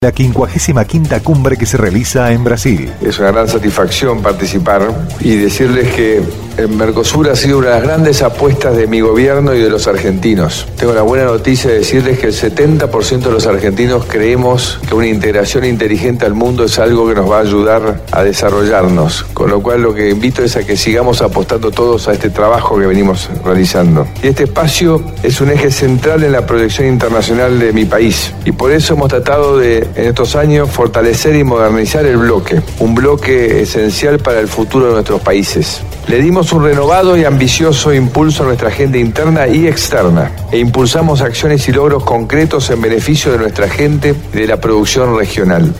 [0.00, 2.88] la 55 cumbre que se realiza en Brasil.
[3.02, 6.22] Es una gran satisfacción participar y decirles que
[6.58, 9.86] el Mercosur ha sido una de las grandes apuestas de mi gobierno y de los
[9.86, 10.66] argentinos.
[10.76, 15.06] Tengo la buena noticia de decirles que el 70% de los argentinos creemos que una
[15.06, 19.24] integración inteligente al mundo es algo que nos va a ayudar a desarrollarnos.
[19.34, 22.76] Con lo cual lo que invito es a que sigamos apostando todos a este trabajo
[22.76, 24.08] que venimos realizando.
[24.20, 28.34] Y este espacio es un eje central en la proyección internacional de mi país.
[28.44, 32.96] Y por eso hemos tratado de en estos años fortalecer y modernizar el bloque, un
[32.96, 35.82] bloque esencial para el futuro de nuestros países.
[36.08, 41.20] Le dimos un renovado y ambicioso impulso a nuestra agenda interna y externa e impulsamos
[41.20, 45.74] acciones y logros concretos en beneficio de nuestra gente y de la producción regional.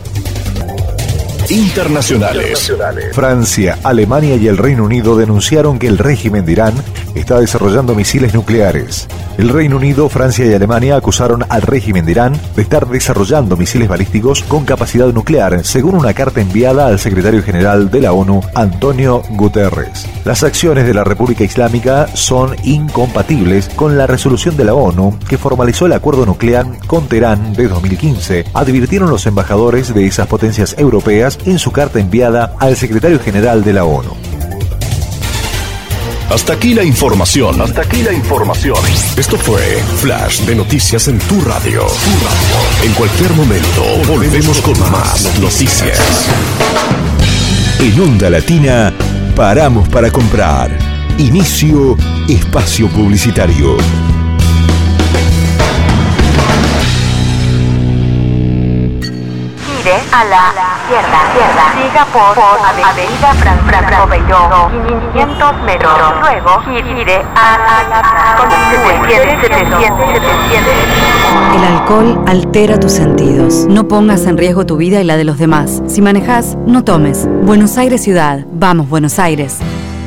[1.48, 2.70] Internacionales.
[3.12, 6.74] Francia, Alemania y el Reino Unido denunciaron que el régimen de Irán
[7.14, 9.08] está desarrollando misiles nucleares.
[9.38, 13.88] El Reino Unido, Francia y Alemania acusaron al régimen de Irán de estar desarrollando misiles
[13.88, 19.22] balísticos con capacidad nuclear, según una carta enviada al secretario general de la ONU, Antonio
[19.30, 20.08] Guterres.
[20.24, 25.38] Las acciones de la República Islámica son incompatibles con la resolución de la ONU que
[25.38, 31.38] formalizó el acuerdo nuclear con Teherán de 2015, advirtieron los embajadores de esas potencias europeas
[31.46, 34.37] en su carta enviada al secretario general de la ONU.
[36.30, 37.60] Hasta aquí la información.
[37.62, 38.76] Hasta aquí la información.
[39.16, 39.60] Esto fue
[39.96, 41.86] Flash de Noticias en tu radio.
[41.86, 42.84] Tu radio.
[42.84, 46.28] En cualquier momento volvemos con más noticias.
[47.80, 48.92] En Onda Latina,
[49.34, 50.70] paramos para comprar.
[51.16, 51.96] Inicio
[52.28, 53.78] espacio publicitario.
[60.12, 61.64] A la izquierda, izquierda.
[61.74, 64.70] Siga por, por Avenida Fran Franco Bello,
[65.12, 65.92] 500 metros.
[66.20, 71.08] Luego gire a la con 700, 700, 700.
[71.56, 73.66] El alcohol altera tus sentidos.
[73.68, 75.82] No pongas en riesgo tu vida y la de los demás.
[75.86, 77.28] Si manejas, no tomes.
[77.42, 78.44] Buenos Aires Ciudad.
[78.52, 79.58] Vamos, Buenos Aires.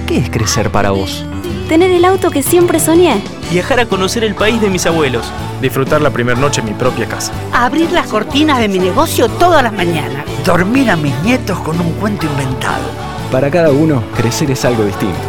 [0.07, 1.25] ¿Qué es crecer para vos?
[1.67, 3.21] Tener el auto que siempre soñé.
[3.51, 5.31] Viajar a conocer el país de mis abuelos.
[5.61, 7.31] Disfrutar la primera noche en mi propia casa.
[7.53, 10.25] Abrir las cortinas de mi negocio todas las mañanas.
[10.45, 12.83] Dormir a mis nietos con un cuento inventado.
[13.31, 15.19] Para cada uno, crecer es algo distinto.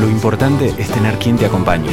[0.00, 1.90] Lo importante es tener quien te acompañe.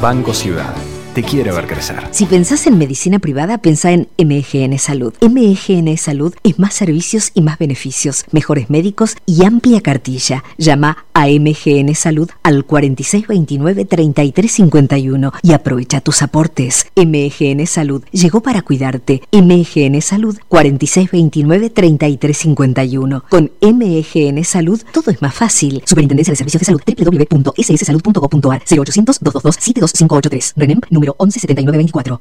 [0.00, 0.74] Banco Ciudad
[1.12, 2.08] te quiere ver crecer.
[2.10, 5.12] Si pensás en medicina privada, pensá en MGN Salud.
[5.20, 10.42] MGN Salud es más servicios y más beneficios, mejores médicos y amplia cartilla.
[10.56, 16.86] Llama a MGN Salud al 4629-3351 y aprovecha tus aportes.
[16.96, 19.20] MGN Salud llegó para cuidarte.
[19.32, 23.24] MGN Salud 4629-3351.
[23.28, 25.82] Con MGN Salud todo es más fácil.
[25.84, 30.54] Superintendencia de Servicios de Salud www.sssalud.gov.ar 0800 222 72583.
[30.56, 32.20] Renem número 117924.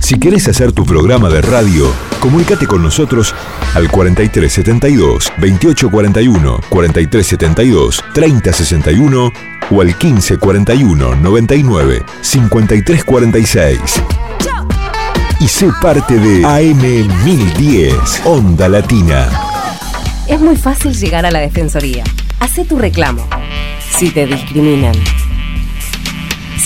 [0.00, 3.34] Si quieres hacer tu programa de radio, comunícate con nosotros
[3.74, 9.32] al 4372 2841 4372 3061
[9.70, 13.80] o al 1541 99 5346.
[15.40, 19.28] Y sé parte de AM 1010, Onda Latina.
[20.26, 22.04] Es muy fácil llegar a la Defensoría.
[22.40, 23.26] Hacé tu reclamo.
[23.90, 24.94] Si te discriminan.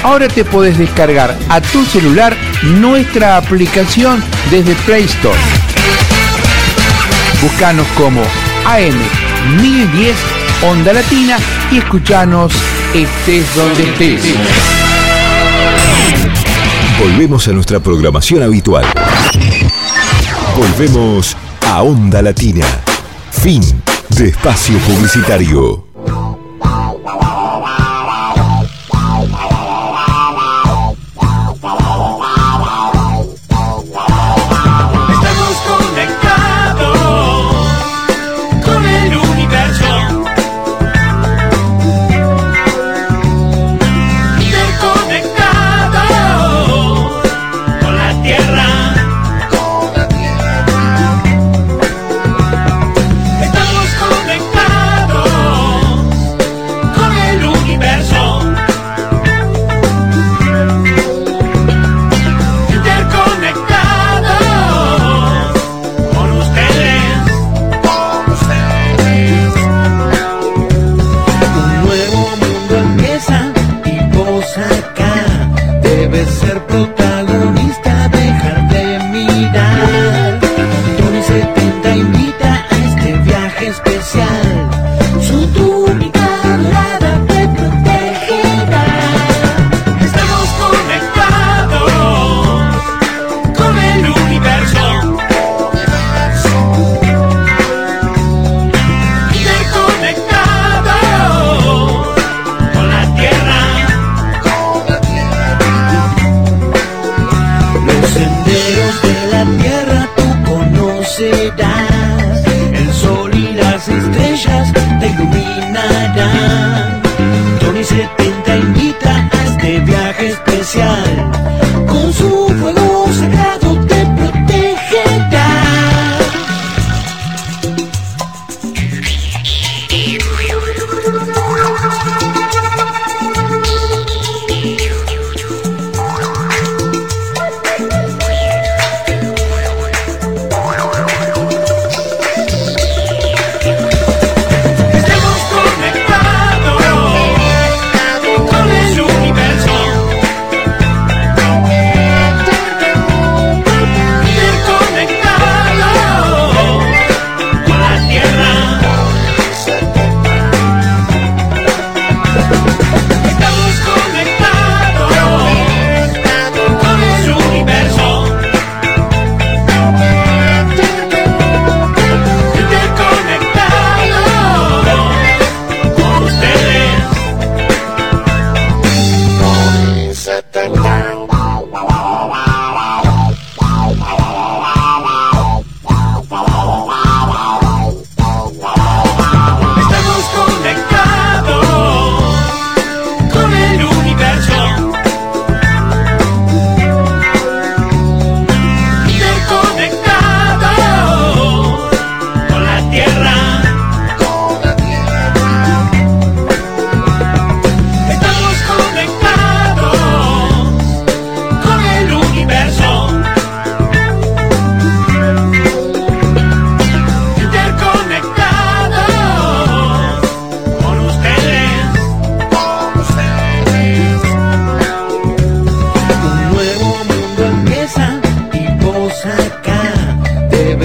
[0.03, 5.39] Ahora te podés descargar a tu celular nuestra aplicación desde Play Store.
[7.43, 8.23] Búscanos como
[8.65, 10.15] AM1010
[10.63, 11.37] Onda Latina
[11.71, 12.53] y escuchanos
[12.95, 14.23] estés donde estés.
[16.99, 18.87] Volvemos a nuestra programación habitual.
[20.57, 22.67] Volvemos a Onda Latina.
[23.31, 23.63] Fin
[24.09, 25.86] de espacio publicitario.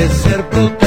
[0.02, 0.81] debe ser protegido.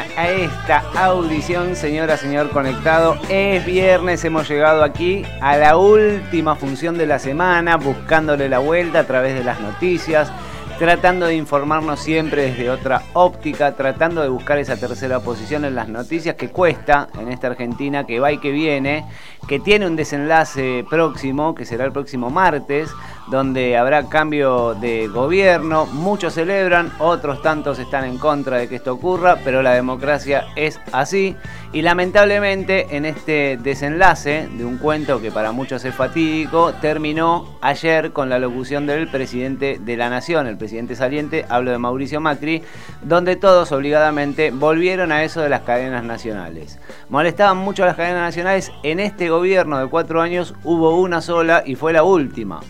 [0.00, 3.16] A esta audición, señora, señor conectado.
[3.28, 9.00] Es viernes, hemos llegado aquí a la última función de la semana, buscándole la vuelta
[9.00, 10.32] a través de las noticias,
[10.78, 15.88] tratando de informarnos siempre desde otra óptica, tratando de buscar esa tercera posición en las
[15.88, 19.04] noticias que cuesta en esta Argentina, que va y que viene,
[19.46, 22.90] que tiene un desenlace próximo, que será el próximo martes,
[23.28, 25.86] donde habrá cambio de gobierno.
[25.86, 30.80] Muchos celebran, otros tantos están en contra de que esto ocurra, pero la democracia es
[30.92, 31.36] así.
[31.72, 38.12] Y lamentablemente en este desenlace de un cuento que para muchos es fatídico, terminó ayer
[38.12, 42.62] con la locución del presidente de la Nación, el presidente saliente, hablo de Mauricio Macri,
[43.02, 46.78] donde todos obligadamente volvieron a eso de las cadenas nacionales.
[47.08, 51.64] Molestaban mucho a las cadenas nacionales, en este gobierno de cuatro años hubo una sola
[51.66, 52.60] y fue la última.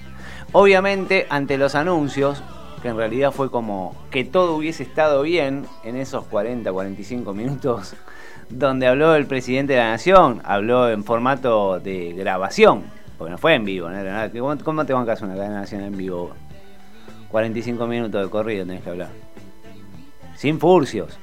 [0.56, 2.40] Obviamente, ante los anuncios,
[2.80, 7.96] que en realidad fue como que todo hubiese estado bien en esos 40, 45 minutos,
[8.50, 12.84] donde habló el presidente de la Nación, habló en formato de grabación,
[13.18, 13.98] porque no fue en vivo, ¿no?
[14.62, 16.30] ¿Cómo, te hacer una cadena nacional en vivo?
[17.32, 19.08] 45 minutos de corrido tenés que hablar.
[20.36, 21.18] Sin furcios.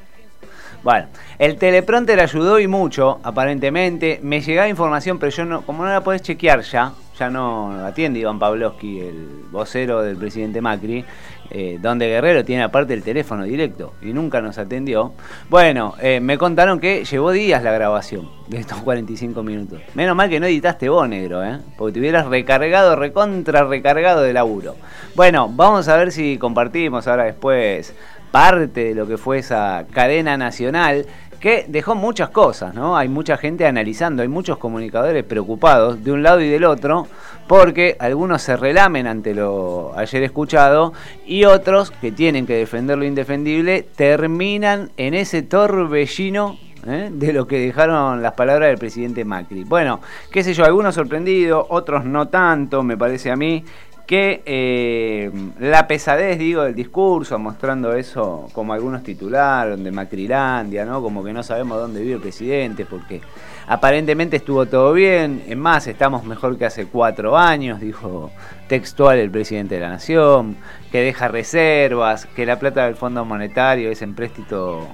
[0.84, 1.08] Bueno,
[1.40, 4.20] el teleprompter ayudó y mucho, aparentemente.
[4.24, 8.20] Me llegaba información, pero yo no, como no la podés chequear ya, ya no atiende
[8.20, 11.06] Iván Pavlovsky, el vocero del presidente Macri,
[11.52, 15.14] eh, donde Guerrero tiene aparte el teléfono directo y nunca nos atendió.
[15.48, 19.80] Bueno, eh, me contaron que llevó días la grabación de estos 45 minutos.
[19.94, 21.60] Menos mal que no editaste vos, negro, ¿eh?
[21.78, 24.76] porque te hubieras recargado, recontra recargado de laburo.
[25.14, 27.94] Bueno, vamos a ver si compartimos ahora después
[28.32, 31.06] parte de lo que fue esa cadena nacional
[31.42, 32.96] que dejó muchas cosas, ¿no?
[32.96, 37.08] Hay mucha gente analizando, hay muchos comunicadores preocupados de un lado y del otro,
[37.48, 40.94] porque algunos se relamen ante lo ayer escuchado
[41.26, 46.58] y otros que tienen que defender lo indefendible terminan en ese torbellino
[46.88, 47.10] ¿eh?
[47.12, 49.64] de lo que dejaron las palabras del presidente Macri.
[49.64, 50.00] Bueno,
[50.32, 53.64] qué sé yo, algunos sorprendidos, otros no tanto, me parece a mí
[54.06, 61.02] que eh, la pesadez, digo, del discurso, mostrando eso como algunos titularon de Macrilandia, ¿no?
[61.02, 63.22] Como que no sabemos dónde vive el presidente, porque
[63.68, 68.32] aparentemente estuvo todo bien, en más, estamos mejor que hace cuatro años, dijo
[68.68, 70.58] textual el presidente de la Nación,
[70.92, 74.88] que deja reservas, que la plata del Fondo Monetario es empréstito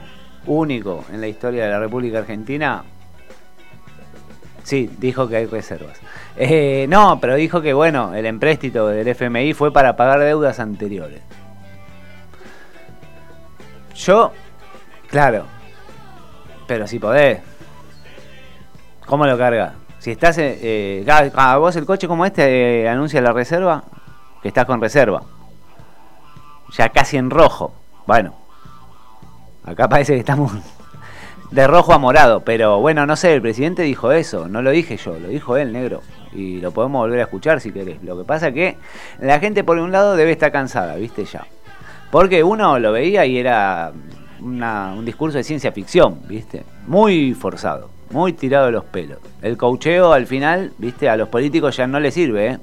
[0.46, 2.84] único en la historia de la República Argentina.
[4.68, 5.98] Sí, dijo que hay reservas.
[6.36, 11.22] Eh, no, pero dijo que bueno, el empréstito del FMI fue para pagar deudas anteriores.
[13.96, 14.34] Yo,
[15.10, 15.46] claro,
[16.68, 17.40] pero si podés,
[19.06, 19.76] ¿cómo lo carga?
[20.00, 23.86] Si estás, eh, eh a vos el coche como este eh, anuncia la reserva,
[24.42, 25.24] que estás con reserva,
[26.74, 27.74] ya casi en rojo.
[28.06, 28.36] Bueno,
[29.64, 30.52] acá parece que estamos
[31.52, 34.98] de rojo a morado, pero bueno, no sé, el presidente dijo eso, no lo dije
[34.98, 36.02] yo, lo dijo él, negro
[36.34, 38.04] y lo podemos volver a escuchar si querés.
[38.04, 38.78] Lo que pasa es que
[39.20, 41.26] la gente por un lado debe estar cansada, ¿viste?
[41.26, 41.46] Ya.
[42.12, 43.92] Porque uno lo veía y era
[44.40, 46.64] un discurso de ciencia ficción, ¿viste?
[46.86, 49.20] Muy forzado, muy tirado de los pelos.
[49.42, 51.10] El cocheo al final, ¿viste?
[51.10, 52.60] A los políticos ya no les sirve, ¿eh?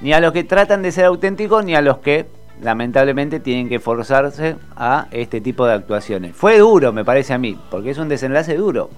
[0.00, 2.26] Ni a los que tratan de ser auténticos, ni a los que
[2.62, 6.34] lamentablemente tienen que forzarse a este tipo de actuaciones.
[6.34, 8.90] Fue duro, me parece a mí, porque es un desenlace duro.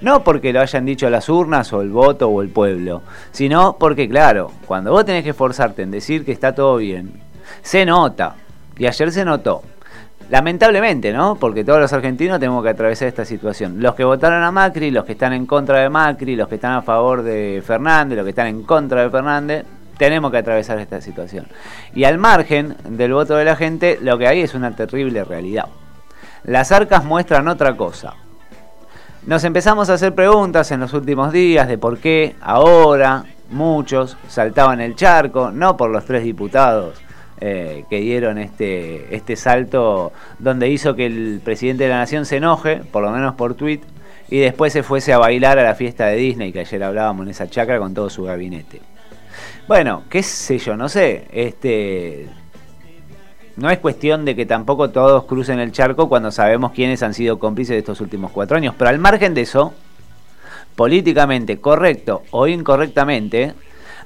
[0.00, 3.02] No porque lo hayan dicho las urnas o el voto o el pueblo,
[3.32, 7.20] sino porque, claro, cuando vos tenés que esforzarte en decir que está todo bien,
[7.62, 8.36] se nota.
[8.78, 9.62] Y ayer se notó.
[10.30, 11.34] Lamentablemente, ¿no?
[11.34, 13.82] Porque todos los argentinos tenemos que atravesar esta situación.
[13.82, 16.72] Los que votaron a Macri, los que están en contra de Macri, los que están
[16.72, 19.66] a favor de Fernández, los que están en contra de Fernández,
[20.00, 21.46] tenemos que atravesar esta situación.
[21.94, 25.66] Y al margen del voto de la gente, lo que hay es una terrible realidad.
[26.42, 28.14] Las arcas muestran otra cosa.
[29.26, 34.80] Nos empezamos a hacer preguntas en los últimos días de por qué ahora muchos saltaban
[34.80, 36.98] el charco, no por los tres diputados
[37.38, 42.38] eh, que dieron este, este salto donde hizo que el presidente de la nación se
[42.38, 43.80] enoje, por lo menos por tweet,
[44.30, 47.32] y después se fuese a bailar a la fiesta de Disney que ayer hablábamos en
[47.32, 48.80] esa chacra con todo su gabinete.
[49.68, 52.28] Bueno, qué sé yo, no sé, este
[53.60, 57.38] no es cuestión de que tampoco todos crucen el charco cuando sabemos quiénes han sido
[57.38, 58.74] cómplices de estos últimos cuatro años.
[58.78, 59.74] Pero al margen de eso,
[60.76, 63.52] políticamente correcto o incorrectamente,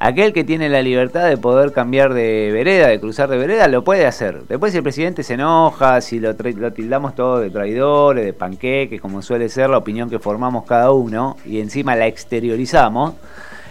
[0.00, 3.84] aquel que tiene la libertad de poder cambiar de vereda, de cruzar de vereda, lo
[3.84, 4.42] puede hacer.
[4.48, 9.00] Después si el presidente se enoja, si lo, lo, tildamos todo de traidores, de panqueques,
[9.00, 13.14] como suele ser la opinión que formamos cada uno, y encima la exteriorizamos,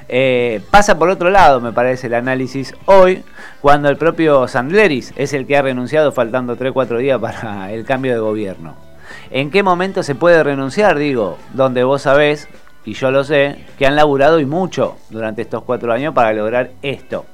[0.10, 3.24] eh, pasa por otro lado, me parece, el análisis hoy,
[3.62, 8.14] cuando el propio Sandleris es el que ha renunciado faltando 3-4 días para el cambio
[8.14, 8.76] de gobierno.
[9.30, 10.98] ¿En qué momento se puede renunciar?
[10.98, 12.48] Digo, donde vos sabés,
[12.86, 16.72] y yo lo sé, que han laburado y mucho durante estos cuatro años para lograr
[16.82, 17.26] esto.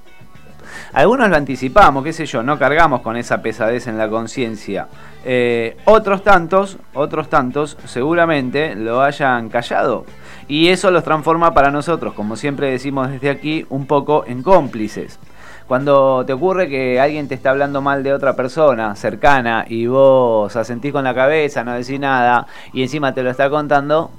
[0.93, 4.87] Algunos lo anticipamos, qué sé yo, no cargamos con esa pesadez en la conciencia.
[5.25, 10.05] Eh, otros tantos, otros tantos, seguramente lo hayan callado
[10.49, 15.19] y eso los transforma para nosotros, como siempre decimos desde aquí, un poco en cómplices.
[15.67, 20.55] Cuando te ocurre que alguien te está hablando mal de otra persona cercana y vos
[20.55, 24.09] asentís con la cabeza, no decís nada y encima te lo está contando,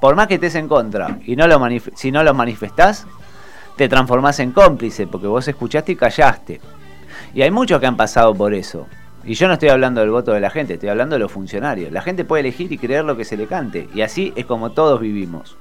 [0.00, 1.60] por más que estés en contra y no lo
[1.94, 3.06] si no lo manifestás,
[3.76, 6.60] te transformás en cómplice porque vos escuchaste y callaste.
[7.32, 8.88] Y hay muchos que han pasado por eso.
[9.24, 11.92] Y yo no estoy hablando del voto de la gente, estoy hablando de los funcionarios.
[11.92, 13.88] La gente puede elegir y creer lo que se le cante.
[13.94, 15.56] Y así es como todos vivimos.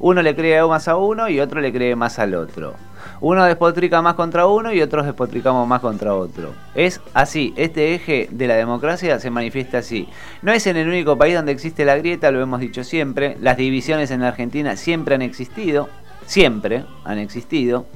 [0.00, 2.74] Uno le cree más a uno y otro le cree más al otro.
[3.20, 6.52] Uno despotrica más contra uno y otros despotricamos más contra otro.
[6.74, 10.08] Es así, este eje de la democracia se manifiesta así.
[10.42, 13.36] No es en el único país donde existe la grieta, lo hemos dicho siempre.
[13.40, 15.88] Las divisiones en Argentina siempre han existido,
[16.26, 17.86] siempre han existido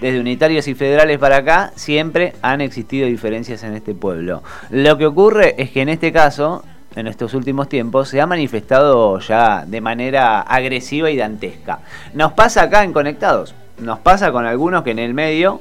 [0.00, 4.42] desde unitarios y federales para acá, siempre han existido diferencias en este pueblo.
[4.70, 9.18] Lo que ocurre es que en este caso, en estos últimos tiempos, se ha manifestado
[9.20, 11.80] ya de manera agresiva y dantesca.
[12.14, 13.54] Nos pasa acá en Conectados.
[13.78, 15.60] nos pasa con algunos que en el medio,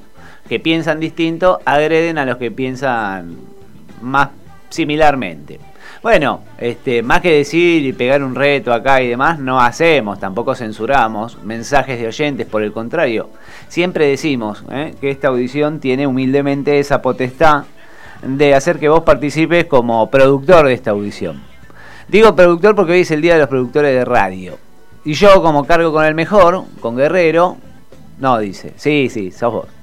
[0.49, 3.37] que piensan distinto, agreden a los que piensan
[4.01, 4.29] más
[4.69, 5.59] similarmente.
[6.03, 10.53] Bueno, este, más que decir y pegar un reto acá y demás, no hacemos, tampoco
[10.53, 13.29] censuramos mensajes de oyentes, por el contrario,
[13.67, 14.93] siempre decimos ¿eh?
[15.01, 17.63] que esta audición tiene humildemente esa potestad
[18.21, 21.41] de hacer que vos participes como productor de esta audición.
[22.07, 24.57] Digo productor porque hoy es el día de los productores de radio.
[25.03, 27.57] Y yo como cargo con el mejor, con Guerrero,
[28.19, 29.76] no dice, sí, sí, sos vos.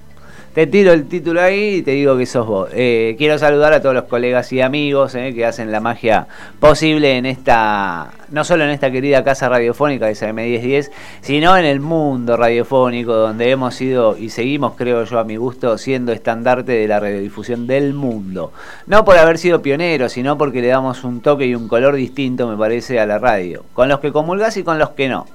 [0.54, 2.70] Te tiro el título ahí y te digo que sos vos.
[2.72, 6.28] Eh, quiero saludar a todos los colegas y amigos eh, que hacen la magia
[6.60, 11.80] posible en esta, no solo en esta querida casa radiofónica de SM1010, sino en el
[11.80, 16.86] mundo radiofónico donde hemos sido y seguimos, creo yo, a mi gusto, siendo estandarte de
[16.86, 18.52] la radiodifusión del mundo.
[18.86, 22.46] No por haber sido pioneros, sino porque le damos un toque y un color distinto,
[22.46, 23.64] me parece, a la radio.
[23.72, 25.26] Con los que comulgás y con los que no.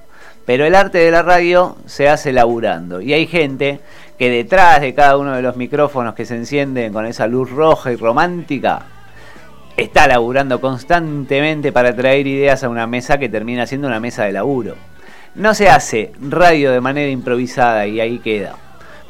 [0.45, 3.01] Pero el arte de la radio se hace laburando.
[3.01, 3.81] Y hay gente
[4.19, 7.93] que detrás de cada uno de los micrófonos que se encienden con esa luz roja
[7.93, 8.81] y romántica,
[9.77, 14.33] está laburando constantemente para traer ideas a una mesa que termina siendo una mesa de
[14.33, 14.75] laburo.
[15.35, 18.55] No se hace radio de manera improvisada y ahí queda.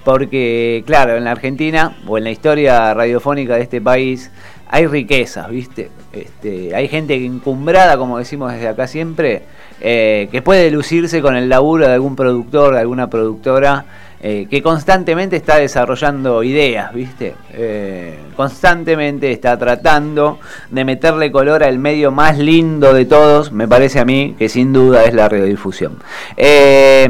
[0.04, 4.30] Porque, claro, en la Argentina o en la historia radiofónica de este país
[4.68, 5.90] hay riquezas, ¿viste?
[6.14, 9.42] Este, hay gente encumbrada, como decimos desde acá siempre,
[9.82, 13.86] eh, que puede lucirse con el laburo de algún productor, de alguna productora
[14.22, 17.36] eh, que constantemente está desarrollando ideas, ¿viste?
[17.54, 23.98] Eh, constantemente está tratando de meterle color al medio más lindo de todos, me parece
[24.02, 26.00] a mí, que sin duda es la radiodifusión.
[26.36, 27.10] Eh,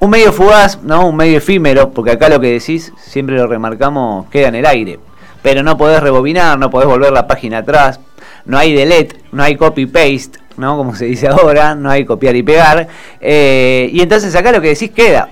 [0.00, 1.08] un medio fugaz, ¿no?
[1.08, 5.00] Un medio efímero, porque acá lo que decís, siempre lo remarcamos, queda en el aire.
[5.40, 7.98] Pero no podés rebobinar, no podés volver la página atrás,
[8.44, 10.76] no hay delete, no hay copy-paste, ¿no?
[10.76, 12.88] Como se dice ahora, no hay copiar y pegar.
[13.22, 15.30] y entonces acá lo que decís queda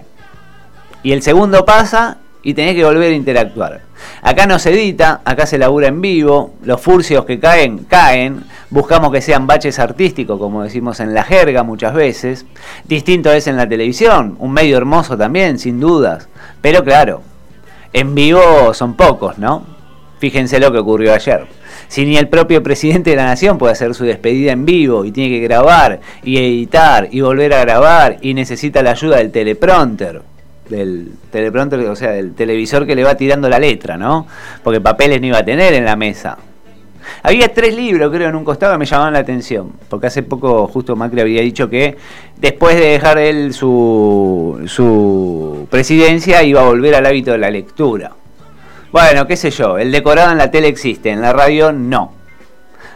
[1.09, 3.81] y el segundo pasa y tenés que volver a interactuar.
[4.21, 9.11] Acá no se edita, acá se labura en vivo, los furcios que caen, caen, buscamos
[9.11, 12.44] que sean baches artísticos, como decimos en la jerga muchas veces.
[12.85, 16.29] Distinto es en la televisión, un medio hermoso también, sin dudas.
[16.61, 17.23] Pero claro,
[17.94, 19.64] en vivo son pocos, ¿no?
[20.18, 21.47] Fíjense lo que ocurrió ayer.
[21.88, 25.12] Si ni el propio presidente de la nación puede hacer su despedida en vivo y
[25.12, 30.21] tiene que grabar y editar y volver a grabar y necesita la ayuda del teleprompter
[30.68, 34.26] del teleprompter, o sea, del televisor que le va tirando la letra, ¿no?
[34.62, 36.38] Porque papeles no iba a tener en la mesa.
[37.22, 40.66] Había tres libros, creo, en un costado que me llamaban la atención, porque hace poco
[40.68, 41.96] justo Macri había dicho que
[42.37, 48.12] después de dejar él su, su presidencia iba a volver al hábito de la lectura.
[48.92, 52.17] Bueno, qué sé yo, el decorado en la tele existe, en la radio no.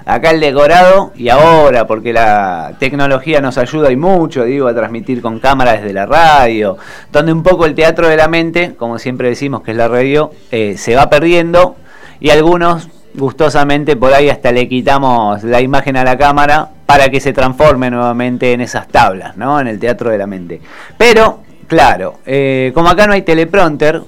[0.05, 5.23] Acá el decorado, y ahora, porque la tecnología nos ayuda y mucho, digo, a transmitir
[5.23, 6.77] con cámara desde la radio,
[7.13, 10.33] donde un poco el teatro de la mente, como siempre decimos que es la radio,
[10.51, 11.77] eh, se va perdiendo
[12.21, 17.21] y algunos gustosamente por ahí hasta le quitamos la imagen a la cámara para que
[17.21, 19.61] se transforme nuevamente en esas tablas, ¿no?
[19.61, 20.61] En el teatro de la mente.
[20.97, 24.03] Pero, claro, eh, como acá no hay teleprompter,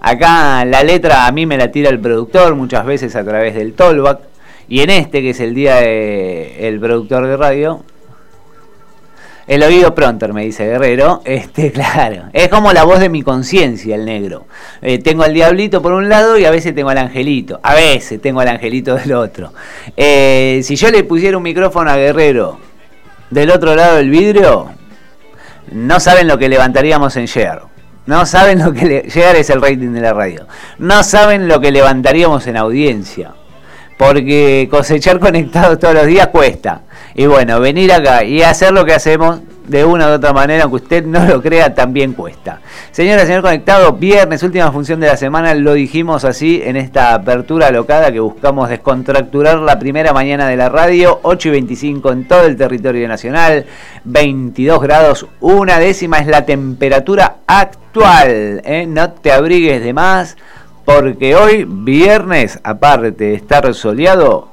[0.00, 3.74] acá la letra a mí me la tira el productor muchas veces a través del
[3.74, 4.20] tollback,
[4.68, 7.84] y en este, que es el día del productor de radio,
[9.46, 11.22] el oído pronto, me dice Guerrero.
[11.34, 12.24] Este, claro.
[12.32, 14.46] Es como la voz de mi conciencia, el negro.
[14.80, 17.60] Eh, tengo al diablito por un lado y a veces tengo al angelito.
[17.62, 19.52] A veces tengo al angelito del otro.
[19.96, 22.58] Eh, si yo le pusiera un micrófono a Guerrero
[23.30, 24.70] del otro lado del vidrio,
[25.72, 27.62] no saben lo que levantaríamos en share.
[28.06, 29.08] No saben lo que le...
[29.08, 30.46] Share es el rating de la radio.
[30.78, 33.34] No saben lo que levantaríamos en audiencia
[33.96, 36.82] porque cosechar conectados todos los días cuesta.
[37.14, 40.76] Y bueno, venir acá y hacer lo que hacemos de una u otra manera, aunque
[40.76, 42.60] usted no lo crea, también cuesta.
[42.90, 47.70] Señora, señor conectado, viernes, última función de la semana, lo dijimos así en esta apertura
[47.70, 52.42] locada que buscamos descontracturar la primera mañana de la radio, 8 y 25 en todo
[52.42, 53.64] el territorio nacional,
[54.04, 58.86] 22 grados, una décima es la temperatura actual, ¿eh?
[58.86, 60.36] no te abrigues de más
[60.84, 64.48] porque hoy, viernes, aparte de estar soleado,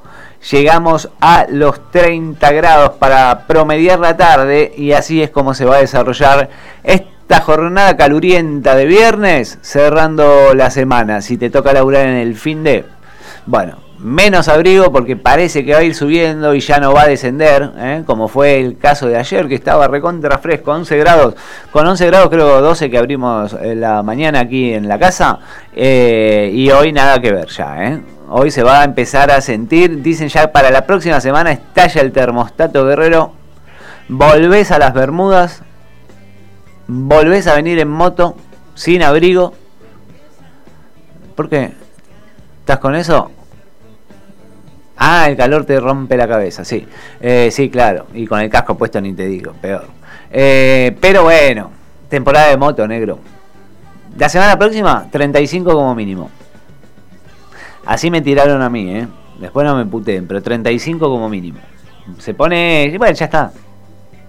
[0.50, 5.76] llegamos a los 30 grados para promediar la tarde y así es como se va
[5.76, 6.48] a desarrollar
[6.82, 11.20] esta jornada calurienta de viernes, cerrando la semana.
[11.20, 12.84] Si te toca laburar en el fin de...
[13.46, 17.06] Bueno, menos abrigo porque parece que va a ir subiendo y ya no va a
[17.06, 18.02] descender, ¿eh?
[18.04, 21.34] como fue el caso de ayer que estaba recontra fresco, 11 grados,
[21.70, 25.38] con 11 grados creo 12 que abrimos la mañana aquí en la casa
[25.74, 28.02] eh, y hoy nada que ver ya, ¿eh?
[28.28, 32.10] hoy se va a empezar a sentir, dicen ya para la próxima semana estalla el
[32.10, 33.32] termostato guerrero,
[34.08, 35.62] volvés a las Bermudas,
[36.88, 38.36] volvés a venir en moto,
[38.74, 39.54] sin abrigo.
[41.36, 41.72] ¿Por qué?
[42.60, 43.30] ¿Estás con eso?
[45.04, 46.86] Ah, el calor te rompe la cabeza, sí.
[47.20, 48.06] Eh, sí, claro.
[48.14, 49.86] Y con el casco puesto ni te digo, peor.
[50.30, 51.72] Eh, pero bueno,
[52.08, 53.18] temporada de moto, negro.
[54.16, 56.30] La semana próxima, 35 como mínimo.
[57.84, 59.08] Así me tiraron a mí, ¿eh?
[59.40, 61.58] Después no me puteen, pero 35 como mínimo.
[62.18, 62.94] Se pone...
[62.96, 63.50] Bueno, ya está.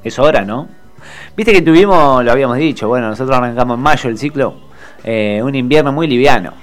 [0.04, 0.68] Es hora, ¿no?
[1.38, 4.56] Viste que tuvimos, lo habíamos dicho, bueno, nosotros arrancamos en mayo el ciclo,
[5.04, 6.54] eh, un invierno muy liviano.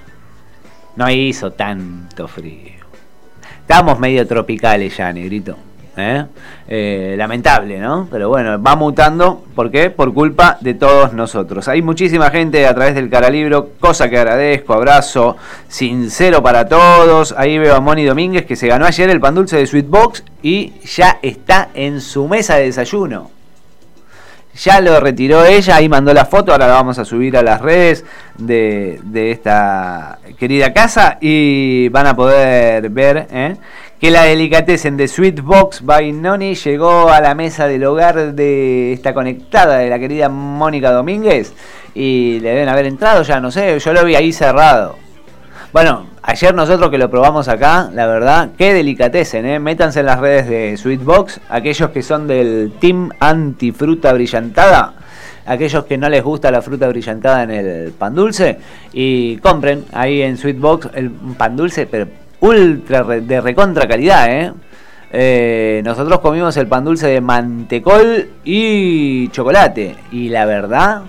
[0.97, 2.80] No hizo tanto frío.
[3.71, 5.57] Estamos medio tropicales ya, negrito.
[5.97, 6.25] ¿eh?
[6.67, 8.09] Eh, lamentable, ¿no?
[8.11, 9.45] Pero bueno, va mutando.
[9.55, 9.91] ¿Por qué?
[9.91, 11.69] Por culpa de todos nosotros.
[11.69, 15.37] Hay muchísima gente a través del Caralibro, cosa que agradezco, abrazo
[15.69, 17.33] sincero para todos.
[17.39, 20.73] Ahí veo a Moni Domínguez que se ganó ayer el pan dulce de Sweetbox y
[20.85, 23.40] ya está en su mesa de desayuno.
[24.55, 27.61] Ya lo retiró ella, ahí mandó la foto, ahora la vamos a subir a las
[27.61, 28.05] redes
[28.37, 33.57] de, de esta querida casa y van a poder ver ¿eh?
[34.01, 38.93] que la delicatessen de Sweet Box by Noni llegó a la mesa del hogar de
[38.93, 41.53] esta conectada de la querida Mónica Domínguez
[41.95, 45.10] y le deben haber entrado ya, no sé, yo lo vi ahí cerrado.
[45.73, 49.61] Bueno, ayer nosotros que lo probamos acá, la verdad, qué delicatecen, ¿eh?
[49.61, 54.95] Métanse en las redes de Sweetbox, aquellos que son del Team Antifruta Brillantada,
[55.47, 58.59] aquellos que no les gusta la fruta brillantada en el pan dulce,
[58.93, 62.09] y compren ahí en Sweetbox el pan dulce, pero
[62.41, 64.53] ultra de recontra calidad, ¿eh?
[65.13, 71.03] Eh, nosotros comimos el pan dulce de mantecol y chocolate, y la verdad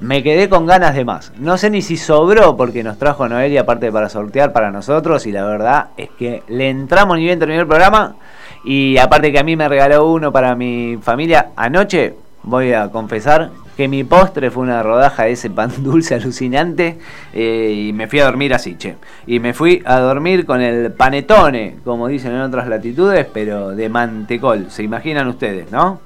[0.00, 1.32] me quedé con ganas de más.
[1.38, 5.32] No sé ni si sobró porque nos trajo Noelia aparte para sortear para nosotros y
[5.32, 8.16] la verdad es que le entramos ni bien terminó el programa
[8.64, 13.50] y aparte que a mí me regaló uno para mi familia anoche, voy a confesar
[13.76, 16.98] que mi postre fue una rodaja de ese pan dulce alucinante
[17.32, 18.96] eh, y me fui a dormir así, che.
[19.26, 23.88] Y me fui a dormir con el panetone, como dicen en otras latitudes, pero de
[23.88, 24.70] mantecol.
[24.70, 26.00] ¿Se imaginan ustedes, no?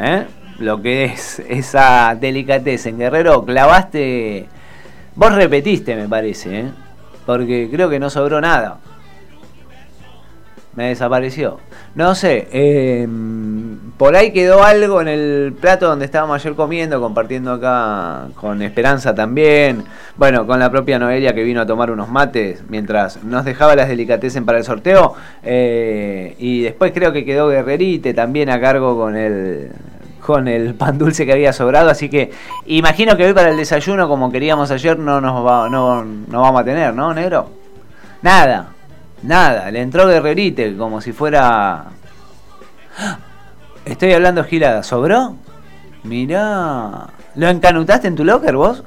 [0.00, 0.26] ¿Eh?
[0.62, 4.46] Lo que es esa delicadeza en Guerrero, clavaste.
[5.14, 6.70] Vos repetiste, me parece, ¿eh?
[7.26, 8.78] porque creo que no sobró nada.
[10.74, 11.58] Me desapareció.
[11.94, 17.52] No sé, em, por ahí quedó algo en el plato donde estábamos ayer comiendo, compartiendo
[17.52, 19.84] acá con Esperanza también.
[20.16, 23.88] Bueno, con la propia Noelia que vino a tomar unos mates mientras nos dejaba las
[23.88, 25.14] delicatessen para el sorteo.
[25.42, 29.72] Eh, y después creo que quedó Guerrerite también a cargo con el,
[30.24, 32.30] con el pan dulce que había sobrado, así que
[32.66, 36.60] imagino que hoy para el desayuno, como queríamos ayer, no nos va, no, no vamos
[36.60, 37.50] a tener, ¿no, negro?
[38.22, 38.68] Nada,
[39.22, 41.86] nada, le entró Guerrerite como si fuera...
[43.84, 45.34] Estoy hablando gilada, ¿sobró?
[46.04, 48.84] Mirá, ¿lo encanutaste en tu locker vos?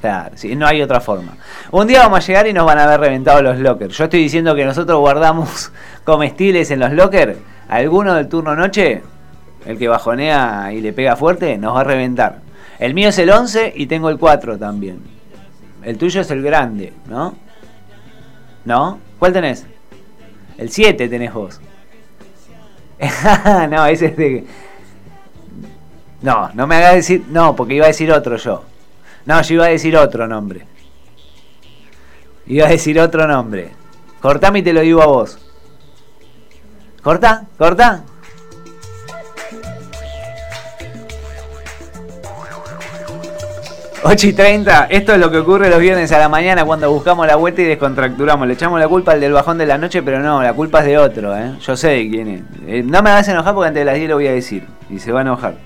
[0.00, 1.36] Claro, sí, no hay otra forma.
[1.72, 3.96] Un día vamos a llegar y nos van a haber reventado los lockers.
[3.96, 5.72] Yo estoy diciendo que nosotros guardamos
[6.04, 7.38] comestibles en los lockers.
[7.68, 9.02] ¿Alguno del turno noche?
[9.66, 12.40] El que bajonea y le pega fuerte, nos va a reventar.
[12.78, 15.00] El mío es el 11 y tengo el 4 también.
[15.82, 17.34] El tuyo es el grande, ¿no?
[18.64, 18.98] ¿No?
[19.18, 19.66] ¿Cuál tenés?
[20.58, 21.60] El 7 tenés vos.
[23.70, 24.46] no, ese es de...
[26.22, 27.24] No, no me hagas decir...
[27.28, 28.64] No, porque iba a decir otro yo.
[29.26, 30.66] No, yo iba a decir otro nombre.
[32.46, 33.70] Iba a decir otro nombre.
[34.20, 35.38] Cortame y te lo digo a vos.
[37.02, 37.46] ¿Corta?
[37.58, 38.04] ¿Corta?
[44.08, 47.26] 8 y 30, esto es lo que ocurre los viernes a la mañana cuando buscamos
[47.26, 48.46] la vuelta y descontracturamos.
[48.46, 50.86] Le echamos la culpa al del bajón de la noche, pero no, la culpa es
[50.86, 51.54] de otro, ¿eh?
[51.60, 52.42] Yo sé quién es.
[52.68, 54.64] Eh, no me hagas enojar porque antes de las 10 lo voy a decir.
[54.90, 55.56] Y se va a enojar.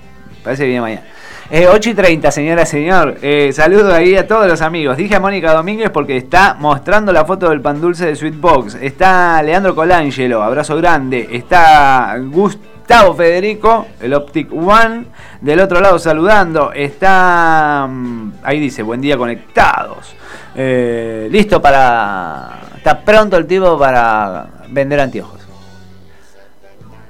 [0.43, 1.03] Parece que viene mañana.
[1.53, 3.17] Eh, 8 y 30, señora, señor.
[3.21, 4.95] Eh, saludo ahí a todos los amigos.
[4.95, 8.75] Dije a Mónica Domínguez porque está mostrando la foto del pan dulce de Sweetbox.
[8.75, 11.27] Está Leandro Colangelo, abrazo grande.
[11.29, 15.07] Está Gustavo Federico, el Optic One.
[15.41, 17.85] Del otro lado saludando está...
[17.85, 20.15] Mm, ahí dice, buen día conectados.
[20.55, 22.61] Eh, listo para...
[22.77, 25.41] Está pronto el tipo para vender anteojos.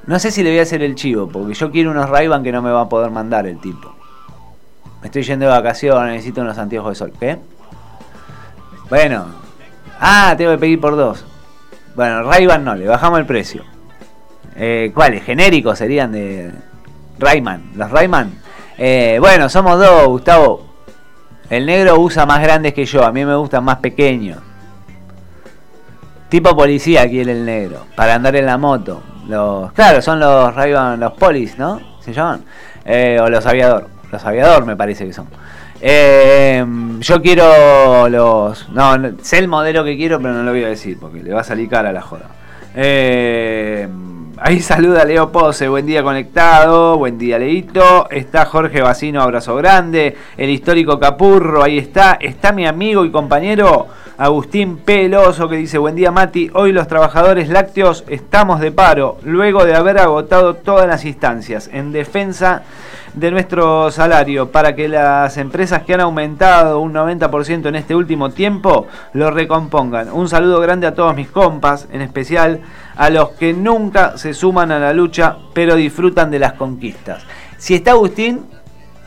[0.07, 2.51] No sé si le voy a hacer el chivo, porque yo quiero unos ray que
[2.51, 3.90] no me va a poder mandar el tipo.
[5.01, 7.13] Me estoy yendo de vacaciones, necesito unos anteojos de sol.
[7.19, 7.37] ¿Qué?
[8.89, 9.25] Bueno.
[9.99, 11.25] Ah, tengo que pedir por dos.
[11.95, 13.63] Bueno, ray no, le bajamos el precio.
[14.55, 15.23] Eh, ¿Cuáles?
[15.23, 16.51] Genéricos serían de
[17.19, 17.71] Rayman.
[17.75, 18.31] Los Rayman.
[18.77, 20.67] Eh, bueno, somos dos, Gustavo.
[21.49, 23.05] El negro usa más grandes que yo.
[23.05, 24.39] A mí me gustan más pequeños.
[26.29, 27.85] Tipo policía quiere el negro.
[27.95, 29.01] Para andar en la moto.
[29.27, 31.79] Los, claro, son los Rayman, los polis, ¿no?
[31.99, 32.43] Se llaman.
[32.85, 33.87] Eh, o los aviador.
[34.11, 35.27] Los aviador me parece que son.
[35.79, 36.63] Eh,
[36.99, 38.69] yo quiero los...
[38.69, 41.41] No, sé el modelo que quiero, pero no lo voy a decir porque le va
[41.41, 42.25] a salir cara a la joda.
[42.75, 43.87] Eh,
[44.37, 48.09] ahí saluda Leo Pose, buen día conectado, buen día Leito.
[48.11, 50.15] Está Jorge Bacino, abrazo grande.
[50.37, 52.17] El histórico Capurro, ahí está.
[52.19, 57.49] Está mi amigo y compañero Agustín Peloso que dice, buen día Mati, hoy los trabajadores
[57.49, 62.61] lácteos estamos de paro, luego de haber agotado todas las instancias en defensa
[63.13, 68.29] de nuestro salario para que las empresas que han aumentado un 90% en este último
[68.31, 70.11] tiempo lo recompongan.
[70.11, 72.61] Un saludo grande a todos mis compas, en especial
[72.95, 77.23] a los que nunca se suman a la lucha pero disfrutan de las conquistas.
[77.57, 78.45] Si está Agustín,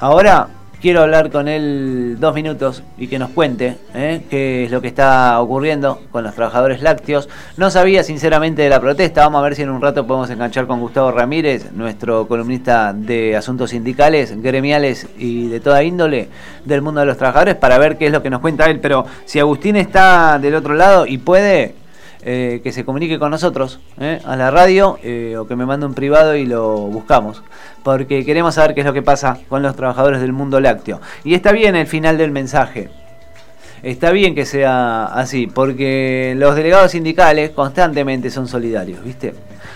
[0.00, 0.48] ahora
[0.84, 4.20] quiero hablar con él dos minutos y que nos cuente ¿eh?
[4.28, 7.26] qué es lo que está ocurriendo con los trabajadores lácteos.
[7.56, 10.66] No sabía sinceramente de la protesta, vamos a ver si en un rato podemos enganchar
[10.66, 16.28] con Gustavo Ramírez, nuestro columnista de asuntos sindicales, gremiales y de toda índole
[16.66, 18.78] del mundo de los trabajadores para ver qué es lo que nos cuenta él.
[18.80, 21.76] Pero si Agustín está del otro lado y puede,
[22.26, 24.18] eh, que se comunique con nosotros ¿eh?
[24.24, 27.42] a la radio eh, o que me mande un privado y lo buscamos.
[27.82, 31.02] Porque queremos saber qué es lo que pasa con los trabajadores del mundo lácteo.
[31.22, 32.88] Y está bien el final del mensaje.
[33.82, 39.34] Está bien que sea así, porque los delegados sindicales constantemente son solidarios, ¿viste?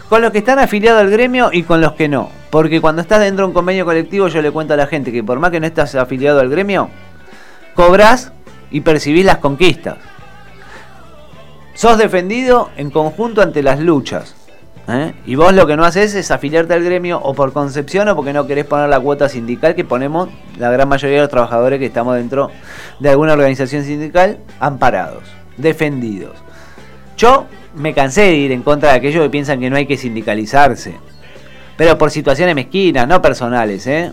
[0.09, 2.31] Con los que están afiliados al gremio y con los que no.
[2.49, 5.23] Porque cuando estás dentro de un convenio colectivo, yo le cuento a la gente que
[5.23, 6.89] por más que no estás afiliado al gremio,
[7.75, 8.33] cobras
[8.71, 9.99] y percibís las conquistas.
[11.79, 14.35] Sos defendido en conjunto ante las luchas.
[14.89, 15.15] ¿eh?
[15.27, 18.33] Y vos lo que no haces es afiliarte al gremio o por concepción o porque
[18.33, 21.87] no querés poner la cuota sindical que ponemos la gran mayoría de los trabajadores que
[21.87, 22.51] estamos dentro
[22.99, 25.23] de alguna organización sindical amparados,
[25.57, 26.35] defendidos.
[27.17, 29.97] Yo me cansé de ir en contra de aquellos que piensan que no hay que
[29.97, 30.97] sindicalizarse.
[31.77, 34.13] Pero por situaciones mezquinas, no personales, ¿eh?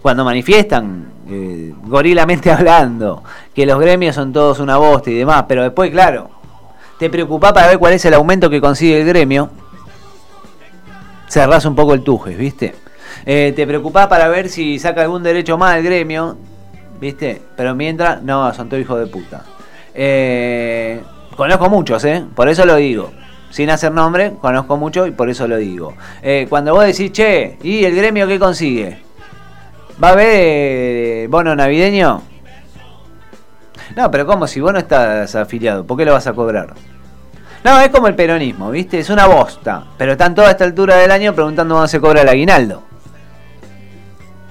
[0.00, 3.22] Cuando manifiestan, eh, gorilamente hablando,
[3.54, 6.30] que los gremios son todos una bosta y demás, pero después, claro,
[6.98, 9.50] te preocupás para ver cuál es el aumento que consigue el gremio,
[11.28, 12.74] cerrás un poco el tuje, ¿viste?
[13.24, 16.36] Eh, te preocupás para ver si saca algún derecho más el gremio,
[17.00, 17.42] ¿viste?
[17.56, 19.44] Pero mientras, no, son todos hijos de puta.
[19.94, 21.00] Eh,
[21.36, 22.24] conozco muchos, ¿eh?
[22.34, 23.10] Por eso lo digo.
[23.50, 25.94] Sin hacer nombre, conozco mucho y por eso lo digo.
[26.22, 28.98] Eh, cuando vos decís, che, ¿y el gremio qué consigue?
[30.02, 32.22] ¿Va a haber eh, bono navideño?
[33.94, 34.46] No, pero ¿cómo?
[34.46, 36.74] Si vos no estás afiliado, ¿por qué lo vas a cobrar?
[37.64, 38.98] No, es como el peronismo, ¿viste?
[38.98, 39.84] Es una bosta.
[39.98, 42.82] Pero están toda esta altura del año preguntando dónde se cobra el aguinaldo.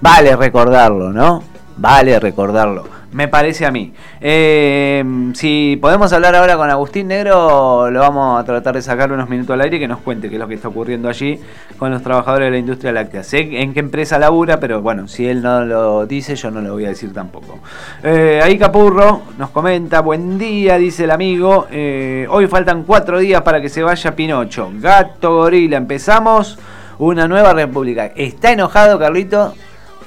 [0.01, 1.43] Vale recordarlo, ¿no?
[1.77, 2.94] Vale recordarlo.
[3.15, 3.93] Me parece a mí.
[4.19, 5.01] Eh,
[5.36, 9.54] si podemos hablar ahora con Agustín Negro, lo vamos a tratar de sacar unos minutos
[9.54, 11.39] al aire y que nos cuente qué es lo que está ocurriendo allí
[11.78, 13.23] con los trabajadores de la industria láctea.
[13.23, 16.73] Sé en qué empresa labura, pero bueno, si él no lo dice, yo no lo
[16.73, 17.60] voy a decir tampoco.
[18.04, 21.67] Eh, ahí Capurro nos comenta, buen día, dice el amigo.
[21.71, 24.71] Eh, hoy faltan cuatro días para que se vaya Pinocho.
[24.82, 26.60] Gato Gorila, empezamos
[26.99, 28.08] una nueva república.
[28.08, 29.54] Está enojado Carlito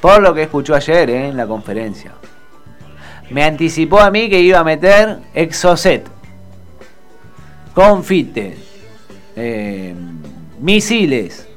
[0.03, 2.17] por lo que escuchó ayer en la conferencia
[3.30, 6.06] me anticipó a mí que iba a meter Exocet,
[7.74, 8.56] confite,
[9.36, 9.94] eh,
[10.60, 11.48] misiles,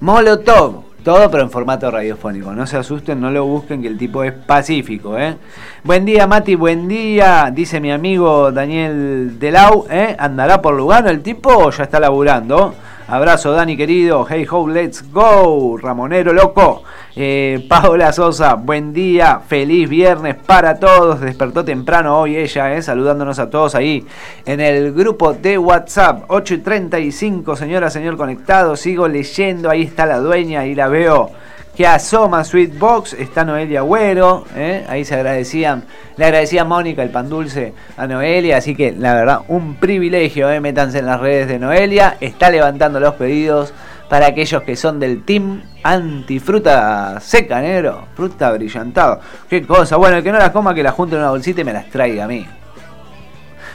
[0.00, 2.52] molotov, todo pero en formato radiofónico.
[2.52, 5.16] No se asusten, no lo busquen, que el tipo es pacífico.
[5.18, 5.36] ¿eh?
[5.84, 7.50] Buen día, Mati, buen día.
[7.50, 9.86] Dice mi amigo Daniel Delau.
[9.90, 10.14] ¿eh?
[10.18, 12.74] ¿Andará por Lugano el tipo o ya está laburando?
[13.10, 14.26] Abrazo, Dani querido.
[14.28, 15.78] Hey ho, let's go.
[15.78, 16.82] Ramonero loco.
[17.16, 19.40] Eh, Paola Sosa, buen día.
[19.40, 21.18] Feliz viernes para todos.
[21.18, 24.06] Despertó temprano hoy ella, eh, saludándonos a todos ahí
[24.44, 26.24] en el grupo de WhatsApp.
[26.28, 28.76] 8 y 35, señora, señor conectado.
[28.76, 29.70] Sigo leyendo.
[29.70, 31.30] Ahí está la dueña y la veo
[31.78, 34.84] que asoma Sweetbox, está Noelia Agüero, ¿eh?
[34.88, 35.84] ahí se agradecían,
[36.16, 40.58] le agradecía Mónica el pan dulce a Noelia, así que la verdad, un privilegio, ¿eh?
[40.58, 43.72] métanse en las redes de Noelia, está levantando los pedidos
[44.08, 50.24] para aquellos que son del team antifruta seca, negro, fruta brillantada, qué cosa, bueno, el
[50.24, 52.26] que no las coma que la junte en una bolsita y me las traiga a
[52.26, 52.44] mí.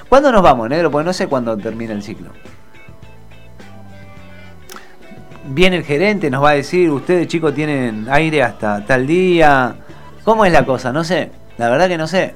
[0.09, 0.91] ¿Cuándo nos vamos, negro?
[0.91, 2.31] Porque no sé cuándo termina el ciclo
[5.53, 9.75] viene el gerente, nos va a decir, ustedes chicos tienen aire hasta tal día.
[10.23, 10.91] ¿Cómo es la cosa?
[10.91, 11.31] No sé.
[11.57, 12.35] La verdad que no sé.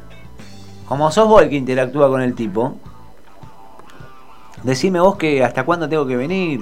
[0.87, 2.77] Como sos vos el que interactúa con el tipo,
[4.63, 6.61] decime vos que hasta cuándo tengo que venir.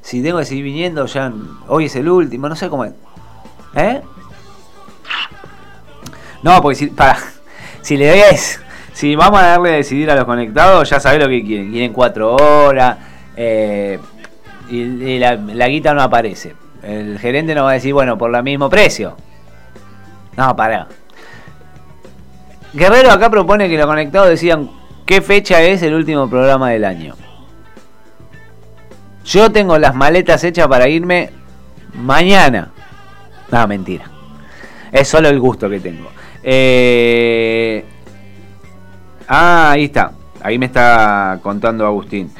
[0.00, 1.32] Si tengo que seguir viniendo, ya
[1.68, 2.92] hoy es el último, no sé cómo es.
[3.74, 4.02] ¿Eh?
[6.42, 7.16] No, porque si, para,
[7.80, 8.60] si le ves,
[8.92, 11.72] si vamos a darle a decidir a los conectados, ya sabés lo que quieren.
[11.72, 12.98] Quieren cuatro horas.
[13.36, 13.98] Eh,
[14.68, 16.54] y, la, guita no aparece.
[16.82, 19.16] El gerente nos va a decir, bueno, por el mismo precio.
[20.36, 20.88] No, pará.
[22.72, 24.68] Guerrero acá propone que los conectados decían
[25.06, 27.14] qué fecha es el último programa del año.
[29.24, 31.30] Yo tengo las maletas hechas para irme
[31.94, 32.70] mañana.
[33.50, 34.10] No, mentira.
[34.92, 36.08] Es solo el gusto que tengo.
[36.42, 37.84] Eh...
[39.26, 40.12] Ah, ahí está.
[40.42, 42.30] Ahí me está contando Agustín.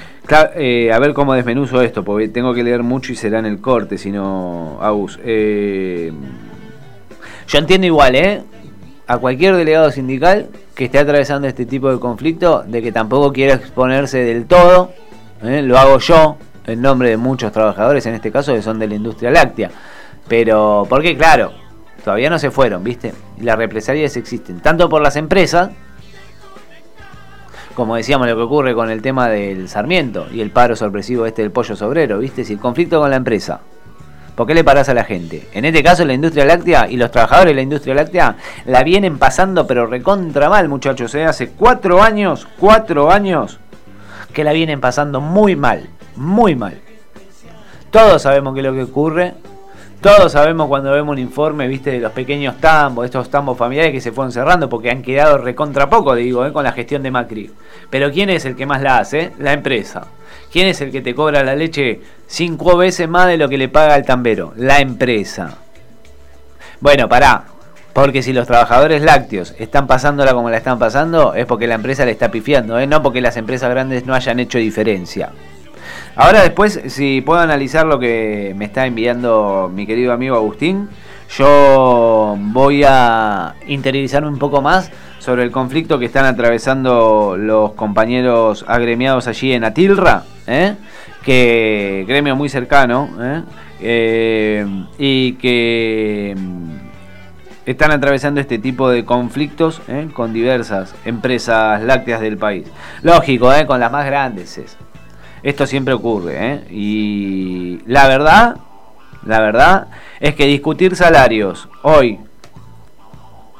[0.56, 3.60] Eh, a ver cómo desmenuzo esto, porque tengo que leer mucho y será en el
[3.60, 5.18] corte, si no, Agus.
[5.22, 6.12] Eh,
[7.46, 8.42] yo entiendo igual, ¿eh?
[9.06, 13.54] A cualquier delegado sindical que esté atravesando este tipo de conflicto, de que tampoco quiera
[13.54, 14.92] exponerse del todo,
[15.42, 15.60] ¿eh?
[15.60, 18.94] lo hago yo, en nombre de muchos trabajadores, en este caso, que son de la
[18.94, 19.70] industria láctea.
[20.26, 21.52] Pero, porque claro,
[22.02, 23.12] todavía no se fueron, ¿viste?
[23.40, 25.70] Las represalias existen, tanto por las empresas,
[27.74, 31.42] como decíamos, lo que ocurre con el tema del Sarmiento y el paro sorpresivo este
[31.42, 32.44] del pollo sobrero, ¿viste?
[32.44, 33.60] Si el conflicto con la empresa,
[34.34, 35.48] ¿por qué le parás a la gente?
[35.52, 39.18] En este caso, la industria láctea y los trabajadores de la industria láctea la vienen
[39.18, 41.14] pasando, pero recontra mal, muchachos.
[41.14, 41.24] ¿eh?
[41.24, 43.58] Hace cuatro años, cuatro años
[44.32, 46.80] que la vienen pasando muy mal, muy mal.
[47.90, 49.34] Todos sabemos qué es lo que ocurre,
[50.04, 54.02] todos sabemos cuando vemos un informe, viste, de los pequeños tambos, estos tambos familiares que
[54.02, 56.52] se fueron cerrando porque han quedado recontra poco, digo, ¿eh?
[56.52, 57.50] con la gestión de Macri.
[57.88, 59.32] Pero ¿quién es el que más la hace?
[59.38, 60.06] La empresa.
[60.52, 63.70] ¿Quién es el que te cobra la leche cinco veces más de lo que le
[63.70, 64.52] paga el tambero?
[64.56, 65.56] La empresa.
[66.80, 67.44] Bueno, pará.
[67.94, 72.04] Porque si los trabajadores lácteos están pasándola como la están pasando, es porque la empresa
[72.04, 72.86] le está pifiando, ¿eh?
[72.86, 75.32] no porque las empresas grandes no hayan hecho diferencia.
[76.16, 80.88] Ahora después, si puedo analizar lo que me está enviando mi querido amigo Agustín,
[81.36, 88.64] yo voy a interiorizarme un poco más sobre el conflicto que están atravesando los compañeros
[88.68, 90.76] agremiados allí en Atilra, ¿eh?
[91.24, 93.42] que gremio muy cercano, ¿eh?
[93.80, 94.66] Eh,
[94.98, 96.74] y que mm,
[97.66, 99.80] están atravesando este tipo de conflictos
[100.12, 102.68] con diversas empresas lácteas del país.
[103.02, 104.76] Lógico, con las más grandes es.
[105.44, 106.64] Esto siempre ocurre, ¿eh?
[106.70, 108.56] Y la verdad,
[109.26, 109.88] la verdad
[110.18, 112.18] es que discutir salarios hoy,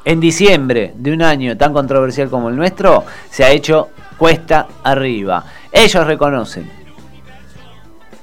[0.03, 5.45] en diciembre de un año tan controversial como el nuestro, se ha hecho cuesta arriba.
[5.71, 6.67] Ellos reconocen,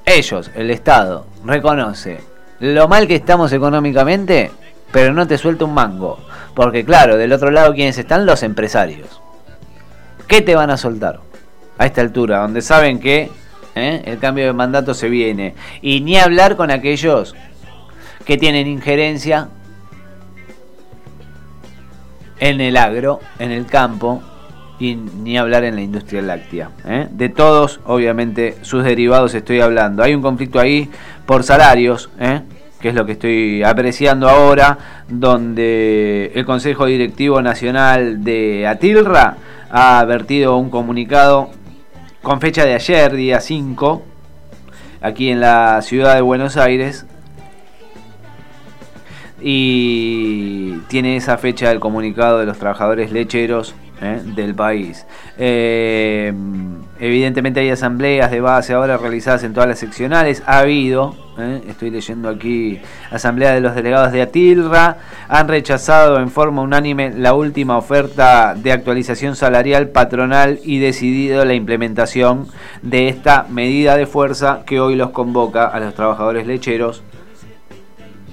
[0.05, 2.21] ellos, el Estado, reconoce
[2.59, 4.51] lo mal que estamos económicamente,
[4.91, 6.19] pero no te suelta un mango.
[6.57, 8.27] Porque claro, del otro lado, ¿quiénes están?
[8.27, 9.21] Los empresarios.
[10.27, 11.21] ¿Qué te van a soltar?
[11.79, 13.31] A esta altura, donde saben que
[13.75, 14.03] ¿eh?
[14.05, 15.55] el cambio de mandato se viene.
[15.81, 17.35] Y ni hablar con aquellos
[18.25, 19.49] que tienen injerencia
[22.39, 24.23] en el agro, en el campo,
[24.79, 26.71] y ni hablar en la industria láctea.
[26.85, 27.07] ¿eh?
[27.11, 30.03] De todos, obviamente, sus derivados estoy hablando.
[30.03, 30.91] Hay un conflicto ahí
[31.25, 32.41] por salarios, ¿eh?
[32.81, 39.37] que es lo que estoy apreciando ahora, donde el Consejo Directivo Nacional de Atilra
[39.71, 41.51] ha vertido un comunicado
[42.23, 44.03] con fecha de ayer, día 5,
[45.01, 47.05] aquí en la ciudad de Buenos Aires.
[49.41, 54.21] Y tiene esa fecha del comunicado de los trabajadores lecheros ¿eh?
[54.25, 55.05] del país.
[55.37, 56.33] Eh,
[57.03, 60.41] evidentemente hay asambleas de base ahora realizadas en todas las seccionales.
[60.47, 61.61] Ha habido, ¿eh?
[61.67, 62.81] estoy leyendo aquí,
[63.11, 64.99] asamblea de los delegados de Atilra.
[65.29, 71.55] Han rechazado en forma unánime la última oferta de actualización salarial patronal y decidido la
[71.55, 72.47] implementación
[72.83, 77.03] de esta medida de fuerza que hoy los convoca a los trabajadores lecheros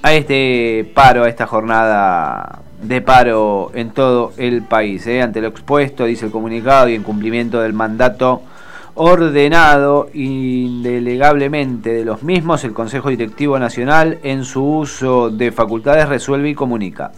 [0.02, 5.08] a este paro, a esta jornada de paro en todo el país.
[5.08, 5.22] ¿eh?
[5.22, 8.42] Ante lo expuesto, dice el comunicado, y en cumplimiento del mandato
[9.02, 16.50] ordenado indelegablemente de los mismos, el Consejo Directivo Nacional en su uso de facultades resuelve
[16.50, 17.12] y comunica.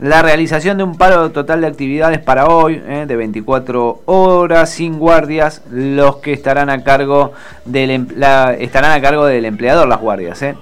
[0.00, 3.04] La realización de un paro total de actividades para hoy, ¿eh?
[3.06, 7.30] de 24 horas, sin guardias, los que estarán a cargo
[7.64, 8.08] del,
[8.58, 10.42] estarán a cargo del empleador, las guardias.
[10.42, 10.56] ¿eh?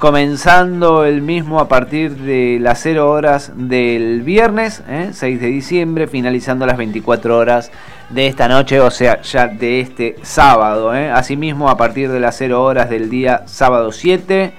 [0.00, 4.82] Comenzando el mismo a partir de las 0 horas del viernes,
[5.12, 5.38] 6 ¿eh?
[5.38, 7.70] de diciembre, finalizando las 24 horas
[8.08, 10.94] de esta noche, o sea, ya de este sábado.
[10.94, 11.10] ¿eh?
[11.10, 14.54] Asimismo, a partir de las 0 horas del día sábado 7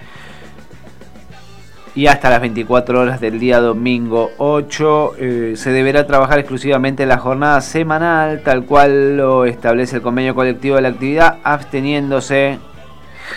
[1.96, 7.10] y hasta las 24 horas del día domingo 8 eh, se deberá trabajar exclusivamente en
[7.10, 12.60] la jornada semanal, tal cual lo establece el convenio colectivo de la actividad, absteniéndose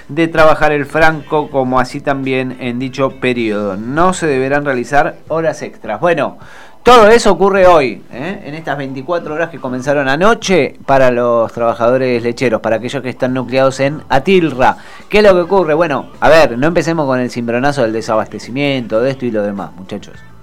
[0.09, 3.77] de trabajar el franco como así también en dicho periodo.
[3.77, 6.01] No se deberán realizar horas extras.
[6.01, 6.39] Bueno,
[6.85, 8.43] todo eso ocurre hoy, ¿eh?
[8.45, 13.33] en estas 24 horas que comenzaron anoche para los trabajadores lecheros, para aquellos que están
[13.33, 14.77] nucleados en Atilra.
[15.09, 15.73] ¿Qué es lo que ocurre?
[15.73, 19.71] Bueno, a ver, no empecemos con el cimbronazo del desabastecimiento, de esto y lo demás,
[19.75, 20.34] muchachos.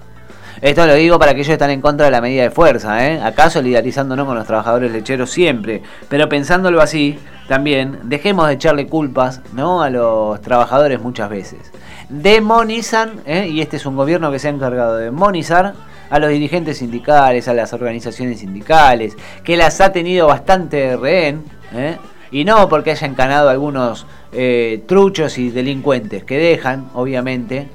[0.62, 3.20] Esto lo digo para aquellos que están en contra de la medida de fuerza, ¿eh?
[3.20, 9.40] acá solidarizándonos con los trabajadores lecheros siempre, pero pensándolo así, también dejemos de echarle culpas
[9.54, 9.82] ¿no?
[9.82, 11.72] a los trabajadores muchas veces.
[12.08, 13.48] Demonizan, ¿eh?
[13.50, 15.74] y este es un gobierno que se ha encargado de demonizar
[16.08, 21.42] a los dirigentes sindicales, a las organizaciones sindicales, que las ha tenido bastante rehén,
[21.74, 21.96] ¿eh?
[22.30, 27.66] y no porque haya encanado algunos eh, truchos y delincuentes que dejan, obviamente,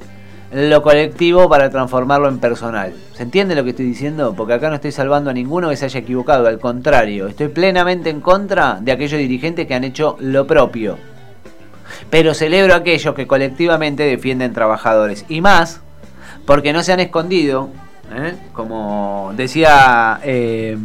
[0.51, 2.93] lo colectivo para transformarlo en personal.
[3.13, 4.33] ¿Se entiende lo que estoy diciendo?
[4.35, 8.09] Porque acá no estoy salvando a ninguno que se haya equivocado, al contrario, estoy plenamente
[8.09, 10.97] en contra de aquellos dirigentes que han hecho lo propio.
[12.09, 15.25] Pero celebro a aquellos que colectivamente defienden trabajadores.
[15.29, 15.81] Y más,
[16.45, 17.69] porque no se han escondido,
[18.13, 18.35] ¿eh?
[18.53, 20.77] como decía eh,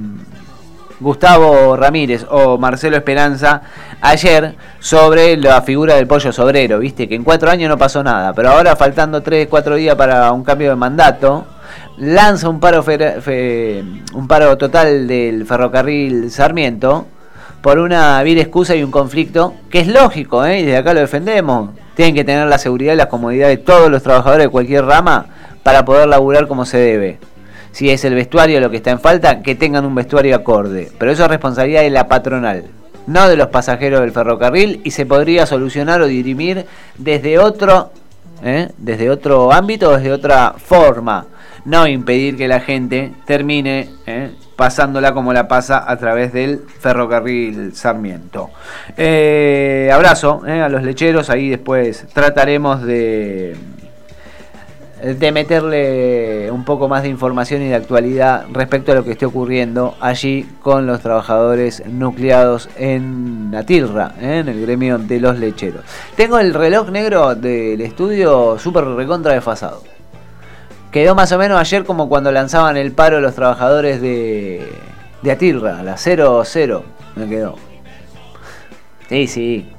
[1.02, 3.62] Gustavo Ramírez o Marcelo Esperanza
[4.00, 8.32] ayer sobre la figura del pollo sobrero, viste que en cuatro años no pasó nada,
[8.32, 11.46] pero ahora faltando tres, cuatro días para un cambio de mandato,
[11.98, 12.84] lanza un paro,
[14.14, 17.06] un paro total del ferrocarril Sarmiento
[17.60, 20.60] por una vil excusa y un conflicto que es lógico, ¿eh?
[20.60, 21.70] y desde acá lo defendemos.
[21.94, 25.26] Tienen que tener la seguridad y la comodidad de todos los trabajadores de cualquier rama
[25.62, 27.18] para poder laburar como se debe
[27.72, 30.90] si es el vestuario lo que está en falta, que tengan un vestuario acorde.
[30.98, 32.64] Pero eso es responsabilidad de la patronal,
[33.06, 36.66] no de los pasajeros del ferrocarril, y se podría solucionar o dirimir
[36.96, 37.90] desde otro,
[38.44, 38.68] ¿eh?
[38.78, 41.26] desde otro ámbito, desde otra forma.
[41.64, 44.32] No impedir que la gente termine ¿eh?
[44.56, 48.50] pasándola como la pasa a través del ferrocarril Sarmiento.
[48.96, 53.56] Eh, abrazo a los lecheros, ahí después trataremos de
[55.02, 59.26] de meterle un poco más de información y de actualidad respecto a lo que esté
[59.26, 64.38] ocurriendo allí con los trabajadores nucleados en Atilra, ¿eh?
[64.38, 65.84] en el gremio de los lecheros.
[66.14, 69.82] Tengo el reloj negro del estudio súper recontra desfasado.
[70.92, 74.70] Quedó más o menos ayer como cuando lanzaban el paro los trabajadores de,
[75.22, 76.84] de Atilra, a las 00
[77.16, 77.56] me quedó.
[79.08, 79.72] Sí, sí,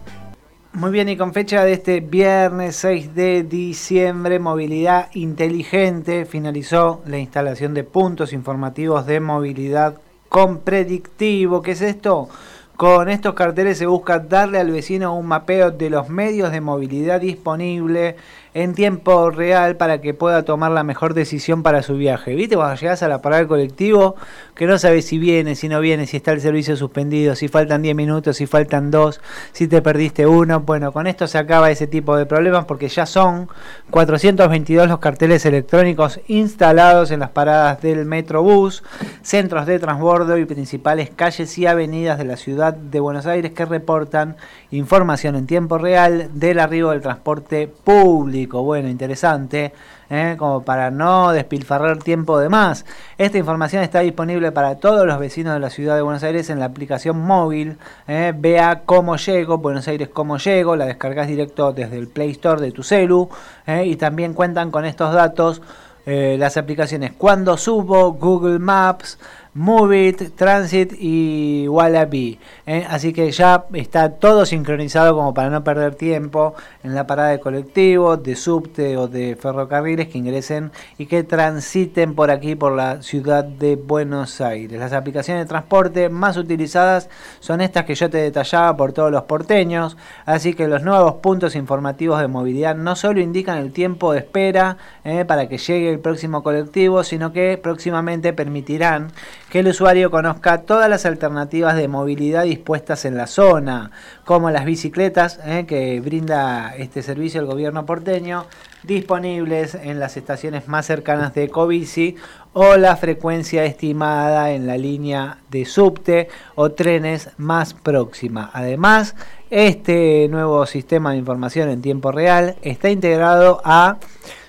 [0.74, 7.20] muy bien, y con fecha de este viernes 6 de diciembre, Movilidad Inteligente finalizó la
[7.20, 9.98] instalación de puntos informativos de movilidad
[10.30, 11.62] con predictivo.
[11.62, 12.28] ¿Qué es esto?
[12.76, 17.22] Con estos carteles se busca darle al vecino un mapeo de los medios de movilidad
[17.22, 18.16] disponible
[18.54, 22.36] en tiempo real para que pueda tomar la mejor decisión para su viaje.
[22.36, 24.16] ¿Viste cuando llegas a la parada del colectivo
[24.54, 27.82] que no sabes si viene, si no viene, si está el servicio suspendido, si faltan
[27.82, 30.60] 10 minutos, si faltan 2, si te perdiste uno?
[30.60, 33.50] Bueno, con esto se acaba ese tipo de problemas porque ya son
[33.90, 38.84] 422 los carteles electrónicos instalados en las paradas del Metrobús,
[39.24, 43.66] centros de transbordo y principales calles y avenidas de la ciudad de Buenos Aires que
[43.66, 44.36] reportan
[44.70, 49.74] información en tiempo real del arribo del transporte público bueno, interesante,
[50.10, 50.36] ¿eh?
[50.38, 52.86] como para no despilfarrar tiempo de más.
[53.18, 56.60] Esta información está disponible para todos los vecinos de la ciudad de Buenos Aires en
[56.60, 57.78] la aplicación móvil.
[58.08, 58.34] ¿eh?
[58.36, 62.72] Vea cómo llego, Buenos Aires cómo llego, la descargas directo desde el Play Store de
[62.72, 63.30] tu celu
[63.66, 63.86] ¿eh?
[63.86, 65.62] y también cuentan con estos datos
[66.06, 69.18] las aplicaciones Cuando Subo, Google Maps,
[69.56, 72.40] Movit, Transit y Wallaby.
[72.66, 72.88] ¿eh?
[72.90, 77.40] Así que ya está todo sincronizado como para no perder tiempo en la parada de
[77.40, 83.04] colectivo, de subte o de ferrocarriles que ingresen y que transiten por aquí, por la
[83.04, 84.80] ciudad de Buenos Aires.
[84.80, 87.08] Las aplicaciones de transporte más utilizadas
[87.40, 89.98] son estas que yo te detallaba por todos los porteños.
[90.26, 94.78] Así que los nuevos puntos informativos de movilidad no solo indican el tiempo de espera
[95.04, 95.26] ¿eh?
[95.26, 99.12] para que llegue el próximo colectivo, sino que próximamente permitirán
[99.54, 103.92] que el usuario conozca todas las alternativas de movilidad dispuestas en la zona,
[104.26, 108.48] como las bicicletas eh, que brinda este servicio el gobierno porteño,
[108.82, 112.16] disponibles en las estaciones más cercanas de Ecobici
[112.54, 118.50] o la frecuencia estimada en la línea de subte o trenes más próxima.
[118.54, 119.16] Además,
[119.52, 124.00] este nuevo sistema de información en tiempo real está integrado a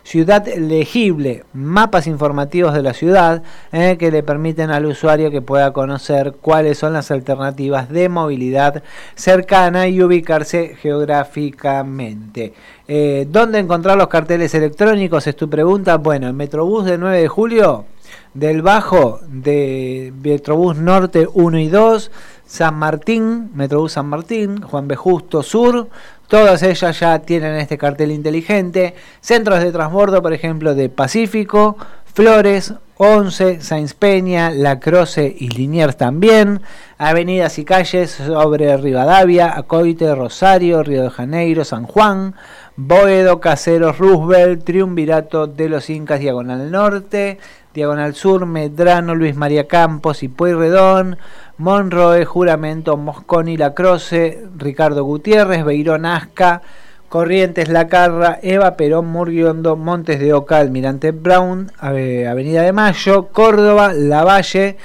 [0.05, 3.42] Ciudad Legible, mapas informativos de la ciudad
[3.72, 8.82] eh, que le permiten al usuario que pueda conocer cuáles son las alternativas de movilidad
[9.14, 12.52] cercana y ubicarse geográficamente.
[12.86, 15.26] Eh, ¿Dónde encontrar los carteles electrónicos?
[15.26, 15.96] Es tu pregunta.
[15.96, 17.86] Bueno, el Metrobús de 9 de julio,
[18.34, 22.11] del Bajo, de Metrobús Norte 1 y 2,
[22.44, 24.96] San Martín, Metrobús San Martín, Juan B.
[24.96, 25.88] Justo Sur,
[26.28, 28.94] Todas ellas ya tienen este cartel inteligente.
[29.20, 31.76] Centros de transbordo, por ejemplo, de Pacífico,
[32.12, 36.60] Flores, 11, Sáenz Peña, La Croce y Liniers también,
[36.96, 42.36] avenidas y calles sobre Rivadavia, Acoite, Rosario, Río de Janeiro, San Juan,
[42.76, 47.38] Boedo, Caseros, Roosevelt, Triunvirato de los Incas, Diagonal Norte,
[47.74, 51.18] Diagonal Sur, Medrano, Luis María Campos y Pueyrredón,
[51.58, 56.62] Monroe, Juramento, Mosconi, La Croce, Ricardo Gutiérrez, Beirón, Asca,
[57.08, 63.92] Corrientes, La Carra, Eva Perón, Murguiondo, Montes de Oca, Almirante Brown, Avenida de Mayo, Córdoba,
[63.92, 64.76] La Valle,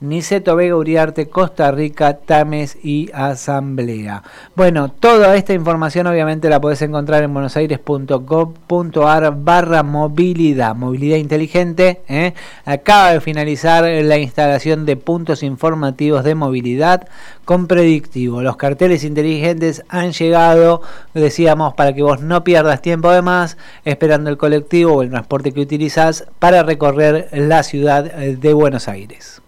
[0.00, 4.22] Niceto Vega Uriarte, Costa Rica, Tames y Asamblea.
[4.54, 12.02] Bueno, toda esta información obviamente la podés encontrar en buenosaires.gov.ar barra movilidad, movilidad inteligente.
[12.08, 12.34] ¿eh?
[12.66, 17.08] Acaba de finalizar la instalación de puntos informativos de movilidad
[17.46, 18.42] con predictivo.
[18.42, 20.82] Los carteles inteligentes han llegado,
[21.14, 25.52] decíamos, para que vos no pierdas tiempo de más esperando el colectivo o el transporte
[25.52, 29.40] que utilizás para recorrer la ciudad de Buenos Aires.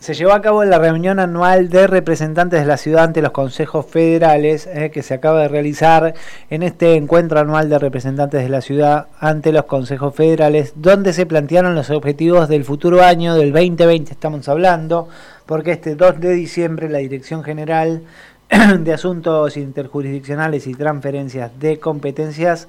[0.00, 3.84] Se llevó a cabo la reunión anual de representantes de la ciudad ante los consejos
[3.84, 6.14] federales eh, que se acaba de realizar
[6.50, 11.26] en este encuentro anual de representantes de la ciudad ante los consejos federales, donde se
[11.26, 15.08] plantearon los objetivos del futuro año, del 2020 estamos hablando,
[15.46, 18.02] porque este 2 de diciembre la Dirección General
[18.78, 22.68] de Asuntos Interjurisdiccionales y Transferencias de Competencias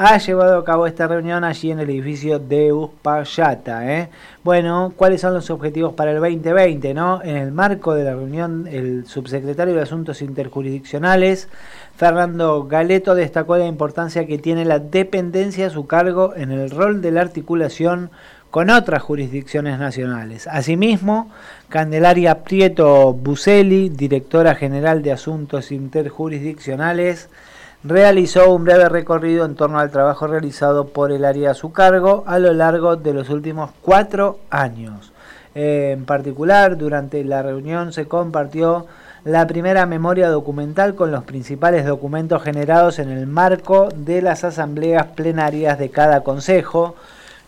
[0.00, 3.92] ha llevado a cabo esta reunión allí en el edificio de Uspallata.
[3.92, 4.08] ¿eh?
[4.44, 6.94] Bueno, ¿cuáles son los objetivos para el 2020?
[6.94, 7.20] ¿no?
[7.20, 11.48] En el marco de la reunión, el subsecretario de Asuntos Interjurisdiccionales,
[11.96, 17.02] Fernando Galeto, destacó la importancia que tiene la dependencia a su cargo en el rol
[17.02, 18.10] de la articulación
[18.52, 20.46] con otras jurisdicciones nacionales.
[20.46, 21.32] Asimismo,
[21.68, 27.28] Candelaria Prieto Buseli, directora general de Asuntos Interjurisdiccionales,
[27.84, 32.24] realizó un breve recorrido en torno al trabajo realizado por el área a su cargo
[32.26, 35.12] a lo largo de los últimos cuatro años.
[35.54, 38.86] En particular, durante la reunión se compartió
[39.24, 45.06] la primera memoria documental con los principales documentos generados en el marco de las asambleas
[45.08, 46.94] plenarias de cada consejo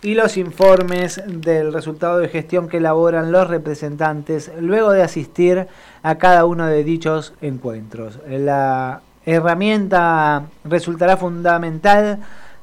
[0.03, 5.69] y los informes del resultado de gestión que elaboran los representantes luego de asistir
[6.03, 8.19] a cada uno de dichos encuentros.
[8.27, 12.21] La herramienta resultará fundamental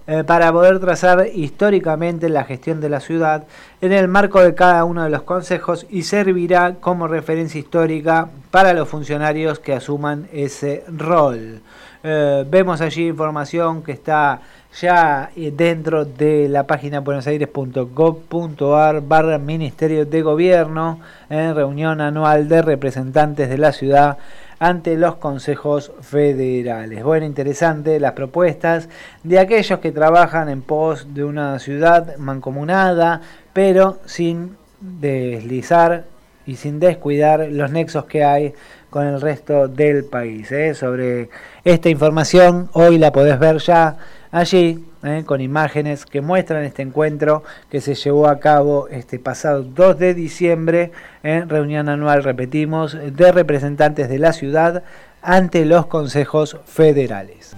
[0.09, 3.43] eh, para poder trazar históricamente la gestión de la ciudad
[3.81, 8.71] en el marco de cada uno de los consejos y servirá como referencia histórica para
[8.71, 11.59] los funcionarios que asuman ese rol.
[12.03, 14.39] Eh, vemos allí información que está
[14.79, 22.61] ya eh, dentro de la página buenosaires.gov.ar barra Ministerio de Gobierno en reunión anual de
[22.61, 24.17] representantes de la ciudad
[24.59, 27.03] ante los consejos federales.
[27.03, 28.89] Bueno, interesante las propuestas
[29.23, 33.21] de aquellos que trabajan en pos de una ciudad mancomunada,
[33.53, 36.05] pero sin deslizar
[36.45, 38.53] y sin descuidar los nexos que hay
[38.89, 40.51] con el resto del país.
[40.51, 40.73] ¿eh?
[40.73, 41.29] Sobre
[41.63, 43.97] esta información, hoy la podés ver ya
[44.31, 45.23] allí ¿eh?
[45.25, 50.13] con imágenes que muestran este encuentro que se llevó a cabo este pasado 2 de
[50.13, 50.91] diciembre
[51.23, 54.83] en reunión anual, repetimos, de representantes de la ciudad
[55.21, 57.55] ante los consejos federales.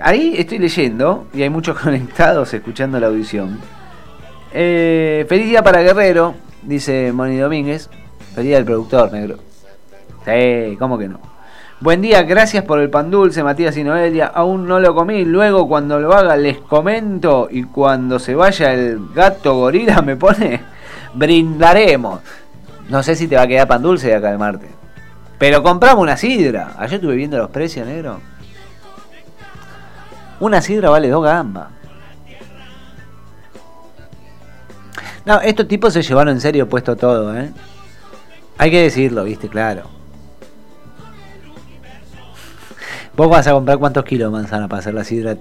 [0.00, 3.58] Ahí estoy leyendo, y hay muchos conectados escuchando la audición.
[4.52, 7.88] Eh, feliz día para Guerrero, dice Moni Domínguez.
[8.34, 9.38] Feliz día del productor, negro.
[10.24, 11.35] Sí, ¿cómo que no?
[11.78, 14.28] Buen día, gracias por el pan dulce, Matías y Noelia.
[14.28, 19.10] Aún no lo comí, luego cuando lo haga les comento y cuando se vaya el
[19.14, 20.62] gato gorila me pone,
[21.12, 22.20] brindaremos.
[22.88, 24.70] No sé si te va a quedar pan dulce de acá el martes.
[25.38, 26.72] Pero compramos una sidra.
[26.78, 28.20] Ayer estuve viendo los precios, negro.
[30.40, 31.68] Una sidra vale dos gambas.
[35.26, 37.50] No, estos tipos se llevaron en serio puesto todo, ¿eh?
[38.56, 39.95] Hay que decirlo, viste, claro.
[43.16, 45.36] Vos vas a comprar cuántos kilos de manzana para hacer la sidra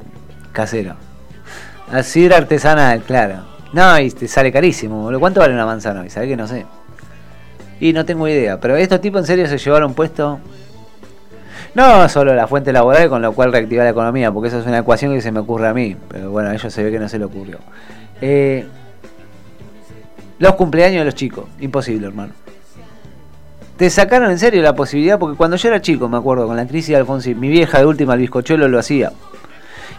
[0.53, 0.95] casera.
[1.91, 3.43] La sidra artesanal, claro.
[3.73, 5.11] No, y te sale carísimo.
[5.19, 6.05] ¿Cuánto vale una manzana?
[6.05, 6.65] Y sabés que no sé.
[7.81, 8.61] Y no tengo idea.
[8.61, 10.39] Pero estos tipos en serio se llevaron puesto.
[11.73, 14.77] No solo la fuente laboral con lo cual reactivar la economía, porque esa es una
[14.77, 15.97] ecuación que se me ocurre a mí.
[16.07, 17.59] Pero bueno, a ellos se ve que no se le ocurrió.
[18.21, 18.65] Eh,
[20.39, 21.43] los cumpleaños de los chicos.
[21.59, 22.31] Imposible, hermano
[23.77, 26.65] te sacaron en serio la posibilidad, porque cuando yo era chico, me acuerdo, con la
[26.67, 29.11] crisis de Alfonsín, mi vieja de última, el bizcochuelo, lo hacía.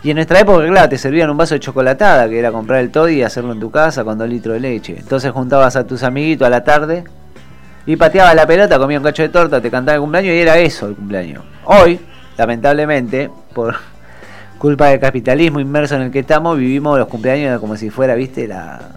[0.03, 2.91] Y en nuestra época, claro, te servían un vaso de chocolatada, que era comprar el
[2.91, 4.97] toddy y hacerlo en tu casa con dos litros de leche.
[4.99, 7.05] Entonces juntabas a tus amiguitos a la tarde
[7.87, 10.59] y pateabas la pelota, comía un cacho de torta, te cantaba el cumpleaños y era
[10.59, 11.45] eso el cumpleaños.
[11.64, 12.01] Hoy,
[12.37, 13.74] lamentablemente, por
[14.59, 18.47] culpa del capitalismo inmerso en el que estamos, vivimos los cumpleaños como si fuera, viste,
[18.47, 18.97] la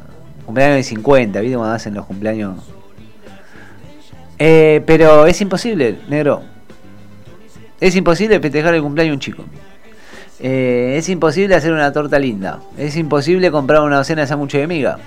[0.50, 1.58] Cumpleaños de 50, ¿viste?
[1.58, 2.56] Cuando hacen los cumpleaños.
[4.40, 6.42] Eh, pero es imposible, negro.
[7.82, 9.44] Es imposible festejar el cumpleaños de un chico.
[10.40, 12.62] Eh, es imposible hacer una torta linda.
[12.78, 14.98] Es imposible comprar una docena de sándwiches de miga.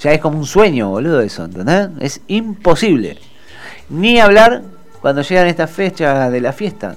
[0.00, 1.90] Ya es como un sueño, boludo, eso, ¿entendés?
[2.00, 3.18] Es imposible.
[3.90, 4.62] Ni hablar
[5.02, 6.96] cuando llegan estas fechas de la fiesta.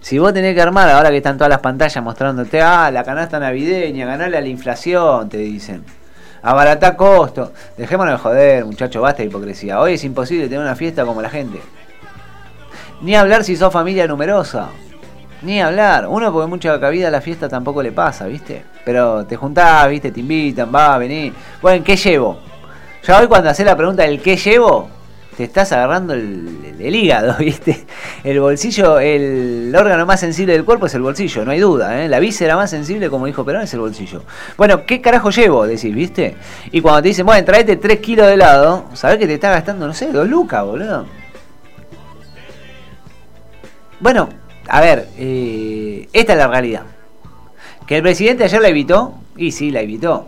[0.00, 3.40] Si vos tenés que armar, ahora que están todas las pantallas mostrándote, ah, la canasta
[3.40, 5.82] navideña, ganarle a la inflación, te dicen.
[6.42, 7.52] Abaratar costo.
[7.76, 9.80] Dejémonos de joder, muchacho, basta de hipocresía.
[9.80, 11.60] Hoy es imposible tener una fiesta como la gente.
[13.00, 14.68] Ni hablar si sos familia numerosa.
[15.42, 16.06] Ni hablar.
[16.08, 18.64] Uno porque mucha cabida a la fiesta tampoco le pasa, ¿viste?
[18.84, 20.10] Pero te juntás, ¿viste?
[20.10, 21.32] Te invitan, va, vení.
[21.62, 22.38] Bueno, ¿qué llevo?
[23.04, 24.88] Ya hoy cuando haces la pregunta del qué llevo,
[25.38, 27.86] te estás agarrando el, hígado, ¿viste?
[28.24, 32.08] El bolsillo, el órgano más sensible del cuerpo es el bolsillo, no hay duda, ¿eh?
[32.08, 34.24] La víscera más sensible, como dijo Perón, es el bolsillo.
[34.56, 35.64] Bueno, ¿qué carajo llevo?
[35.64, 36.34] Decís, ¿viste?
[36.72, 39.86] Y cuando te dicen, bueno, traete 3 kilos de helado, sabés que te está gastando,
[39.86, 41.06] no sé, 2 lucas, boludo.
[44.00, 44.28] Bueno,
[44.66, 46.82] a ver, eh, esta es la realidad.
[47.86, 50.26] Que el presidente ayer la evitó, y sí, la evitó.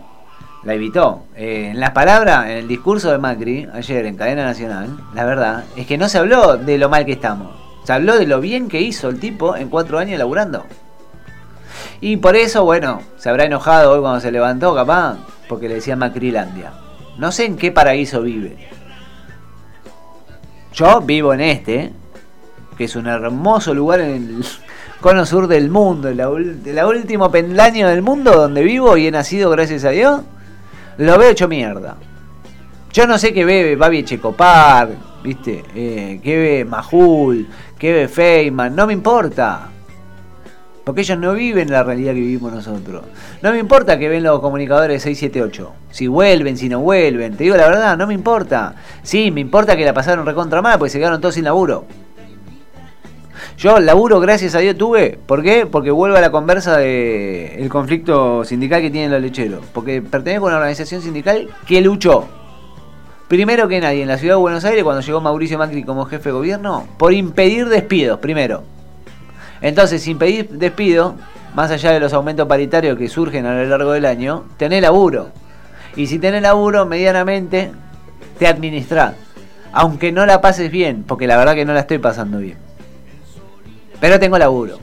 [0.63, 1.23] La evitó.
[1.35, 5.63] Eh, en las palabras, en el discurso de Macri, ayer en cadena nacional, la verdad,
[5.75, 7.51] es que no se habló de lo mal que estamos.
[7.83, 10.65] Se habló de lo bien que hizo el tipo en cuatro años laburando.
[11.99, 15.17] Y por eso, bueno, se habrá enojado hoy cuando se levantó, capaz,
[15.49, 16.73] porque le decía Macrilandia.
[17.17, 18.69] No sé en qué paraíso vive.
[20.73, 21.91] Yo vivo en este,
[22.77, 24.45] que es un hermoso lugar en el
[25.01, 29.49] cono sur del mundo, el, el último pendaño del mundo donde vivo y he nacido,
[29.49, 30.21] gracias a Dios,
[31.01, 31.97] lo veo hecho mierda.
[32.93, 34.89] Yo no sé qué bebe Babi Checopar,
[35.23, 35.63] ¿viste?
[35.73, 37.47] Eh, qué bebe Majul,
[37.79, 39.69] qué bebe Feynman, no me importa.
[40.83, 43.03] Porque ellos no viven la realidad que vivimos nosotros.
[43.41, 45.71] No me importa que ven los comunicadores 678.
[45.89, 47.35] Si vuelven, si no vuelven.
[47.35, 48.75] Te digo la verdad, no me importa.
[49.01, 51.85] Sí, me importa que la pasaron recontra mal porque se quedaron todos sin laburo.
[53.61, 55.19] Yo laburo, gracias a Dios, tuve.
[55.23, 55.67] ¿Por qué?
[55.67, 59.63] Porque vuelvo a la conversa del el conflicto sindical que tienen los lecheros.
[59.71, 62.27] Porque pertenezco a una organización sindical que luchó.
[63.27, 66.29] Primero que nadie en la ciudad de Buenos Aires, cuando llegó Mauricio Macri como jefe
[66.29, 68.63] de gobierno, por impedir despidos, primero.
[69.61, 71.13] Entonces, sin pedir despido,
[71.53, 75.29] más allá de los aumentos paritarios que surgen a lo largo del año, tenés laburo.
[75.95, 77.71] Y si tenés laburo, medianamente
[78.39, 79.13] te administrás.
[79.71, 82.70] Aunque no la pases bien, porque la verdad que no la estoy pasando bien.
[84.01, 84.79] Pero tengo laburo.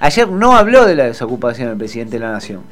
[0.00, 2.62] Ayer no habló de la desocupación del presidente de la nación.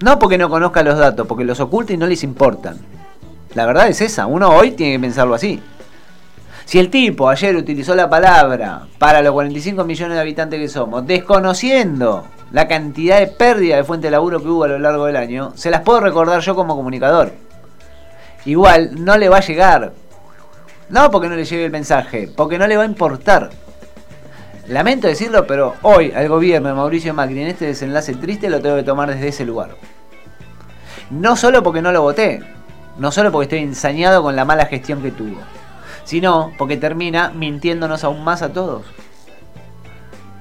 [0.00, 2.78] No porque no conozca los datos, porque los oculta y no les importan.
[3.54, 5.60] La verdad es esa, uno hoy tiene que pensarlo así.
[6.64, 11.06] Si el tipo ayer utilizó la palabra para los 45 millones de habitantes que somos,
[11.06, 15.16] desconociendo la cantidad de pérdida de fuente de laburo que hubo a lo largo del
[15.16, 17.32] año, se las puedo recordar yo como comunicador.
[18.44, 19.92] Igual no le va a llegar.
[20.90, 23.50] No porque no le llegue el mensaje, porque no le va a importar.
[24.68, 28.76] Lamento decirlo, pero hoy al gobierno de Mauricio Macri en este desenlace triste lo tengo
[28.76, 29.76] que tomar desde ese lugar.
[31.10, 32.42] No solo porque no lo voté,
[32.98, 35.38] no solo porque estoy ensañado con la mala gestión que tuvo,
[36.04, 38.84] sino porque termina mintiéndonos aún más a todos.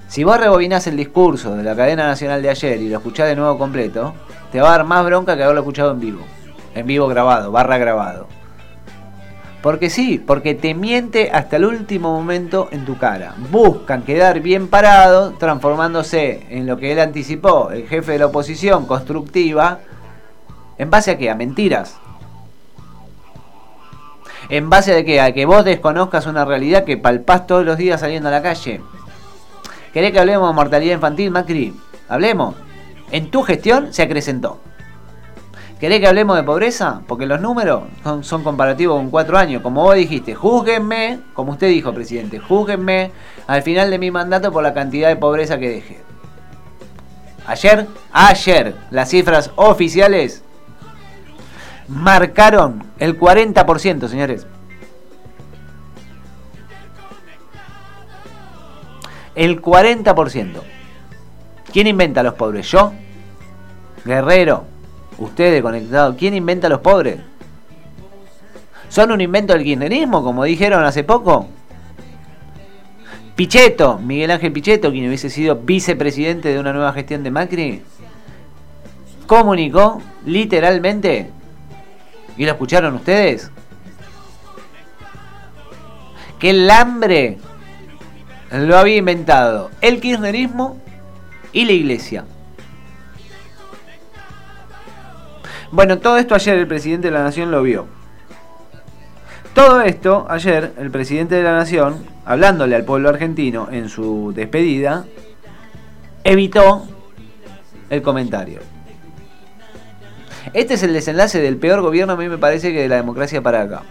[0.08, 3.36] Si vos rebobinás el discurso de la cadena nacional de ayer y lo escuchás de
[3.36, 4.14] nuevo completo,
[4.52, 6.22] te va a dar más bronca que haberlo escuchado en vivo.
[6.74, 8.37] En vivo grabado, barra grabado.
[9.62, 13.34] Porque sí, porque te miente hasta el último momento en tu cara.
[13.52, 18.86] Buscan quedar bien parado, transformándose en lo que él anticipó, el jefe de la oposición
[18.86, 19.80] constructiva,
[20.78, 21.30] ¿en base a qué?
[21.32, 21.98] A mentiras.
[24.50, 25.20] ¿En base a qué?
[25.20, 28.82] A que vos desconozcas una realidad que palpás todos los días saliendo a la calle.
[29.92, 31.74] ¿Querés que hablemos de mortalidad infantil, Macri?
[32.08, 32.56] Hablemos.
[33.12, 34.60] En tu gestión se acrecentó.
[35.80, 37.02] ¿Querés que hablemos de pobreza?
[37.08, 37.84] Porque los números
[38.22, 39.62] son, comparativos con cuatro años.
[39.62, 43.12] Como vos dijiste, júzguenme, como usted dijo, presidente, júzguenme
[43.46, 46.00] al final de mi mandato por la cantidad de pobreza que dejé.
[47.46, 50.44] Ayer, ayer, las cifras oficiales
[51.88, 54.48] marcaron el 40%, señores.
[59.36, 60.62] El 40%.
[61.72, 62.72] ¿Quién inventa a los pobres?
[62.72, 62.94] ¿Yo?
[64.04, 64.77] Guerrero.
[65.18, 66.16] Ustedes conectados.
[66.18, 67.20] ¿Quién inventa a los pobres?
[68.90, 71.48] ¿Son un invento del kirchnerismo, como dijeron hace poco?
[73.36, 77.84] Pichetto, Miguel Ángel Pichetto, quien hubiese sido vicepresidente de una nueva gestión de Macri,
[79.28, 81.30] comunicó literalmente,
[82.38, 83.52] y lo escucharon ustedes,
[86.40, 87.38] que el hambre
[88.52, 90.78] lo había inventado el kirchnerismo
[91.52, 92.26] y la iglesia.
[95.72, 97.88] Bueno, todo esto ayer el presidente de la Nación lo vio.
[99.54, 105.06] Todo esto ayer el presidente de la Nación, hablándole al pueblo argentino en su despedida,
[106.24, 106.88] evitó
[107.90, 108.60] el comentario.
[110.54, 113.42] Este es el desenlace del peor gobierno, a mí me parece que de la democracia
[113.42, 113.82] para acá.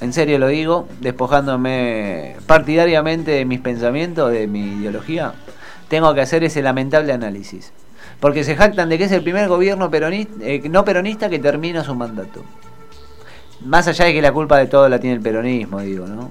[0.00, 5.34] En serio lo digo, despojándome partidariamente de mis pensamientos, de mi ideología,
[5.88, 7.72] tengo que hacer ese lamentable análisis.
[8.20, 11.82] Porque se jactan de que es el primer gobierno peronista, eh, no peronista que termina
[11.82, 12.44] su mandato.
[13.64, 16.30] Más allá de que la culpa de todo la tiene el peronismo, digo, ¿no?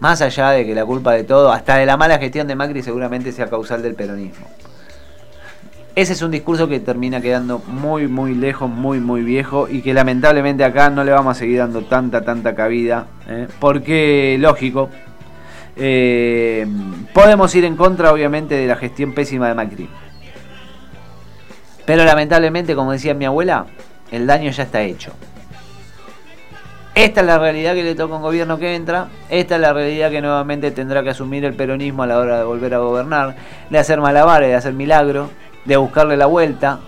[0.00, 2.82] Más allá de que la culpa de todo, hasta de la mala gestión de Macri
[2.82, 4.46] seguramente sea causal del peronismo.
[5.94, 9.94] Ese es un discurso que termina quedando muy, muy lejos, muy, muy viejo y que
[9.94, 13.06] lamentablemente acá no le vamos a seguir dando tanta, tanta cabida.
[13.28, 13.46] ¿eh?
[13.60, 14.90] Porque, lógico,
[15.76, 16.66] eh,
[17.12, 19.88] podemos ir en contra, obviamente, de la gestión pésima de Macri.
[21.86, 23.66] Pero lamentablemente, como decía mi abuela,
[24.10, 25.12] el daño ya está hecho.
[26.94, 29.72] Esta es la realidad que le toca a un gobierno que entra, esta es la
[29.72, 33.34] realidad que nuevamente tendrá que asumir el peronismo a la hora de volver a gobernar,
[33.68, 35.28] de hacer malabares, de hacer milagros
[35.64, 36.80] de buscarle la vuelta.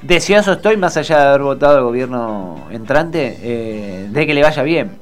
[0.00, 4.62] Deseoso estoy, más allá de haber votado al gobierno entrante, eh, de que le vaya
[4.62, 4.98] bien.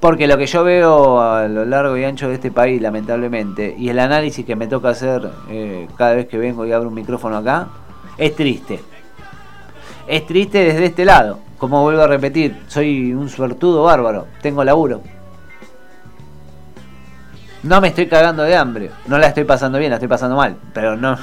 [0.00, 3.88] Porque lo que yo veo a lo largo y ancho de este país, lamentablemente, y
[3.88, 7.36] el análisis que me toca hacer eh, cada vez que vengo y abro un micrófono
[7.36, 7.68] acá,
[8.18, 8.80] es triste.
[10.06, 11.38] Es triste desde este lado.
[11.58, 15.00] Como vuelvo a repetir, soy un suertudo bárbaro, tengo laburo.
[17.62, 20.56] No me estoy cagando de hambre, no la estoy pasando bien, la estoy pasando mal,
[20.74, 21.16] pero no,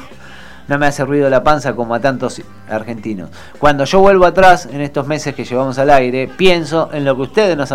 [0.70, 3.30] no me hace ruido la panza como a tantos argentinos.
[3.58, 7.24] Cuando yo vuelvo atrás en estos meses que llevamos al aire, pienso en lo que
[7.24, 7.72] ustedes nos,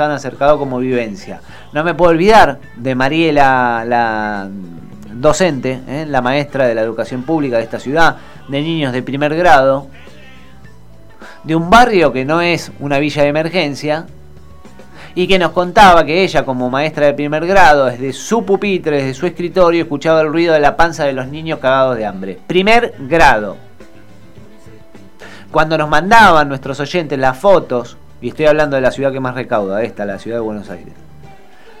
[0.00, 1.40] han acercado como vivencia.
[1.72, 4.48] No me puedo olvidar de Mariela, la
[5.14, 6.06] docente, ¿eh?
[6.08, 8.16] la maestra de la educación pública de esta ciudad,
[8.48, 9.88] de niños de primer grado,
[11.42, 14.06] de un barrio que no es una villa de emergencia,
[15.14, 19.14] y que nos contaba que ella, como maestra de primer grado, desde su pupitre, desde
[19.14, 22.38] su escritorio, escuchaba el ruido de la panza de los niños cagados de hambre.
[22.46, 23.56] Primer grado.
[25.52, 29.36] Cuando nos mandaban nuestros oyentes las fotos, y estoy hablando de la ciudad que más
[29.36, 30.94] recauda, esta, la ciudad de Buenos Aires,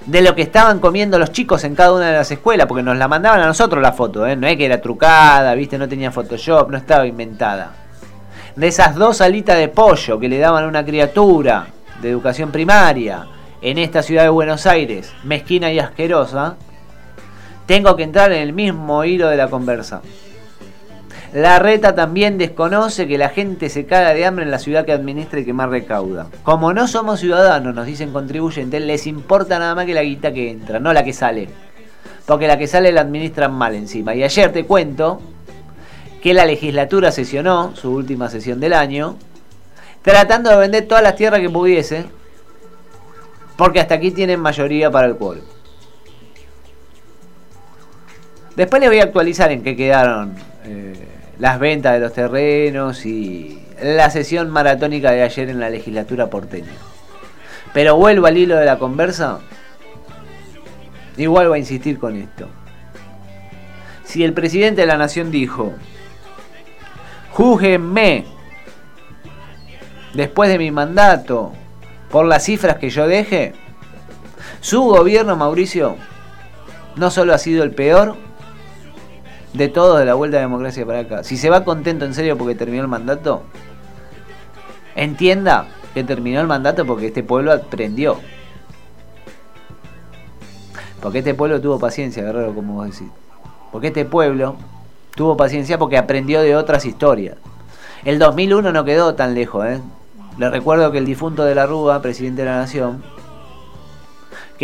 [0.06, 2.96] de lo que estaban comiendo los chicos en cada una de las escuelas, porque nos
[2.96, 4.36] la mandaban a nosotros la foto, ¿eh?
[4.36, 7.72] no es que era trucada, viste, no tenía Photoshop, no estaba inventada.
[8.54, 11.66] De esas dos alitas de pollo que le daban a una criatura,
[12.00, 13.26] de educación primaria
[13.62, 16.56] en esta ciudad de Buenos Aires, mezquina y asquerosa,
[17.66, 20.02] tengo que entrar en el mismo hilo de la conversa.
[21.34, 24.92] La reta también desconoce que la gente se caga de hambre en la ciudad que
[24.92, 26.28] administra y que más recauda.
[26.44, 30.48] Como no somos ciudadanos, nos dicen contribuyentes, les importa nada más que la guita que
[30.48, 31.48] entra, no la que sale.
[32.24, 34.14] Porque la que sale la administran mal encima.
[34.14, 35.20] Y ayer te cuento
[36.22, 39.16] que la legislatura sesionó, su última sesión del año,
[40.02, 42.04] tratando de vender todas las tierras que pudiese,
[43.56, 45.42] porque hasta aquí tienen mayoría para el pueblo.
[48.54, 51.08] Después les voy a actualizar en qué quedaron eh,
[51.38, 56.72] las ventas de los terrenos y la sesión maratónica de ayer en la legislatura porteña.
[57.72, 59.40] Pero vuelvo al hilo de la conversa.
[61.16, 62.48] Igual voy a insistir con esto.
[64.04, 65.72] Si el presidente de la nación dijo,
[67.32, 68.26] júguenme
[70.12, 71.52] después de mi mandato,
[72.10, 73.54] por las cifras que yo deje,
[74.60, 75.96] su gobierno, Mauricio,
[76.96, 78.16] no solo ha sido el peor
[79.54, 81.24] de todos de la vuelta de democracia para acá.
[81.24, 83.44] Si se va contento en serio porque terminó el mandato,
[84.96, 88.18] entienda que terminó el mandato porque este pueblo aprendió.
[91.00, 93.12] Porque este pueblo tuvo paciencia, guerrero, como vos decís.
[93.70, 94.56] Porque este pueblo
[95.14, 97.36] tuvo paciencia porque aprendió de otras historias.
[98.04, 99.80] El 2001 no quedó tan lejos, ¿eh?
[100.36, 103.04] Le recuerdo que el difunto de la Rúa, presidente de la Nación,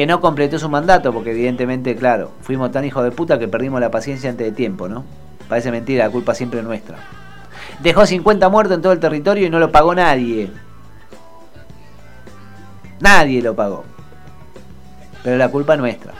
[0.00, 3.82] que no completó su mandato, porque evidentemente, claro, fuimos tan hijos de puta que perdimos
[3.82, 5.04] la paciencia antes de tiempo, ¿no?
[5.46, 6.96] Parece mentira, la culpa siempre es nuestra.
[7.80, 10.50] Dejó 50 muertos en todo el territorio y no lo pagó nadie.
[12.98, 13.84] Nadie lo pagó.
[15.22, 16.14] Pero la culpa es nuestra.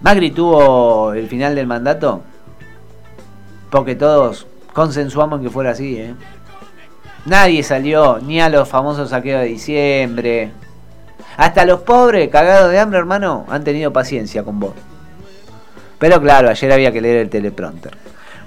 [0.00, 2.22] Macri tuvo el final del mandato
[3.68, 6.14] porque todos consensuamos en que fuera así, ¿eh?
[7.26, 10.52] Nadie salió ni a los famosos saqueos de diciembre.
[11.36, 14.72] Hasta los pobres, cagados de hambre, hermano, han tenido paciencia con vos.
[15.98, 17.92] Pero claro, ayer había que leer el teleprompter.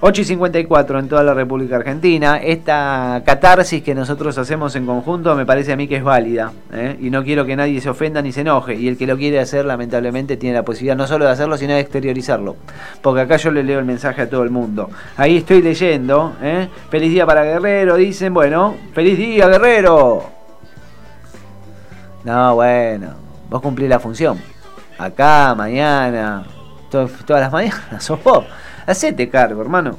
[0.02, 2.38] 8 y 54 en toda la República Argentina.
[2.38, 6.52] Esta catarsis que nosotros hacemos en conjunto me parece a mí que es válida.
[6.72, 6.96] ¿eh?
[7.00, 8.76] Y no quiero que nadie se ofenda ni se enoje.
[8.76, 11.74] Y el que lo quiere hacer, lamentablemente, tiene la posibilidad no solo de hacerlo, sino
[11.74, 12.56] de exteriorizarlo.
[13.02, 14.88] Porque acá yo le leo el mensaje a todo el mundo.
[15.18, 16.32] Ahí estoy leyendo.
[16.40, 16.66] ¿eh?
[16.88, 17.96] Feliz día para Guerrero.
[17.96, 20.39] Dicen, bueno, feliz día, Guerrero.
[22.24, 23.14] No, bueno,
[23.48, 24.38] vos cumplís la función.
[24.98, 26.44] Acá, mañana,
[26.90, 28.44] todas las mañanas, sos vos.
[28.86, 29.96] Hacete cargo, hermano.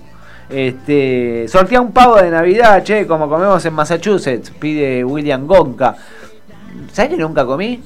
[0.50, 5.96] Este, sortea un pavo de Navidad, che, como comemos en Massachusetts, pide William Gonca.
[6.92, 7.82] ¿Sabes que nunca comí?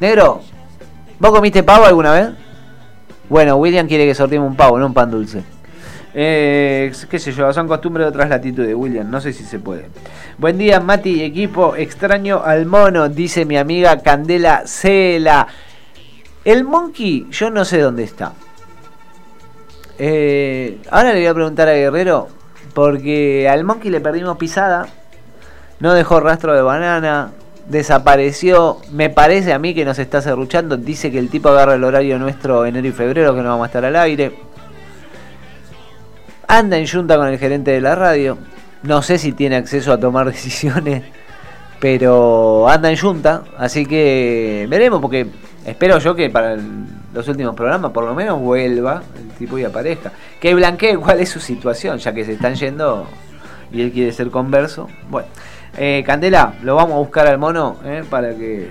[0.00, 0.42] Negro,
[1.18, 2.30] ¿vos comiste pavo alguna vez?
[3.28, 5.42] Bueno, William quiere que sorteemos un pavo, no un pan dulce.
[6.18, 9.90] Eh, qué sé yo, son costumbres de otras latitudes, William, no sé si se puede.
[10.38, 15.46] Buen día, Mati equipo, extraño al mono, dice mi amiga Candela Cela.
[16.42, 18.32] El monkey, yo no sé dónde está.
[19.98, 22.28] Eh, ahora le voy a preguntar a Guerrero,
[22.72, 24.86] porque al Monkey le perdimos pisada,
[25.80, 27.32] no dejó rastro de banana,
[27.68, 31.84] desapareció, me parece a mí que nos está cerruchando, dice que el tipo agarra el
[31.84, 34.45] horario nuestro enero y febrero, que no vamos a estar al aire.
[36.48, 38.38] Anda en junta con el gerente de la radio,
[38.82, 41.02] no sé si tiene acceso a tomar decisiones,
[41.80, 45.26] pero anda en junta, así que veremos, porque
[45.64, 46.56] espero yo que para
[47.12, 49.02] los últimos programas por lo menos vuelva
[49.38, 50.12] tipo y aparezca.
[50.40, 53.06] Que blanquee cuál es su situación, ya que se están yendo
[53.72, 54.88] y él quiere ser converso.
[55.10, 55.28] Bueno,
[55.76, 58.68] eh, Candela, lo vamos a buscar al mono eh, para que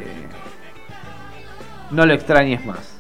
[1.92, 2.95] no lo extrañes más.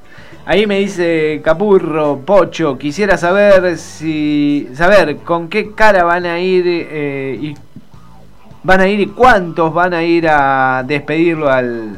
[0.48, 6.66] Ahí me dice Capurro, Pocho, quisiera saber si saber con qué cara van a ir
[6.68, 7.56] eh, y
[8.62, 11.98] van a ir y cuántos van a ir a despedirlo al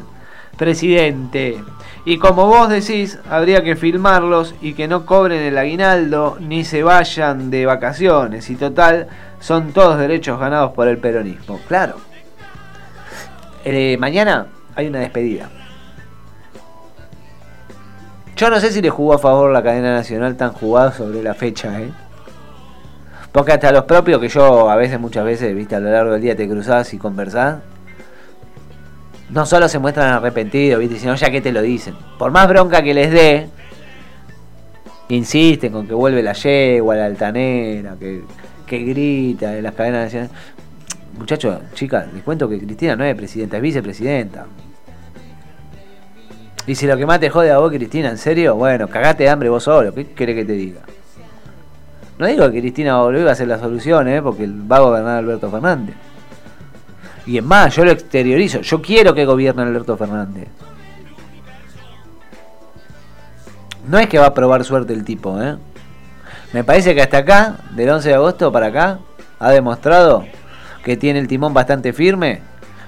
[0.58, 1.58] presidente.
[2.06, 6.84] Y como vos decís, habría que filmarlos y que no cobren el aguinaldo ni se
[6.84, 8.50] vayan de vacaciones.
[8.50, 9.08] Y total,
[9.41, 11.60] son todos derechos ganados por el peronismo.
[11.68, 11.98] Claro.
[13.66, 15.50] Eh, mañana hay una despedida.
[18.38, 21.34] Yo no sé si le jugó a favor la cadena nacional tan jugada sobre la
[21.34, 21.90] fecha, ¿eh?
[23.32, 26.22] Porque hasta los propios que yo a veces, muchas veces, viste, a lo largo del
[26.22, 27.58] día te cruzás y conversás,
[29.32, 31.00] no solo se muestran arrepentidos, ¿viste?
[31.00, 31.96] sino ya que te lo dicen.
[32.20, 33.50] Por más bronca que les dé,
[35.10, 38.24] insisten con que vuelve la yegua, la altanera, que,
[38.68, 40.32] que grita en las cadenas nacionales.
[41.18, 44.46] Muchachos, chicas, les cuento que Cristina no es presidenta, es vicepresidenta.
[46.68, 48.55] Y si lo que más te jode a vos, Cristina, ¿en serio?
[48.55, 50.82] Bueno, cagate de hambre vos solo, ¿qué querés que te diga?
[52.20, 54.22] No digo que Cristina volvió a ser la solución, ¿eh?
[54.22, 55.95] porque va a gobernar Alberto Fernández.
[57.26, 58.61] Y es más, yo lo exteriorizo.
[58.61, 60.47] Yo quiero que gobierne Alberto Fernández.
[63.88, 65.55] No es que va a probar suerte el tipo, ¿eh?
[66.51, 68.99] Me parece que hasta acá, del 11 de agosto para acá,
[69.39, 70.26] ha demostrado
[70.84, 72.41] que tiene el timón bastante firme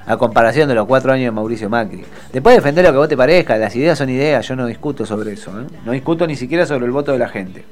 [0.09, 2.03] a comparación de los cuatro años de Mauricio Macri.
[2.33, 5.33] Después defender lo que vos te parezca, las ideas son ideas, yo no discuto sobre
[5.33, 5.65] eso, ¿eh?
[5.85, 7.63] no discuto ni siquiera sobre el voto de la gente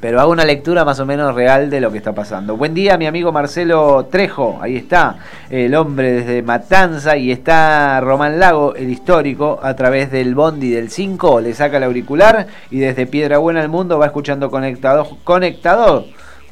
[0.00, 2.58] pero hago una lectura más o menos real de lo que está pasando.
[2.58, 5.16] Buen día, mi amigo Marcelo Trejo, ahí está,
[5.48, 10.90] el hombre desde Matanza, y está Román Lago, el histórico, a través del Bondi del
[10.90, 16.04] 5, le saca el auricular y desde Piedra Buena al Mundo va escuchando conectado, conectado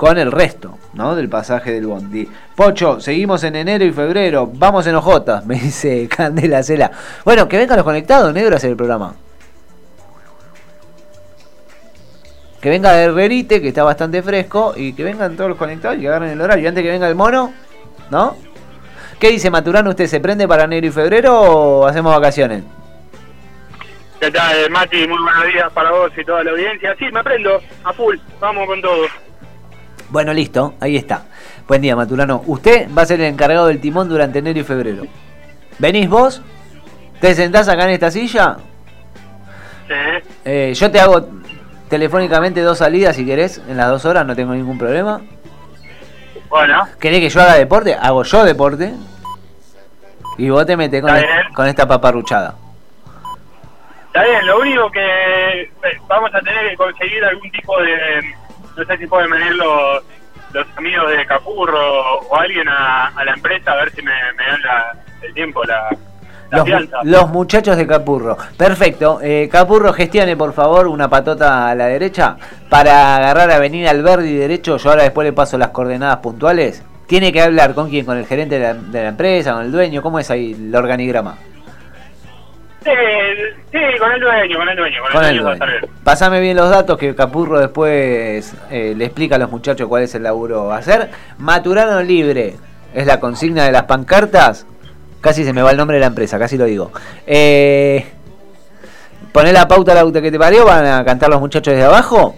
[0.02, 1.14] con el resto ¿no?
[1.14, 2.28] del pasaje del Bondi.
[2.56, 6.90] Pocho, seguimos en enero y febrero, vamos en ojotas, me dice Candela Cela.
[7.24, 9.14] Bueno, que vengan los conectados, negro, a hacer el programa.
[12.60, 16.08] que venga Herrerite, que está bastante fresco, y que vengan todos los conectados y que
[16.08, 16.68] agarren el horario.
[16.68, 17.52] Antes que venga el mono,
[18.10, 18.36] ¿no?
[19.20, 19.90] ¿Qué dice Maturano?
[19.90, 22.64] ¿Usted se prende para enero y febrero o hacemos vacaciones?
[24.18, 25.06] ¿Qué tal, Mati?
[25.06, 26.96] Muy buenos días para vos y toda la audiencia.
[26.98, 28.16] Sí, me prendo a full.
[28.40, 29.06] Vamos con todo.
[30.12, 30.74] Bueno, listo.
[30.78, 31.22] Ahí está.
[31.66, 32.42] Buen día, Maturano.
[32.46, 35.04] Usted va a ser el encargado del timón durante enero y febrero.
[35.78, 36.42] ¿Venís vos?
[37.18, 38.58] ¿Te sentás acá en esta silla?
[39.88, 40.28] Sí.
[40.44, 41.26] Eh, yo te hago
[41.88, 45.22] telefónicamente dos salidas si querés, en las dos horas, no tengo ningún problema.
[46.50, 46.86] Bueno.
[47.00, 47.94] ¿Querés que yo haga deporte?
[47.94, 48.92] Hago yo deporte.
[50.36, 51.10] Y vos te metés con,
[51.54, 52.54] con esta paparruchada.
[54.08, 55.70] Está bien, lo único que eh,
[56.06, 58.34] vamos a tener que conseguir algún tipo de.
[58.76, 60.02] No sé si pueden venir los,
[60.52, 64.60] los amigos de Capurro o alguien a, la empresa a ver si me, dan
[65.22, 65.90] el tiempo, la,
[67.02, 68.36] los, muchachos de Capurro.
[68.56, 69.20] Perfecto.
[69.22, 72.36] Eh, Capurro, gestione por favor una patota a la derecha
[72.68, 74.76] para agarrar Avenida Alberdi derecho.
[74.76, 76.82] Yo ahora después le paso las coordenadas puntuales.
[77.06, 80.02] Tiene que hablar con quién, con el gerente de la, empresa, con el dueño.
[80.02, 81.36] ¿Cómo es ahí el organigrama?
[82.84, 82.90] Sí,
[83.70, 86.40] sí, con el dueño, con el dueño, con, Con el dueño dueño.
[86.40, 86.56] bien.
[86.56, 90.72] Los datos que Capurro después eh, le explica a los muchachos cuál es el laburo
[90.72, 91.10] a hacer.
[91.38, 92.56] Maturano libre
[92.94, 94.66] es la consigna de las pancartas.
[95.20, 96.90] Casi se me va el nombre de la empresa, casi lo digo.
[97.26, 98.04] Eh,
[99.32, 102.34] poné la pauta la que te parió, van a cantar los muchachos desde abajo.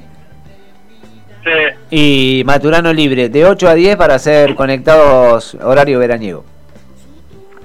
[1.42, 1.50] Sí,
[1.90, 6.44] Y Maturano libre, de 8 a 10 para ser conectados horario veraniego.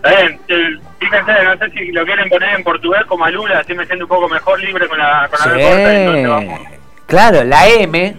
[0.04, 3.86] El- Fíjense, no sé si lo quieren poner en portugués como a Lula, así me
[3.86, 6.60] siento un poco mejor libre con la, con la B corta, entonces vamos.
[7.08, 8.18] Claro, la M.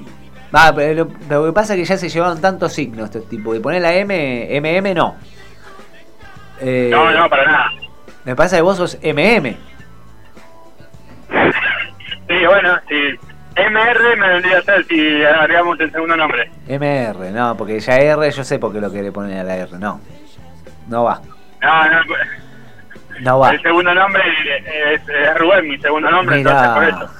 [0.54, 3.56] Va, pero lo, lo que pasa es que ya se llevaron tantos signos estos tipos.
[3.56, 5.14] Y poner la M, MM no.
[6.60, 7.70] Eh, No, no, para nada.
[8.24, 9.56] Me pasa que vos sos MM.
[12.28, 13.18] Sí, bueno, sí.
[13.56, 16.48] MR me vendría a ser si agregamos el segundo nombre.
[16.68, 19.78] MR, no, porque ya R yo sé por qué lo quiere poner a la R.
[19.78, 20.00] No.
[20.86, 21.20] No va.
[21.60, 22.00] No, no,
[23.20, 23.50] No va.
[23.50, 24.22] el segundo nombre
[24.94, 26.96] es, es Rubén, mi segundo nombre, entonces por Mirá.
[26.96, 27.10] eso.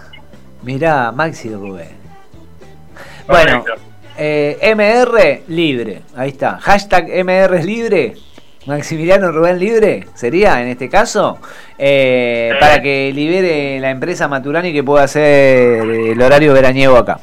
[0.63, 1.97] Mirá, Maxi Rubén.
[3.27, 3.65] Bueno,
[4.19, 6.03] eh, MR libre.
[6.17, 6.59] Ahí está.
[6.61, 8.15] Hashtag MR libre.
[8.67, 11.39] Maximiliano Rubén libre sería en este caso.
[11.79, 17.21] eh, para que libere la empresa Maturani que pueda hacer el horario veraniego acá.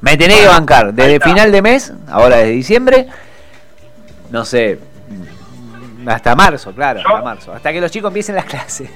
[0.00, 3.06] Me tenés que bancar desde final de mes, ahora desde diciembre,
[4.30, 4.78] no sé,
[6.06, 8.90] hasta marzo, claro, hasta marzo, hasta que los chicos empiecen las clases.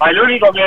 [0.00, 0.64] Al único que,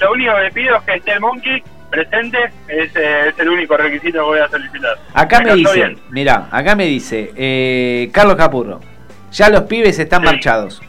[0.00, 2.38] lo único que pido es que esté el Monkey presente,
[2.68, 4.96] es, eh, es el único requisito que voy a solicitar.
[5.14, 8.80] Acá me, dice, mirá, acá me dice, eh, Carlos Capurro,
[9.32, 10.80] ya los pibes están marchados.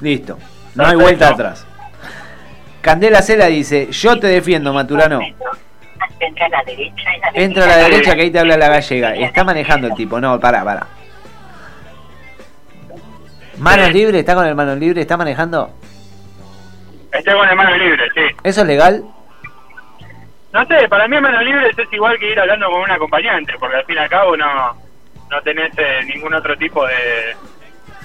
[0.00, 0.38] Listo,
[0.74, 1.66] no hay vuelta atrás.
[2.80, 5.20] Candela Cela dice, yo te defiendo, Maturano.
[6.20, 7.10] Entra a la derecha.
[7.34, 9.14] Entra a la derecha que ahí te habla la gallega.
[9.14, 10.86] Está manejando el tipo, no, pará, pará.
[13.58, 15.70] Manos libres, está con el manos libre, está manejando.
[17.12, 18.20] Estoy con el mano libre, sí.
[18.42, 19.04] ¿Eso es legal?
[20.52, 23.76] No sé, para mí mano libre es igual que ir hablando con un acompañante, porque
[23.76, 24.74] al fin y al cabo no,
[25.30, 27.34] no tenés eh, ningún otro tipo de,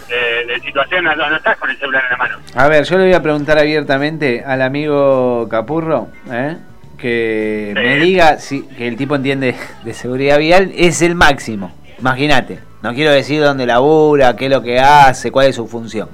[0.10, 2.38] de, de situación, no, no estás con el celular en la mano.
[2.56, 6.58] A ver, yo le voy a preguntar abiertamente al amigo Capurro, ¿eh?
[6.98, 11.72] que me diga si que el tipo entiende de seguridad vial, es el máximo.
[12.04, 16.10] Imagínate, no quiero decir dónde labura, qué es lo que hace, cuál es su función.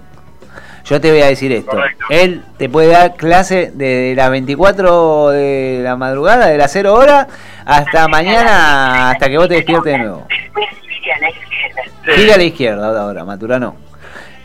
[0.85, 1.81] Yo te voy a decir esto.
[2.11, 7.25] Él te puede dar clase desde las 24 de la madrugada, de las 0 horas,
[7.65, 10.27] hasta mañana, hasta que vos te despiertes de nuevo.
[10.29, 12.15] Sigue a la izquierda.
[12.15, 13.75] Gira a la izquierda ahora, Maturano.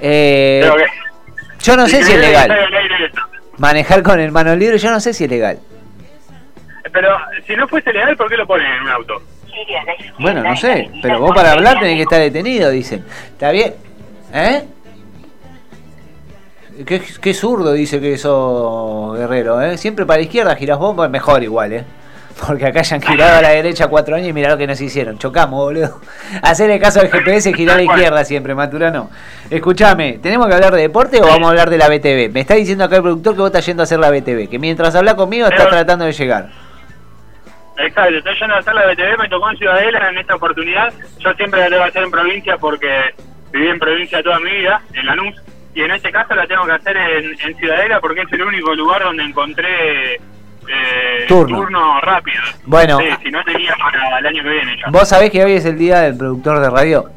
[0.00, 0.66] Eh,
[1.60, 2.56] yo no sé si es legal.
[3.58, 5.58] Manejar con el mano libre, yo no sé si es legal.
[6.90, 9.22] Pero si no fuese legal, ¿por qué lo ponen en un auto?
[10.18, 13.04] Bueno, no sé, pero vos para hablar tenés que estar detenido, dicen.
[13.32, 13.74] ¿Está bien?
[14.32, 14.64] ¿Eh?
[16.86, 19.78] Qué, qué zurdo dice que sos guerrero, ¿eh?
[19.78, 21.84] Siempre para la izquierda girás vos, mejor igual, ¿eh?
[22.46, 24.80] Porque acá ya han girado a la derecha cuatro años y mirá lo que nos
[24.80, 25.18] hicieron.
[25.18, 26.00] Chocamos, boludo.
[26.42, 29.08] Hacerle caso al GPS girar a la izquierda siempre, Maturano.
[29.50, 32.32] Escuchame, ¿tenemos que hablar de deporte o vamos a hablar de la BTV?
[32.32, 34.58] Me está diciendo acá el productor que vos estás yendo a hacer la BTV, que
[34.58, 36.63] mientras habla conmigo estás tratando de llegar.
[37.76, 40.92] Exacto, estoy yendo a hacer la BTV, me tocó en Ciudadela en esta oportunidad.
[41.18, 43.14] Yo siempre la tengo que hacer en provincia porque
[43.52, 45.34] viví en provincia toda mi vida, en Lanús.
[45.74, 48.74] Y en este caso la tengo que hacer en, en Ciudadela porque es el único
[48.74, 52.00] lugar donde encontré eh, Turno.
[52.00, 52.40] rápido.
[52.64, 52.98] Bueno.
[52.98, 54.90] Sí, si no tenía para el año que viene ya.
[54.90, 57.10] ¿Vos sabés que hoy es el día del productor de radio?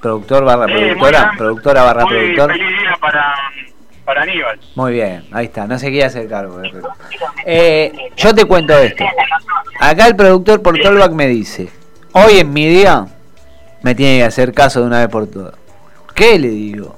[0.00, 2.52] Productor barra Sí, muy productora, productora barra Muy productor.
[2.52, 3.34] feliz día para,
[4.10, 4.58] para Aníbal.
[4.74, 6.60] Muy bien, ahí está, no se quiere hacer cargo.
[7.46, 9.04] Eh, yo te cuento esto.
[9.78, 11.68] Acá el productor por Tollback me dice,
[12.10, 13.06] hoy en mi día
[13.82, 15.54] me tiene que hacer caso de una vez por todas.
[16.12, 16.96] ¿Qué le digo?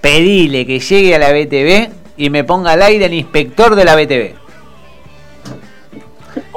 [0.00, 3.96] Pedile que llegue a la BTV y me ponga al aire el inspector de la
[3.96, 4.34] BTV.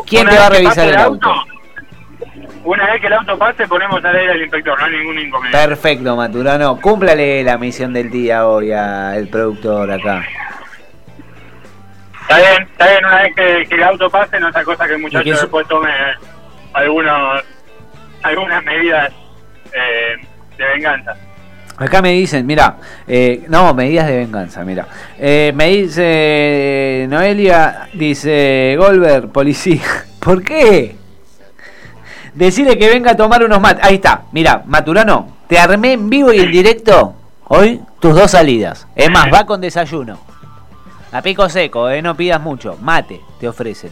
[0.06, 1.34] ¿Quién te va a revisar el auto?
[2.66, 5.68] Una vez que el auto pase, ponemos al aire al inspector, no hay ningún inconveniente.
[5.68, 6.82] Perfecto, Maturano.
[6.82, 10.24] Cúmplale la misión del día hoy al productor acá.
[12.24, 14.94] Está bien, está bien, una vez que, que el auto pase, no es cosa que
[14.94, 15.90] el muchacho eso- después tome
[16.74, 17.44] algunos,
[18.24, 19.14] algunas medidas
[19.72, 20.26] eh,
[20.58, 21.14] de venganza.
[21.78, 24.88] Acá me dicen, mira, eh, no, medidas de venganza, mira.
[25.20, 29.84] Eh, me dice Noelia, dice Golver, policía.
[30.20, 30.96] ¿Por qué?
[32.36, 33.84] Decirle que venga a tomar unos mates.
[33.84, 37.16] Ahí está, mira, Maturano, te armé en vivo y en directo
[37.48, 38.88] hoy tus dos salidas.
[38.94, 40.20] Es más, va con desayuno.
[41.14, 42.78] A pico seco, eh, no pidas mucho.
[42.82, 43.92] Mate, te ofrecen.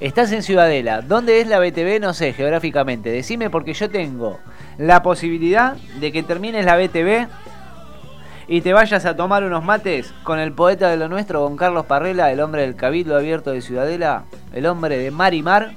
[0.00, 1.02] Estás en Ciudadela.
[1.02, 2.00] ¿Dónde es la BTV?
[2.00, 3.10] No sé, geográficamente.
[3.10, 4.40] Decime porque yo tengo
[4.76, 7.28] la posibilidad de que termines la BTV
[8.48, 11.86] y te vayas a tomar unos mates con el poeta de lo nuestro, con Carlos
[11.86, 15.74] Parrela, el hombre del Cabildo Abierto de Ciudadela, el hombre de Mar y Mar,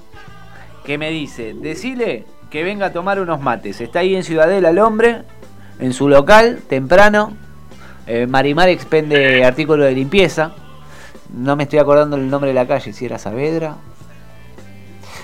[0.88, 3.82] que me dice, decile que venga a tomar unos mates.
[3.82, 5.24] Está ahí en Ciudadela el hombre,
[5.82, 7.34] en su local, temprano.
[8.08, 10.54] Eh, Marimar expende artículos de limpieza.
[11.36, 13.76] No me estoy acordando el nombre de la calle, si era Saavedra.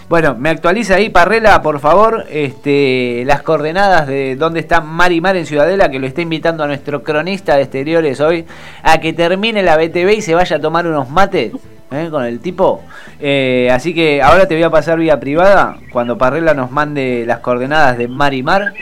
[0.10, 5.46] Bueno, me actualiza ahí, Parrela, por favor, este, las coordenadas de dónde está Marimar en
[5.46, 8.46] Ciudadela, que lo está invitando a nuestro cronista de exteriores hoy,
[8.84, 11.54] a que termine la BTV y se vaya a tomar unos mates.
[11.94, 12.10] ¿Eh?
[12.10, 12.84] con el tipo.
[13.20, 17.40] Eh, así que ahora te voy a pasar vía privada cuando Parrela nos mande las
[17.40, 18.74] coordenadas de Mar y Mar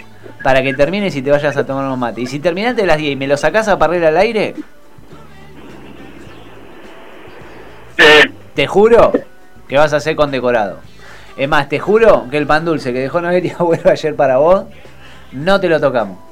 [0.43, 2.23] para que termines y te vayas a tomar unos mates.
[2.23, 4.55] Y si terminaste a las 10 y me lo sacás a Parrela al aire,
[8.53, 9.11] te juro
[9.67, 10.79] que vas a ser condecorado.
[11.37, 14.65] Es más, te juro que el pan dulce que dejó Noelia Abuelo ayer para vos,
[15.31, 16.30] no te lo tocamos.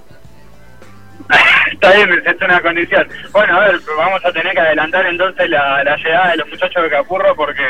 [1.72, 3.08] Está bien, es una condición.
[3.32, 6.84] Bueno, a ver, vamos a tener que adelantar entonces la, la llegada de los muchachos
[6.84, 7.64] de Capurro porque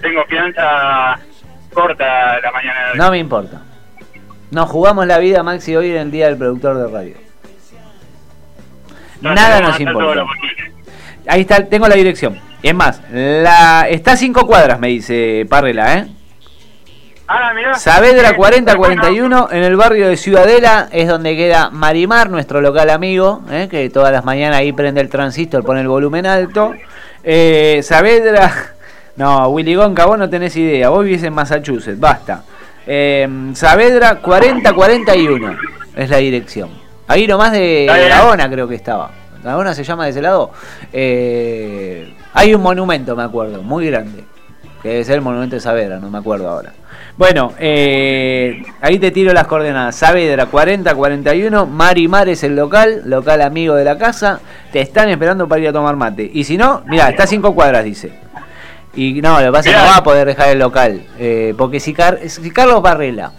[0.00, 1.18] tengo fianza
[1.72, 2.98] corta la mañana de hoy.
[2.98, 3.60] No me importa.
[4.50, 7.16] Nos jugamos la vida, Maxi, hoy en el día del productor de radio.
[9.20, 10.24] Nada nos importa.
[11.26, 12.38] Ahí está, tengo la dirección.
[12.62, 16.06] Es más, la está a cinco cuadras, me dice Parrela, ¿eh?
[17.26, 17.74] Ah, mirá.
[17.74, 23.66] Saavedra 4041 en el barrio de Ciudadela es donde queda Marimar, nuestro local amigo, ¿eh?
[23.70, 26.74] que todas las mañanas ahí prende el transistor, pone el volumen alto.
[27.22, 28.52] Eh, Saavedra,
[29.16, 32.42] no, Willy Gonca, vos no tenés idea, vos vivís en Massachusetts, basta.
[32.86, 35.56] Eh, Saavedra 4041
[35.96, 36.70] es la dirección.
[37.08, 39.10] Ahí nomás de Gaona creo que estaba.
[39.42, 40.52] Gaona se llama de ese lado.
[40.92, 44.24] Eh, hay un monumento, me acuerdo, muy grande.
[44.82, 46.72] Que debe ser el monumento de Saavedra, no me acuerdo ahora.
[47.16, 49.94] Bueno, eh, ahí te tiro las coordenadas.
[49.94, 54.40] Saavedra 4041, Marimar es el local, local amigo de la casa.
[54.72, 56.28] Te están esperando para ir a tomar mate.
[56.32, 58.12] Y si no, mira, está a cinco cuadras, dice.
[58.94, 61.02] Y no, lo que pasa es que no va a poder dejar el local.
[61.18, 63.32] eh, porque si, Car- si Carlos Barrela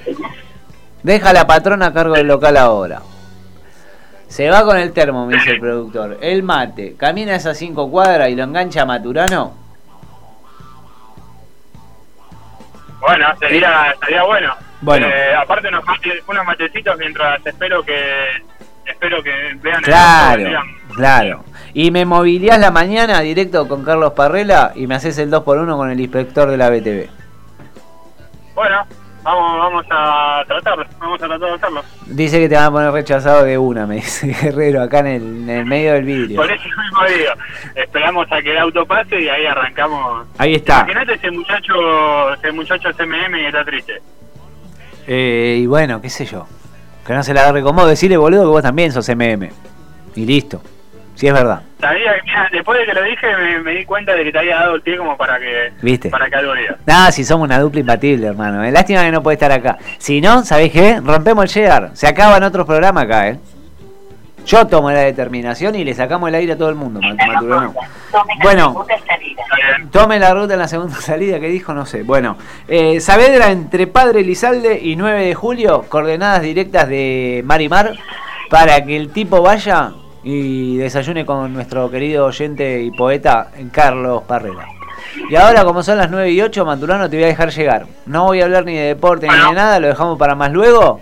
[1.04, 3.02] deja a la patrona a cargo del local ahora.
[4.28, 6.18] Se va con el termo, me dice el productor.
[6.22, 9.65] El mate, camina esas cinco cuadras y lo engancha a Maturano.
[13.08, 14.54] Bueno, sería, estaría bueno.
[14.82, 15.08] Bueno.
[15.08, 18.30] Eh, aparte unos, mate- unos matecitos mientras espero que
[18.86, 20.66] espero que vean el Claro, digan,
[20.96, 21.44] claro.
[21.74, 25.90] Y me movilías la mañana directo con Carlos Parrela y me haces el 2x1 con
[25.90, 27.10] el inspector de la BTV.
[28.54, 28.86] Bueno,
[29.26, 31.84] vamos, vamos a tratarlo, vamos a tratar de hacerlo.
[32.06, 35.22] Dice que te van a poner rechazado de una, me dice Guerrero, acá en el,
[35.22, 36.38] en el medio del vidrio.
[36.38, 37.32] Por eso mismo digo,
[37.76, 40.28] esperamos a que el auto pase y ahí arrancamos.
[40.38, 40.82] Ahí está.
[40.82, 44.02] Imagínate ese muchacho, ese muchacho CMM que está triste.
[45.08, 46.48] Eh, y bueno, qué sé yo.
[47.06, 47.88] Que no se la agarre con vos.
[47.88, 49.50] Decirle, boludo, que vos también sos MM.
[50.16, 50.62] Y listo.
[51.16, 51.62] Si es verdad.
[51.80, 54.40] Sabía que, mirá, después de que lo dije me, me di cuenta de que te
[54.40, 56.10] había dado el pie como para que, ¿Viste?
[56.10, 56.76] para que algo diga.
[56.86, 58.64] Nada, si somos una dupla imbatible, hermano.
[58.64, 58.72] eh.
[58.72, 59.78] Lástima que no puede estar acá.
[59.98, 61.00] Si no, ¿sabés qué?
[61.04, 61.90] Rompemos el llegar.
[61.94, 63.40] Se acaban otros programas acá, ¿eh?
[64.46, 67.74] Yo tomo la determinación y le sacamos el aire a todo el mundo, Mat- Maturano.
[68.44, 68.86] Bueno,
[69.92, 72.04] tome la ruta en la segunda salida que dijo, no sé.
[72.04, 72.38] Bueno,
[72.68, 77.94] eh, Saavedra entre Padre Elizalde y 9 de julio, coordenadas directas de Marimar,
[78.50, 79.92] para que el tipo vaya
[80.26, 84.66] y desayune con nuestro querido oyente y poeta Carlos Parrera.
[85.30, 87.86] Y ahora, como son las 9 y 8, Maturano, te voy a dejar llegar.
[88.08, 91.00] No voy a hablar ni de deporte ni de nada, lo dejamos para más luego.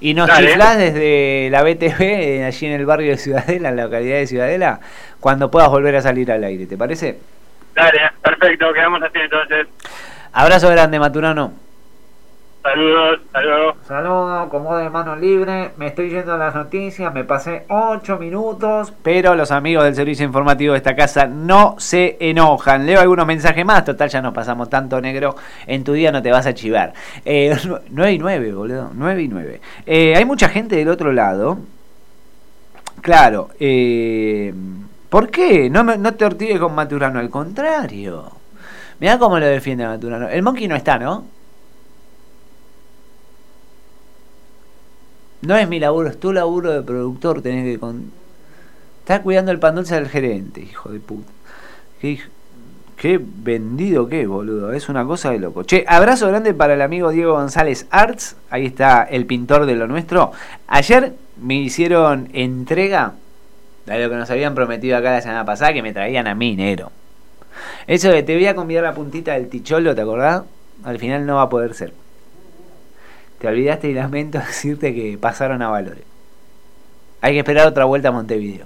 [0.00, 0.48] Y nos Dale.
[0.48, 4.26] chiflás desde la BTV, eh, allí en el barrio de Ciudadela, en la localidad de
[4.26, 4.80] Ciudadela,
[5.20, 7.18] cuando puedas volver a salir al aire, ¿te parece?
[7.74, 9.66] Dale, perfecto, quedamos así entonces.
[10.32, 11.52] Abrazo grande, Maturano.
[12.64, 13.74] Saludos, saludos.
[13.86, 18.90] Saludos, como de mano libre, me estoy yendo a las noticias, me pasé 8 minutos,
[19.02, 22.86] pero los amigos del servicio informativo de esta casa no se enojan.
[22.86, 25.36] Leo algunos mensajes más, total ya nos pasamos tanto negro,
[25.66, 26.94] en tu día no te vas a chivar.
[27.26, 27.54] Eh,
[27.90, 29.60] 9 y 9, boludo, 9 y 9.
[29.84, 31.58] Eh, hay mucha gente del otro lado.
[33.02, 34.54] Claro, eh,
[35.10, 35.68] ¿por qué?
[35.68, 38.30] No, me- no te ortigues con Maturano, al contrario.
[39.00, 40.30] Mirá cómo lo defiende Maturano.
[40.30, 41.26] El monkey no está, ¿no?
[45.44, 47.42] No es mi laburo, es tu laburo de productor.
[47.42, 47.78] Tenés que.
[47.78, 48.12] Con...
[49.00, 51.30] Estás cuidando el pan dulce del gerente, hijo de puta.
[52.00, 52.18] Qué,
[52.96, 54.72] qué vendido que es, boludo.
[54.72, 55.62] Es una cosa de loco.
[55.64, 58.36] Che, abrazo grande para el amigo Diego González Arts.
[58.48, 60.32] Ahí está el pintor de lo nuestro.
[60.66, 63.12] Ayer me hicieron entrega
[63.84, 66.56] de lo que nos habían prometido acá la semana pasada, que me traían a mí,
[66.56, 66.90] negro.
[67.86, 70.44] Eso de te voy a convidar la puntita del ticholo, ¿te acordás?
[70.84, 71.92] Al final no va a poder ser.
[73.44, 76.02] Te olvidaste y lamento decirte que pasaron a valores.
[77.20, 78.64] Hay que esperar otra vuelta a Montevideo.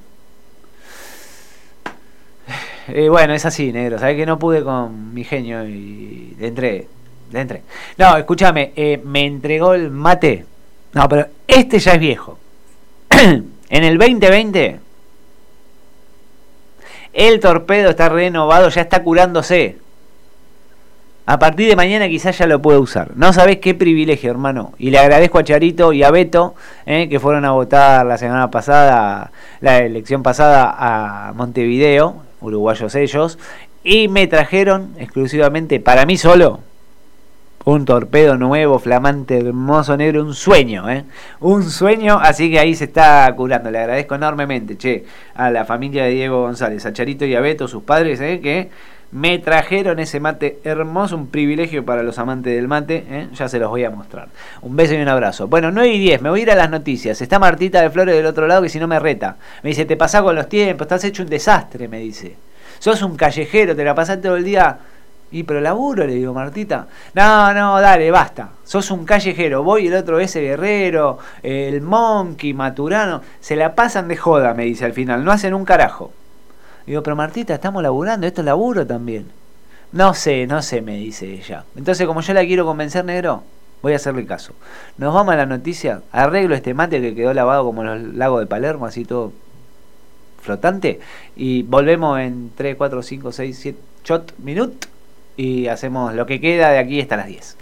[2.87, 3.99] Eh, bueno, es así, negro.
[3.99, 6.87] Sabes que no pude con mi genio y le entré.
[7.33, 7.63] Le entré.
[7.97, 10.47] No, escúchame, eh, me entregó el mate.
[10.93, 12.39] No, pero este ya es viejo.
[13.11, 14.79] en el 2020,
[17.15, 19.77] el torpedo está renovado, ya está curándose.
[21.31, 23.11] A partir de mañana quizás ya lo puede usar.
[23.15, 24.73] No sabés qué privilegio, hermano.
[24.79, 26.55] Y le agradezco a Charito y a Beto,
[26.87, 29.31] eh, que fueron a votar la semana pasada,
[29.61, 33.39] la elección pasada a Montevideo, uruguayos ellos,
[33.85, 36.61] y me trajeron exclusivamente para mí solo
[37.65, 41.05] un torpedo nuevo, flamante, hermoso, negro, un sueño, ¿eh?
[41.41, 43.71] Un sueño, así que ahí se está curando.
[43.71, 45.05] Le agradezco enormemente, che,
[45.35, 48.41] a la familia de Diego González, a Charito y a Beto, sus padres, ¿eh?
[48.41, 48.71] Que
[49.11, 53.29] me trajeron ese mate hermoso, un privilegio para los amantes del mate, ¿eh?
[53.33, 54.29] ya se los voy a mostrar.
[54.61, 55.49] Un beso y un abrazo.
[55.49, 57.21] Bueno, 9 y 10, me voy a ir a las noticias.
[57.21, 59.37] Está Martita de Flores del otro lado que si no me reta.
[59.63, 62.37] Me dice, te pasa con los tiempos, estás hecho un desastre, me dice.
[62.79, 64.79] Sos un callejero, te la pasaste todo el día
[65.31, 66.87] y pero laburo, le digo, Martita.
[67.15, 68.51] No, no, dale, basta.
[68.65, 69.63] Sos un callejero.
[69.63, 73.23] Voy el otro ese guerrero, el monkey, maturano.
[73.41, 75.25] Se la pasan de joda, me dice al final.
[75.25, 76.13] No hacen un carajo.
[76.87, 79.27] Digo, pero Martita, estamos laburando, esto es laburo también.
[79.93, 81.65] No sé, no sé, me dice ella.
[81.77, 83.43] Entonces, como yo la quiero convencer, negro,
[83.83, 84.55] voy a hacerle caso.
[84.97, 86.01] Nos vamos a la noticia.
[86.13, 89.33] Arreglo este mate que quedó lavado como los lagos de Palermo, así todo
[90.41, 91.01] flotante.
[91.37, 94.87] Y volvemos en 3, 4, 5, 6, 7 shot minut
[95.39, 97.57] y hacemos lo que queda de aquí hasta las 10.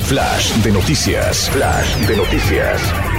[0.00, 1.50] Flash de noticias.
[1.50, 3.15] Flash de noticias.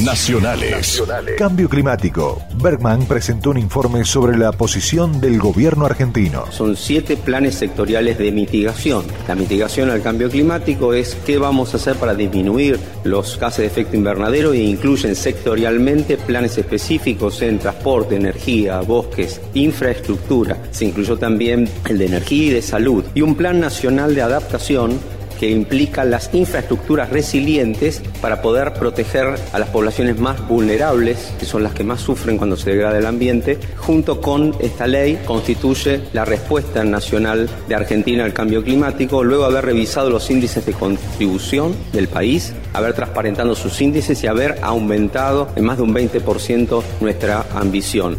[0.00, 1.02] Nacionales.
[1.38, 2.42] Cambio climático.
[2.56, 6.50] Bergman presentó un informe sobre la posición del gobierno argentino.
[6.50, 9.04] Son siete planes sectoriales de mitigación.
[9.28, 13.66] La mitigación al cambio climático es qué vamos a hacer para disminuir los gases de
[13.66, 20.58] efecto invernadero e incluyen sectorialmente planes específicos en transporte, energía, bosques, infraestructura.
[20.72, 24.98] Se incluyó también el de energía y de salud y un plan nacional de adaptación
[25.38, 31.62] que implica las infraestructuras resilientes para poder proteger a las poblaciones más vulnerables, que son
[31.62, 36.24] las que más sufren cuando se degrada el ambiente, junto con esta ley constituye la
[36.24, 42.08] respuesta nacional de Argentina al cambio climático, luego haber revisado los índices de contribución del
[42.08, 48.16] país, haber transparentado sus índices y haber aumentado en más de un 20% nuestra ambición.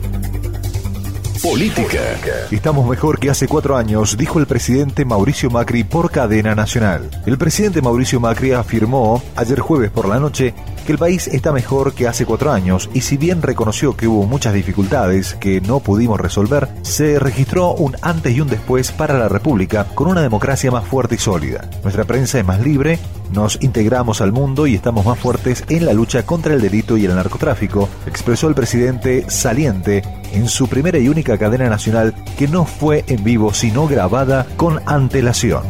[1.46, 2.02] Política.
[2.50, 7.12] Estamos mejor que hace cuatro años, dijo el presidente Mauricio Macri por cadena nacional.
[7.28, 10.56] El presidente Mauricio Macri afirmó ayer jueves por la noche
[10.88, 14.26] que el país está mejor que hace cuatro años y si bien reconoció que hubo
[14.26, 19.30] muchas dificultades que no pudimos resolver, se registró un antes y un después para la
[19.30, 21.70] República con una democracia más fuerte y sólida.
[21.84, 22.98] Nuestra prensa es más libre,
[23.32, 27.06] nos integramos al mundo y estamos más fuertes en la lucha contra el delito y
[27.06, 30.04] el narcotráfico, expresó el presidente saliente
[30.34, 34.82] en su primera y única cadena nacional que no fue en vivo sino grabada con
[34.86, 35.64] antelación.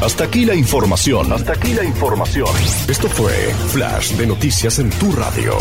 [0.00, 1.32] Hasta aquí la información.
[1.32, 2.48] Hasta aquí la información.
[2.88, 3.32] Esto fue
[3.72, 5.56] Flash de Noticias en tu radio.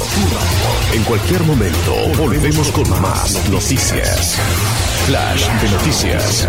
[0.94, 4.38] En cualquier momento volvemos con más noticias.
[5.08, 6.48] Flash de Noticias.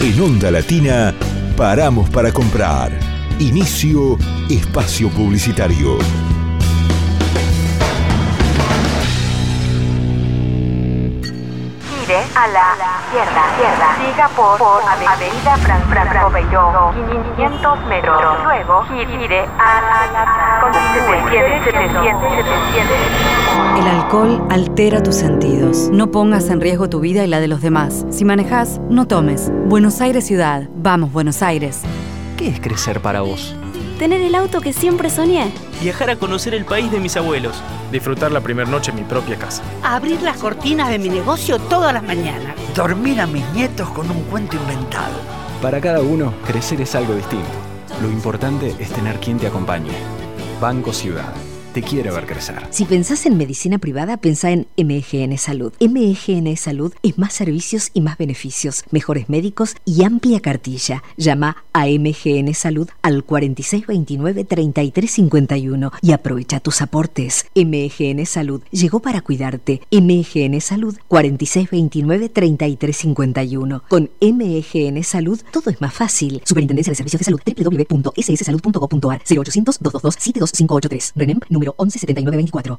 [0.00, 1.14] En Onda Latina,
[1.56, 2.92] paramos para comprar.
[3.40, 4.18] Inicio
[4.50, 5.98] espacio publicitario.
[12.06, 12.76] Gire a la
[13.06, 13.96] izquierda, izquierda.
[13.98, 16.92] Siga por, por ave- Avenida Fran Franco Bello,
[17.36, 18.22] 500 metros.
[18.44, 19.80] Luego gire a
[20.12, 23.80] la con 700, 700, 700.
[23.80, 25.88] El alcohol altera tus sentidos.
[25.90, 28.04] No pongas en riesgo tu vida y la de los demás.
[28.10, 29.50] Si manejas, no tomes.
[29.66, 30.62] Buenos Aires Ciudad.
[30.76, 31.82] Vamos, Buenos Aires.
[32.36, 33.56] ¿Qué es crecer para vos?
[33.98, 35.50] Tener el auto que siempre soñé.
[35.80, 37.56] Viajar a conocer el país de mis abuelos.
[37.90, 39.62] Disfrutar la primera noche en mi propia casa.
[39.82, 42.54] Abrir las cortinas de mi negocio todas las mañanas.
[42.74, 45.14] Dormir a mis nietos con un cuento inventado.
[45.62, 47.48] Para cada uno, crecer es algo distinto.
[48.02, 49.92] Lo importante es tener quien te acompañe.
[50.60, 51.32] Banco Ciudad.
[51.76, 52.66] Te quiere ver crecer.
[52.70, 55.74] Si pensás en medicina privada, pensá en MGN Salud.
[55.78, 61.02] MGN Salud es más servicios y más beneficios, mejores médicos y amplia cartilla.
[61.18, 67.44] Llama a MGN Salud al 4629-3351 y aprovecha tus aportes.
[67.54, 69.82] MGN Salud llegó para cuidarte.
[69.90, 73.82] MGN Salud 4629-3351.
[73.86, 76.40] Con MGN Salud todo es más fácil.
[76.42, 82.78] Superintendencia de Servicios de Salud www.sssalud.gov.ar 0800 222 72583 RENEM número número 117924.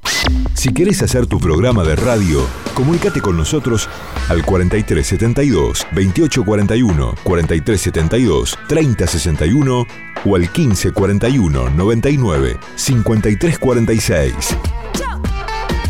[0.53, 3.89] Si querés hacer tu programa de radio, comunícate con nosotros
[4.29, 9.87] al 4372 2841, 4372 3061
[10.25, 14.33] o al 1541 99 5346.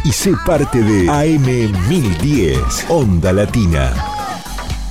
[0.03, 3.93] Y sé parte de AM 1010, Onda Latina.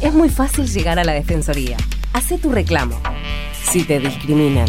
[0.00, 1.78] Es muy fácil llegar a la Defensoría.
[2.12, 3.00] Hacé tu reclamo.
[3.64, 4.68] Si te discriminan.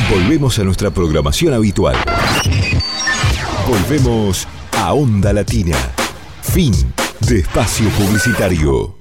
[0.09, 1.97] Volvemos a nuestra programación habitual.
[3.67, 5.77] Volvemos a Onda Latina.
[6.41, 6.73] Fin
[7.21, 8.93] de espacio publicitario.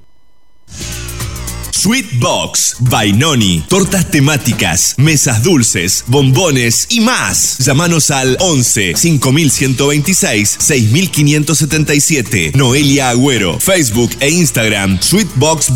[1.73, 3.65] Sweet Box by Noni.
[3.69, 7.59] Tortas temáticas, mesas dulces, bombones y más.
[7.59, 12.53] Llámanos al 11 5126 6577.
[12.55, 13.59] Noelia Agüero.
[13.59, 15.01] Facebook e Instagram.
[15.01, 15.75] Sweet Box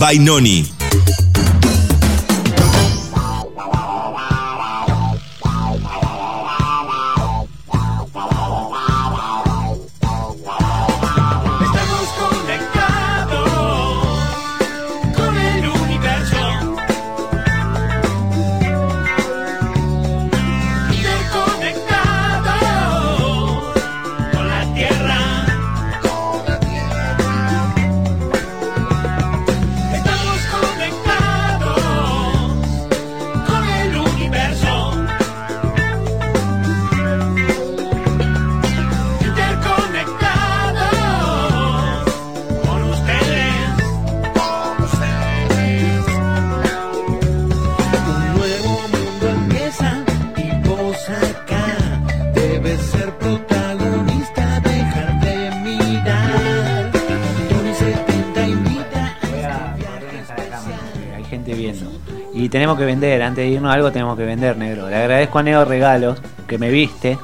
[62.37, 64.91] Y tenemos que vender, antes de irnos algo tenemos que vender, negro.
[64.91, 67.17] Le agradezco a Neo Regalos que me viste.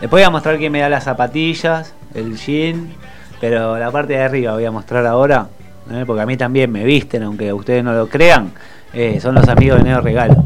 [0.00, 2.92] Después voy a mostrar quién me da las zapatillas, el jean,
[3.40, 5.46] pero la parte de arriba voy a mostrar ahora,
[5.92, 6.02] ¿eh?
[6.04, 8.50] porque a mí también me visten, aunque ustedes no lo crean.
[8.92, 10.38] eh, son los amigos de Neo Regalos.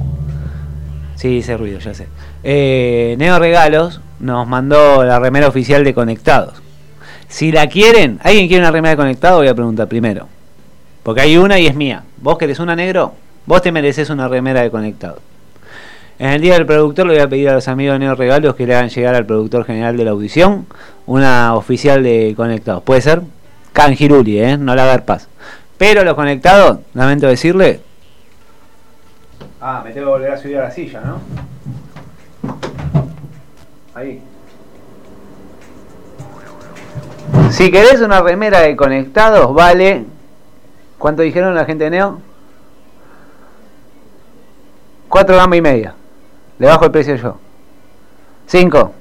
[1.15, 2.07] Sí, hice ruido, ya sé.
[2.45, 6.61] Eh, Neo Regalos nos mandó la remera oficial de Conectados.
[7.29, 9.39] Si la quieren, ¿alguien quiere una remera de Conectados?
[9.39, 10.29] Voy a preguntar primero.
[11.03, 12.03] Porque hay una y es mía.
[12.19, 13.15] ¿Vos querés una negro?
[13.47, 15.21] Vos te mereces una remera de Conectados.
[16.19, 18.57] En el día del productor le voy a pedir a los amigos de Neo Regalos
[18.57, 20.67] que le hagan llegar al productor general de la audición
[21.07, 22.83] una oficial de Conectados.
[22.83, 23.23] ¿Puede ser?
[23.73, 24.57] Canjiruli, ¿eh?
[24.59, 25.29] No la paz.
[25.79, 27.81] Pero los conectados, lamento decirle.
[29.61, 31.21] Ah, me tengo que volver a subir a la silla, ¿no?
[33.95, 34.21] Ahí.
[37.51, 40.05] Si querés una remera de conectados, vale.
[40.99, 42.21] ¿Cuánto dijeron la gente de Neo?
[45.09, 45.95] 4 gamba y media.
[46.59, 47.37] Le bajo el precio yo.
[48.47, 48.93] 5.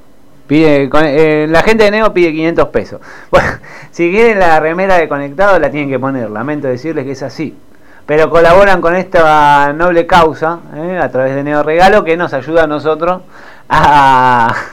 [0.48, 3.02] Pide, con- eh, la gente de Neo pide 500 pesos.
[3.32, 3.50] Bueno,
[3.92, 6.30] si quieren la remera de conectado la tienen que poner.
[6.30, 7.58] Lamento decirles que es así.
[8.06, 12.64] Pero colaboran con esta noble causa eh, a través de Neo Regalo que nos ayuda
[12.64, 13.22] a nosotros
[13.70, 14.54] a...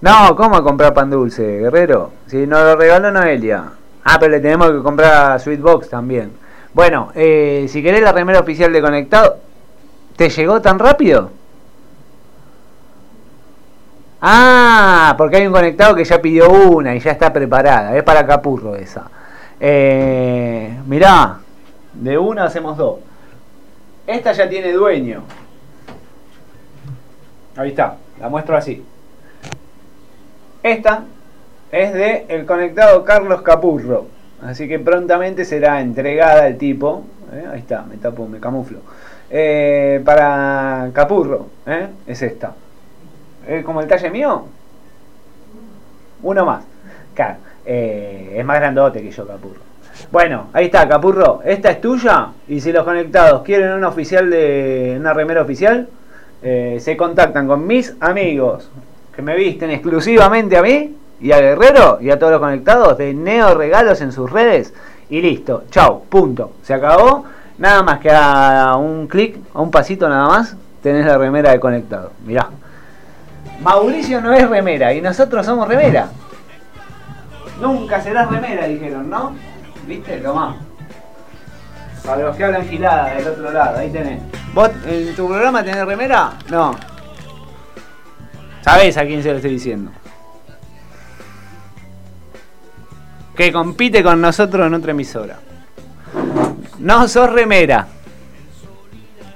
[0.00, 2.10] No, ¿cómo comprar pan dulce, guerrero?
[2.26, 3.64] Si nos lo regaló Noelia.
[4.02, 6.32] Ah, pero le tenemos que comprar Sweet Box también.
[6.74, 9.36] Bueno, eh, si querés la remera oficial de Conectado,
[10.16, 11.30] ¿te llegó tan rápido?
[14.20, 17.96] Ah, porque hay un conectado que ya pidió una y ya está preparada.
[17.96, 19.10] Es para Capurro esa.
[19.58, 21.38] Eh, mirá,
[21.92, 23.00] de una hacemos dos.
[24.06, 25.22] Esta ya tiene dueño.
[27.56, 28.84] Ahí está, la muestro así.
[30.62, 31.04] Esta
[31.72, 34.06] es de el conectado Carlos Capurro.
[34.42, 37.04] Así que prontamente será entregada al tipo.
[37.32, 37.44] ¿eh?
[37.52, 38.80] Ahí está, me tapo, me camuflo.
[39.34, 41.88] Eh, para Capurro, ¿eh?
[42.06, 42.52] es esta.
[43.48, 44.44] ¿Es como el talle mío?
[46.22, 46.64] Uno más.
[47.14, 49.60] Claro, eh, es más grandote que yo, Capurro.
[50.10, 51.40] Bueno, ahí está, Capurro.
[51.46, 52.28] Esta es tuya.
[52.46, 54.96] Y si los conectados quieren una oficial de.
[55.00, 55.88] una remera oficial,
[56.42, 58.68] se contactan con mis amigos
[59.14, 63.14] que me visten exclusivamente a mí y a Guerrero y a todos los conectados de
[63.14, 64.74] Neo Regalos en sus redes.
[65.08, 65.64] Y listo.
[65.70, 66.04] Chau.
[66.04, 66.52] Punto.
[66.62, 67.24] Se acabó.
[67.58, 71.60] Nada más que a un clic, a un pasito nada más, tenés la remera de
[71.60, 72.12] conectado.
[72.24, 72.48] Mirá.
[73.62, 76.08] Mauricio no es remera y nosotros somos remera.
[77.60, 79.34] Nunca serás remera, dijeron, ¿no?
[79.86, 80.18] ¿Viste?
[80.18, 80.56] Tomá.
[82.04, 84.20] Para los que hablan gilada del otro lado, ahí tenés.
[84.52, 86.32] ¿Vos en tu programa tenés remera?
[86.50, 86.74] No.
[88.62, 89.92] ¿Sabés a quién se lo estoy diciendo?
[93.36, 95.38] Que compite con nosotros en otra emisora.
[96.82, 97.86] No sos remera.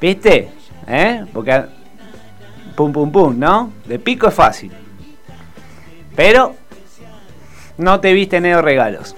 [0.01, 0.51] ¿Viste?
[0.89, 1.25] ¿Eh?
[1.33, 1.65] Porque
[2.75, 3.73] pum pum pum, ¿no?
[3.85, 4.73] De pico es fácil.
[6.17, 6.57] Pero
[7.79, 9.15] no te viste Neo Regalos.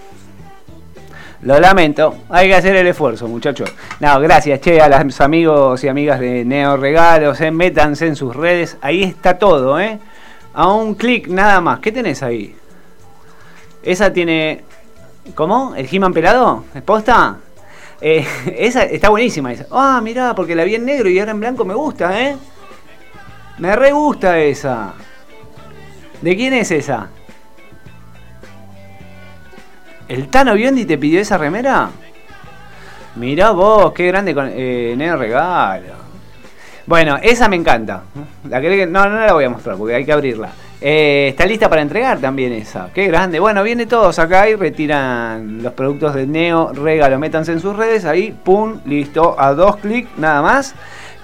[1.41, 3.73] Lo lamento, hay que hacer el esfuerzo, muchachos.
[4.01, 8.37] No, gracias, che, a los amigos y amigas de Neo Regalos, eh, métanse en sus
[8.37, 9.99] redes, ahí está todo, ¿eh?
[10.53, 11.79] A un clic nada más.
[11.79, 12.55] ¿Qué tenés ahí?
[13.83, 14.65] Esa tiene.
[15.35, 15.75] ¿Cómo?
[15.75, 16.65] ¿El He-Man pelado?
[16.75, 17.39] ¿Es posta?
[18.01, 18.27] Eh,
[18.57, 19.67] esa está buenísima esa.
[19.71, 22.37] Ah, mirá, porque la vi en negro y ahora en blanco me gusta, ¿eh?
[23.59, 24.95] Me re gusta esa.
[26.21, 27.09] ¿De quién es esa?
[30.09, 31.91] ¿El Tano Biondi te pidió esa remera?
[33.17, 36.09] Mirá vos, qué grande con eh, Regalo.
[36.87, 38.05] Bueno, esa me encanta.
[38.49, 40.51] La que no, no la voy a mostrar porque hay que abrirla.
[40.81, 42.91] Eh, está lista para entregar también esa.
[42.95, 43.41] Qué grande.
[43.41, 47.19] Bueno, viene todos acá y retiran los productos de Neo Regalo.
[47.19, 49.35] Métanse en sus redes, ahí, pum, listo.
[49.39, 50.75] A dos clics, nada más.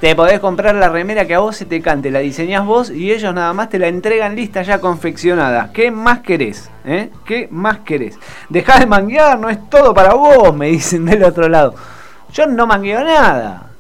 [0.01, 3.13] Te podés comprar la remera que a vos se te cante, la diseñás vos y
[3.13, 5.71] ellos nada más te la entregan lista ya confeccionada.
[5.73, 6.69] ¿Qué más querés?
[6.85, 7.11] Eh?
[7.25, 8.19] ¿Qué más querés?
[8.51, 11.75] Dejá de manguear, no es todo para vos, me dicen del otro lado.
[12.33, 13.71] Yo no mangueo nada.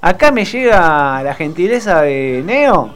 [0.00, 2.94] Acá me llega la gentileza de Neo.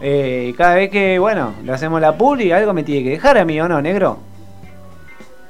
[0.00, 3.44] Eh, cada vez que, bueno, le hacemos la y algo me tiene que dejar a
[3.44, 4.18] mí, ¿o no, negro?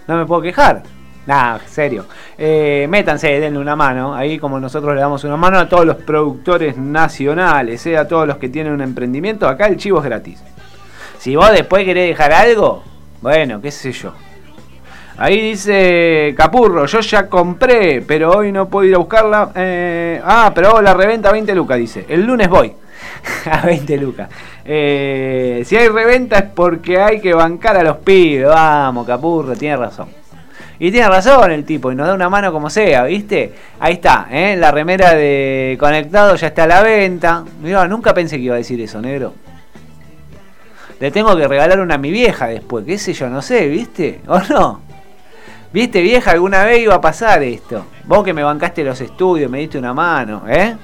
[0.06, 0.82] No me puedo quejar.
[1.26, 2.06] Nah, serio.
[2.38, 4.14] Eh, métanse, denle una mano.
[4.14, 8.26] Ahí como nosotros le damos una mano a todos los productores nacionales, eh, a todos
[8.26, 10.42] los que tienen un emprendimiento, acá el chivo es gratis.
[11.18, 12.82] Si vos después querés dejar algo,
[13.20, 14.14] bueno, qué sé yo.
[15.18, 19.50] Ahí dice Capurro, yo ya compré, pero hoy no puedo ir a buscarla.
[19.54, 22.06] Eh, ah, pero la reventa a 20 lucas, dice.
[22.08, 22.72] El lunes voy.
[23.50, 24.28] a 20 lucas.
[24.64, 28.48] Eh, si hay reventa es porque hay que bancar a los pibes.
[28.48, 30.08] Vamos, Capurro, tiene razón.
[30.80, 33.52] Y tiene razón el tipo, y nos da una mano como sea, ¿viste?
[33.80, 34.56] Ahí está, ¿eh?
[34.56, 37.44] la remera de conectado ya está a la venta.
[37.60, 39.34] Mirá, nunca pensé que iba a decir eso, negro.
[41.00, 44.20] Le tengo que regalar una a mi vieja después, qué sé yo, no sé, ¿viste?
[44.28, 44.80] ¿O no?
[45.72, 46.30] ¿Viste, vieja?
[46.30, 47.84] Alguna vez iba a pasar esto.
[48.04, 50.76] Vos que me bancaste los estudios, me diste una mano, ¿eh?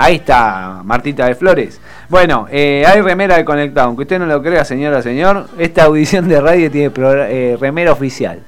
[0.00, 1.80] Ahí está, Martita de Flores.
[2.08, 3.88] Bueno, eh, hay remera de conectado.
[3.88, 8.40] Aunque usted no lo crea, señora, señor, esta audición de radio tiene eh, remera oficial.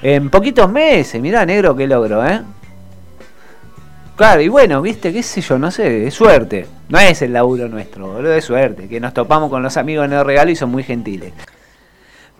[0.00, 2.42] En poquitos meses, mirá, negro, qué logro, ¿eh?
[4.14, 6.66] Claro, y bueno, viste, qué sé yo, no sé, es suerte.
[6.88, 8.86] No es el laburo nuestro, boludo, es suerte.
[8.86, 11.32] Que nos topamos con los amigos en el regalo y son muy gentiles.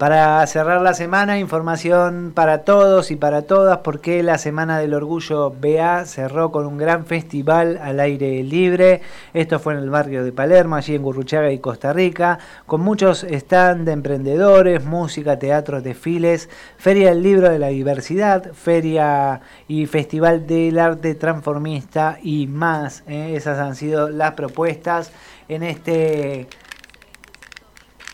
[0.01, 5.51] Para cerrar la semana, información para todos y para todas, porque la Semana del Orgullo
[5.51, 9.03] BA cerró con un gran festival al aire libre.
[9.35, 13.25] Esto fue en el barrio de Palermo, allí en Gurruchaga y Costa Rica, con muchos
[13.25, 16.49] stand de emprendedores, música, teatros, desfiles,
[16.79, 23.03] Feria del Libro de la Diversidad, Feria y Festival del Arte Transformista y más.
[23.07, 23.35] ¿eh?
[23.37, 25.13] Esas han sido las propuestas
[25.47, 26.49] en este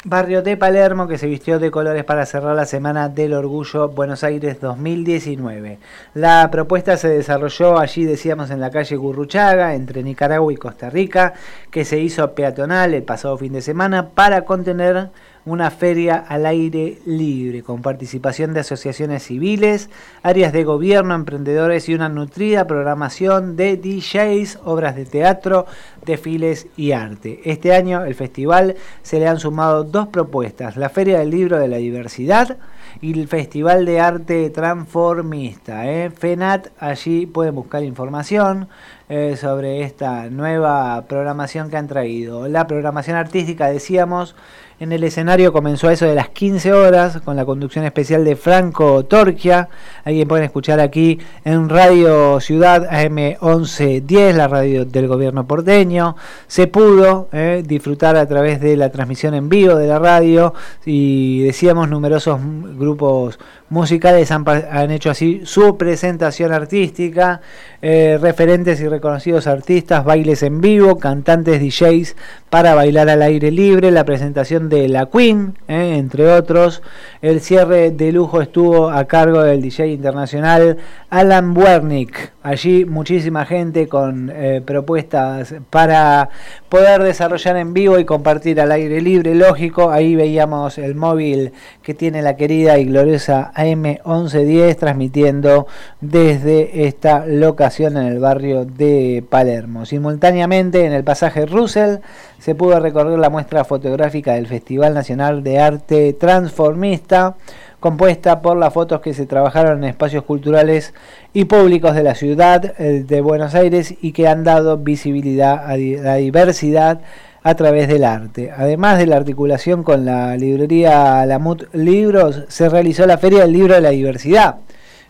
[0.09, 4.23] Barrio de Palermo que se vistió de colores para cerrar la Semana del Orgullo Buenos
[4.23, 5.81] Aires 2019.
[6.15, 11.35] La propuesta se desarrolló allí, decíamos, en la calle Gurruchaga, entre Nicaragua y Costa Rica,
[11.73, 15.09] que se hizo peatonal el pasado fin de semana para contener
[15.47, 19.89] una feria al aire libre, con participación de asociaciones civiles,
[20.23, 25.67] áreas de gobierno, emprendedores y una nutrida programación de DJs, obras de teatro,
[26.05, 27.41] desfiles y arte.
[27.45, 31.69] Este año el festival se le han sumado dos propuestas, la Feria del Libro de
[31.69, 32.59] la Diversidad,
[33.01, 35.87] y el Festival de Arte Transformista.
[35.91, 36.11] ¿eh?
[36.11, 38.69] FENAT, allí pueden buscar información.
[39.09, 42.49] eh, sobre esta nueva programación que han traído.
[42.49, 44.35] La programación artística, decíamos,
[44.79, 48.37] en el escenario comenzó a eso de las 15 horas con la conducción especial de
[48.37, 49.71] Franco Torquia.
[50.05, 56.17] Alguien pueden escuchar aquí en Radio Ciudad AM 1110, la radio del gobierno porteño.
[56.47, 60.53] Se pudo eh, disfrutar a través de la transmisión en vivo de la radio
[60.85, 62.39] y decíamos numerosos
[62.77, 67.41] grupos musicales han, han hecho así su presentación artística,
[67.83, 72.17] eh, referentes y reconocidos artistas, bailes en vivo, cantantes DJs
[72.51, 76.83] para bailar al aire libre, la presentación de la Queen, eh, entre otros.
[77.23, 80.79] El cierre de lujo estuvo a cargo del DJ internacional
[81.11, 82.33] Alan Wernick.
[82.43, 86.31] Allí muchísima gente con eh, propuestas para
[86.69, 89.91] poder desarrollar en vivo y compartir al aire libre, lógico.
[89.91, 91.53] Ahí veíamos el móvil
[91.83, 95.67] que tiene la querida y gloriosa AM1110 transmitiendo
[96.01, 99.87] desde esta locación en el barrio de Palermo.
[99.87, 101.99] Simultáneamente en el pasaje Russell
[102.39, 107.37] se pudo recorrer la muestra fotográfica del Festival Nacional de Arte Transformista,
[107.81, 110.95] compuesta por las fotos que se trabajaron en espacios culturales
[111.33, 115.77] y públicos de la ciudad eh, de Buenos Aires y que han dado visibilidad a
[115.77, 117.01] la diversidad
[117.47, 118.51] a través del arte.
[118.51, 123.75] Además de la articulación con la librería Lamut Libros, se realizó la Feria del Libro
[123.77, 124.57] de la Diversidad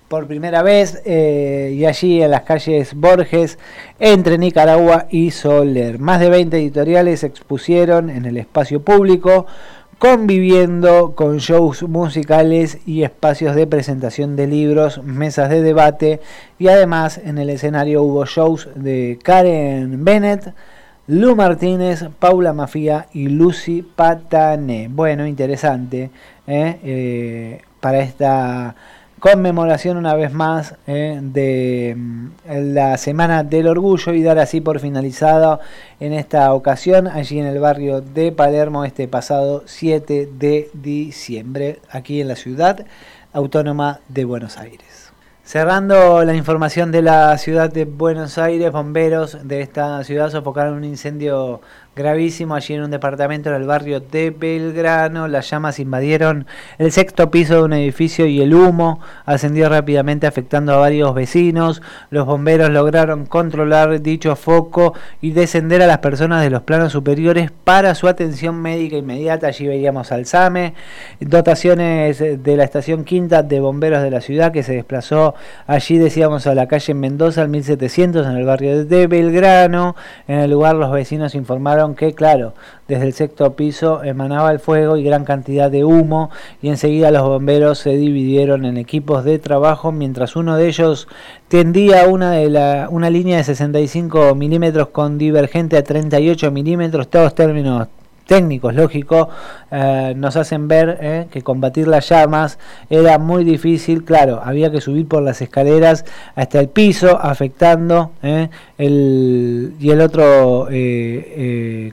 [0.06, 3.58] por primera vez eh, y allí en las calles Borges
[3.98, 5.98] entre Nicaragua y Soler.
[5.98, 9.46] Más de 20 editoriales expusieron en el espacio público
[9.96, 16.20] conviviendo con shows musicales y espacios de presentación de libros, mesas de debate
[16.58, 20.52] y además en el escenario hubo shows de Karen Bennett,
[21.08, 24.88] Lu Martínez, Paula Mafia y Lucy Patané.
[24.90, 26.10] Bueno, interesante
[26.48, 26.80] ¿eh?
[26.82, 28.74] Eh, para esta
[29.20, 32.28] conmemoración una vez más eh, de mm,
[32.74, 35.60] la Semana del Orgullo y dar así por finalizado
[36.00, 42.20] en esta ocasión allí en el barrio de Palermo este pasado 7 de diciembre aquí
[42.20, 42.84] en la ciudad
[43.32, 45.05] autónoma de Buenos Aires.
[45.46, 50.82] Cerrando la información de la ciudad de Buenos Aires, bomberos de esta ciudad sofocaron un
[50.82, 51.60] incendio
[51.96, 55.28] gravísimo allí en un departamento del barrio de Belgrano.
[55.28, 56.46] Las llamas invadieron
[56.76, 61.80] el sexto piso de un edificio y el humo ascendió rápidamente afectando a varios vecinos.
[62.10, 64.92] Los bomberos lograron controlar dicho foco
[65.22, 69.46] y descender a las personas de los planos superiores para su atención médica inmediata.
[69.46, 70.74] Allí veíamos al SAME,
[71.20, 75.34] dotaciones de la estación quinta de bomberos de la ciudad que se desplazó
[75.66, 79.96] allí, decíamos, a la calle Mendoza al 1700 en el barrio de Belgrano.
[80.28, 82.54] En el lugar los vecinos informaron que, claro,
[82.88, 86.30] desde el sexto piso emanaba el fuego y gran cantidad de humo
[86.62, 91.08] y enseguida los bomberos se dividieron en equipos de trabajo mientras uno de ellos
[91.48, 97.34] tendía una, de la, una línea de 65 milímetros con divergente a 38 milímetros, todos
[97.34, 97.88] términos
[98.26, 99.28] técnicos, lógico,
[99.70, 104.80] eh, nos hacen ver eh, que combatir las llamas era muy difícil, claro, había que
[104.80, 106.04] subir por las escaleras
[106.36, 108.48] hasta el piso, afectando eh,
[108.78, 110.68] el, y el otro,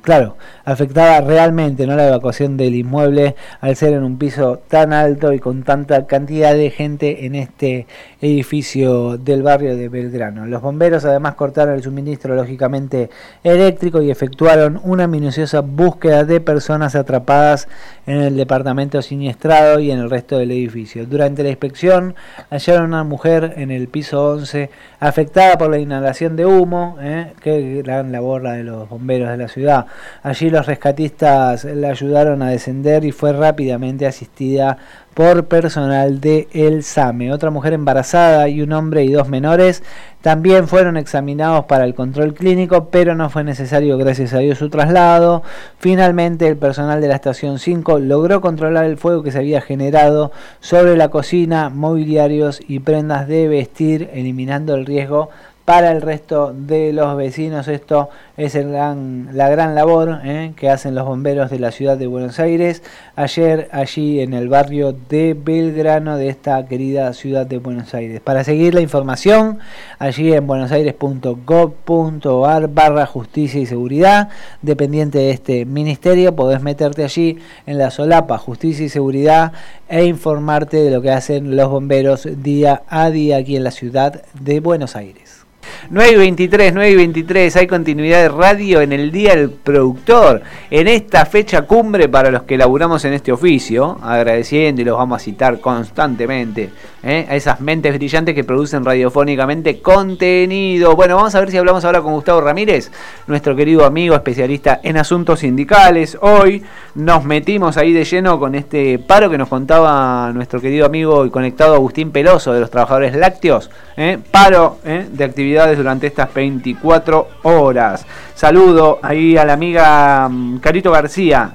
[0.04, 1.96] claro, afectaba realmente ¿no?
[1.96, 6.54] la evacuación del inmueble al ser en un piso tan alto y con tanta cantidad
[6.54, 7.88] de gente en este
[8.22, 10.46] edificio del barrio de Belgrano.
[10.46, 13.10] Los bomberos además cortaron el suministro lógicamente
[13.44, 17.63] eléctrico y efectuaron una minuciosa búsqueda de personas atrapadas
[18.06, 21.06] en el departamento siniestrado y en el resto del edificio.
[21.06, 22.16] Durante la inspección
[22.50, 24.70] hallaron una mujer en el piso 11
[25.00, 27.34] afectada por la inhalación de humo, ¿eh?
[27.42, 29.86] qué gran labor la de los bomberos de la ciudad.
[30.22, 34.78] Allí los rescatistas la ayudaron a descender y fue rápidamente asistida
[35.14, 37.32] por personal de El SAME.
[37.32, 39.84] Otra mujer embarazada y un hombre y dos menores
[40.22, 44.70] también fueron examinados para el control clínico, pero no fue necesario, gracias a Dios, su
[44.70, 45.44] traslado.
[45.80, 50.32] Finalmente, el personal de la estación 5 logró controlar el fuego que se había generado
[50.62, 55.30] sobre la cocina, mobiliarios y prendas de vestir, eliminando el riesgo
[55.66, 57.68] para el resto de los vecinos.
[57.68, 61.98] Esto es el gran, la gran labor eh, que hacen los bomberos de la ciudad
[61.98, 62.82] de Buenos Aires.
[63.16, 68.20] Ayer allí en el barrio de Belgrano de esta querida ciudad de Buenos Aires.
[68.22, 69.60] Para seguir la información,
[70.00, 74.28] allí en buenosaires.gov.ar barra justicia y seguridad,
[74.62, 79.54] dependiente de este ministerio, podés meterte allí en la solapa justicia y seguridad
[79.88, 84.24] e informarte de lo que hacen los bomberos día a día aquí en la ciudad
[84.34, 85.43] de Buenos Aires.
[85.90, 90.42] 9 y 23, 9 y 23, hay continuidad de radio en el Día del Productor,
[90.70, 95.22] en esta fecha cumbre para los que laburamos en este oficio, agradeciendo y los vamos
[95.22, 96.70] a citar constantemente
[97.04, 97.28] ¿eh?
[97.30, 100.96] a esas mentes brillantes que producen radiofónicamente contenido.
[100.96, 102.92] Bueno, vamos a ver si hablamos ahora con Gustavo Ramírez,
[103.28, 106.18] nuestro querido amigo especialista en asuntos sindicales.
[106.22, 106.64] Hoy
[106.96, 111.30] nos metimos ahí de lleno con este paro que nos contaba nuestro querido amigo y
[111.30, 113.70] conectado Agustín Peloso de los trabajadores lácteos.
[113.98, 114.18] ¿eh?
[114.32, 115.08] Paro ¿eh?
[115.12, 118.06] de actividades durante estas 24 horas.
[118.34, 121.52] Saludo ahí a la amiga mm, Carito García.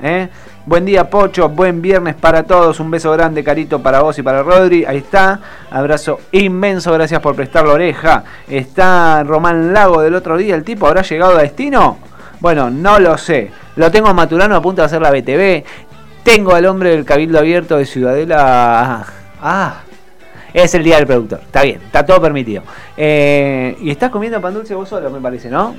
[0.68, 1.48] Buen día, Pocho.
[1.48, 2.78] Buen viernes para todos.
[2.78, 4.84] Un beso grande, Carito, para vos y para Rodri.
[4.84, 5.40] Ahí está.
[5.70, 6.92] Abrazo inmenso.
[6.92, 8.22] Gracias por prestar la oreja.
[8.46, 10.54] Está Román Lago del otro día.
[10.54, 11.96] ¿El tipo habrá llegado a destino?
[12.40, 13.50] Bueno, no lo sé.
[13.76, 15.64] Lo tengo Maturano a punto de hacer la BTV.
[16.22, 19.06] Tengo al hombre del Cabildo Abierto de Ciudadela.
[19.40, 19.80] Ah,
[20.52, 21.40] es el día del productor.
[21.46, 22.62] Está bien, está todo permitido.
[22.94, 25.74] Eh, y estás comiendo pan dulce vos solo, me parece, ¿no?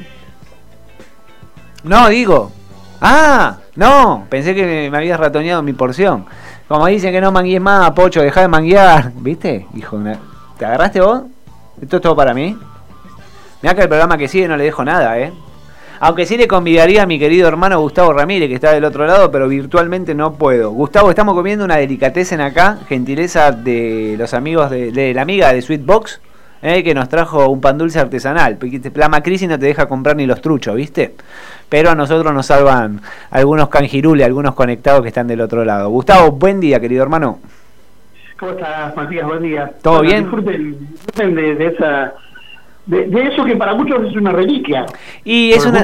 [1.83, 2.51] No, digo.
[3.01, 6.25] Ah, no, pensé que me habías ratoneado mi porción.
[6.67, 9.11] Como dicen que no manguíes más, Pocho, deja de manguear.
[9.15, 9.67] ¿Viste?
[9.73, 9.97] Hijo,
[10.57, 11.23] ¿te agarraste vos?
[11.81, 12.57] Esto es todo para mí.
[13.61, 15.33] Mira que el programa que sigue no le dejo nada, ¿eh?
[16.01, 19.31] Aunque sí le convidaría a mi querido hermano Gustavo Ramírez, que está del otro lado,
[19.31, 20.71] pero virtualmente no puedo.
[20.71, 25.61] Gustavo, estamos comiendo una delicatessen acá, gentileza de los amigos de, de la amiga de
[25.61, 26.21] Sweetbox,
[26.61, 26.83] ¿eh?
[26.83, 28.57] que nos trajo un pan dulce artesanal.
[28.95, 31.15] La Macrisi no te deja comprar ni los truchos, ¿viste?
[31.69, 32.99] pero a nosotros nos salvan
[33.29, 35.89] algunos canjirules, algunos conectados que están del otro lado.
[35.89, 37.39] Gustavo, buen día, querido hermano.
[38.39, 39.27] ¿Cómo estás, Matías?
[39.27, 39.71] Buen día.
[39.81, 40.23] ¿Todo bien?
[40.23, 42.13] Disfruten, de, esa...
[42.85, 44.85] De, eso que para muchos es una reliquia.
[45.23, 45.83] Y es una...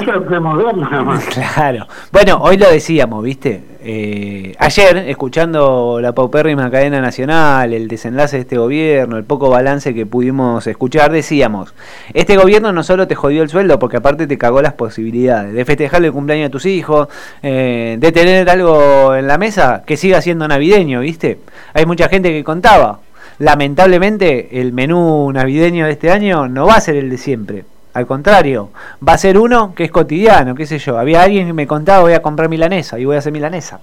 [1.54, 1.86] Claro.
[2.10, 3.62] Bueno, hoy lo decíamos, ¿viste?
[3.88, 9.94] Eh, ayer, escuchando la paupérrima cadena nacional, el desenlace de este gobierno, el poco balance
[9.94, 11.72] que pudimos escuchar, decíamos,
[12.12, 15.64] este gobierno no solo te jodió el sueldo, porque aparte te cagó las posibilidades de
[15.64, 17.06] festejar el cumpleaños de tus hijos,
[17.44, 21.38] eh, de tener algo en la mesa que siga siendo navideño, ¿viste?
[21.72, 22.98] Hay mucha gente que contaba.
[23.38, 27.64] Lamentablemente, el menú navideño de este año no va a ser el de siempre.
[27.92, 28.70] Al contrario,
[29.06, 30.98] va a ser uno que es cotidiano, qué sé yo.
[30.98, 33.80] Había alguien que me contaba voy a comprar milanesa y voy a hacer milanesa.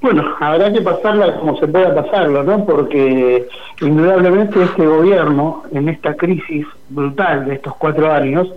[0.00, 2.64] Bueno, habrá que pasarla como se pueda pasarlo, ¿no?
[2.64, 3.46] Porque
[3.82, 8.48] indudablemente este gobierno, en esta crisis brutal de estos cuatro años,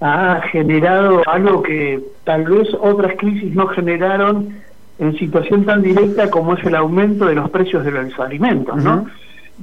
[0.00, 4.61] ha generado algo que tal vez otras crisis no generaron
[4.98, 9.06] en situación tan directa como es el aumento de los precios de los alimentos, ¿no?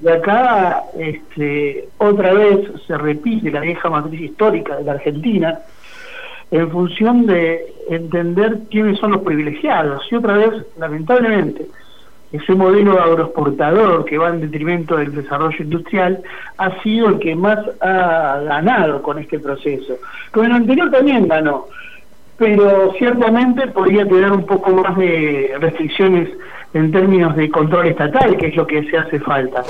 [0.01, 5.59] Y acá, este, otra vez se repite la vieja matriz histórica de la Argentina
[6.51, 10.03] en función de entender quiénes son los privilegiados.
[10.11, 11.67] Y otra vez, lamentablemente,
[12.31, 16.21] ese modelo agroexportador que va en detrimento del desarrollo industrial
[16.57, 19.97] ha sido el que más ha ganado con este proceso.
[20.31, 21.67] Con el anterior también ganó,
[22.39, 26.29] pero ciertamente podría tener un poco más de restricciones
[26.73, 29.63] en términos de control estatal, que es lo que se hace falta.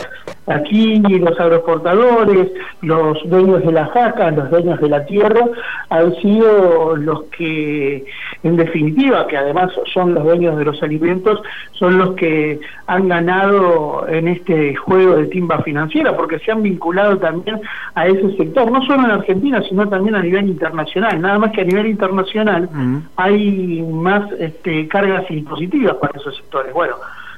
[0.48, 2.52] Aquí los agroexportadores,
[2.82, 5.46] los dueños de las vacas, los dueños de la tierra,
[5.90, 8.04] han sido los que,
[8.44, 11.40] en definitiva, que además son los dueños de los alimentos,
[11.74, 17.18] son los que han ganado en este juego de timba financiera, porque se han vinculado
[17.18, 17.62] también
[17.94, 21.22] a ese sector, no solo en Argentina, sino también a nivel internacional.
[21.22, 22.70] Nada más que a nivel internacional
[23.16, 26.74] hay más este, cargas impositivas para esos sectores.
[26.74, 26.89] Bueno,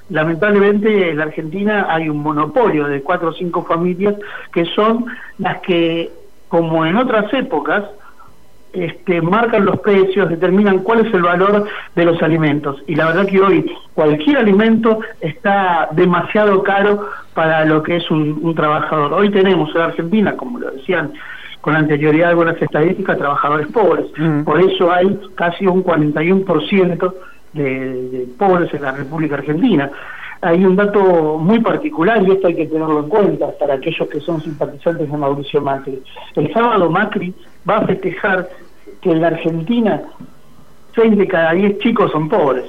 [0.10, 4.16] lamentablemente en la Argentina hay un monopolio de cuatro o cinco familias
[4.54, 5.06] que son
[5.38, 6.12] las que,
[6.50, 7.86] como en otras épocas,
[8.74, 11.66] este, marcan los precios, determinan cuál es el valor
[11.96, 12.82] de los alimentos.
[12.88, 18.54] Y la verdad que hoy cualquier alimento está demasiado caro para lo que es un,
[18.56, 19.14] trabajador.
[19.14, 21.14] Hoy tenemos en Argentina, como lo decían
[21.60, 24.08] con anterioridad algunas estadísticas, trabajadores pobres.
[24.18, 24.44] Mm.
[24.44, 27.14] Por eso hay casi un 41%
[27.54, 29.90] de, pobres en la República Argentina.
[30.42, 34.20] Hay un dato muy particular y esto hay que tenerlo en cuenta para aquellos que
[34.20, 36.02] son simpatizantes de Mauricio Macri.
[36.36, 37.34] El sábado Macri
[37.70, 38.50] va a festejar
[39.02, 40.02] que en la Argentina
[40.96, 42.66] 6 de cada 10 chicos son pobres.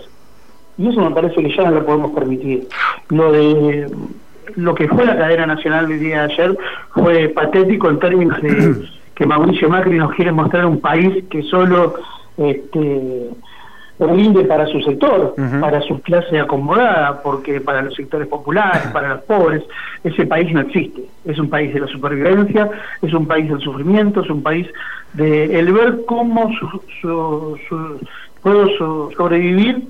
[0.78, 2.68] Y eso me parece que ya no lo podemos permitir.
[3.09, 3.90] Lo de
[4.56, 6.59] lo que fue la cadena nacional del día de ayer
[6.92, 11.94] fue patético en términos de que Mauricio Macri nos quiere mostrar un país que solo
[12.36, 13.30] este,
[14.06, 19.22] rinde para su sector, para su clase acomodada, porque para los sectores populares, para los
[19.22, 19.62] pobres,
[20.04, 21.02] ese país no existe.
[21.24, 22.70] Es un país de la supervivencia,
[23.00, 24.66] es un país del sufrimiento, es un país
[25.14, 26.50] de el ver cómo
[27.00, 27.58] su,
[28.42, 29.82] puedo sobrevivir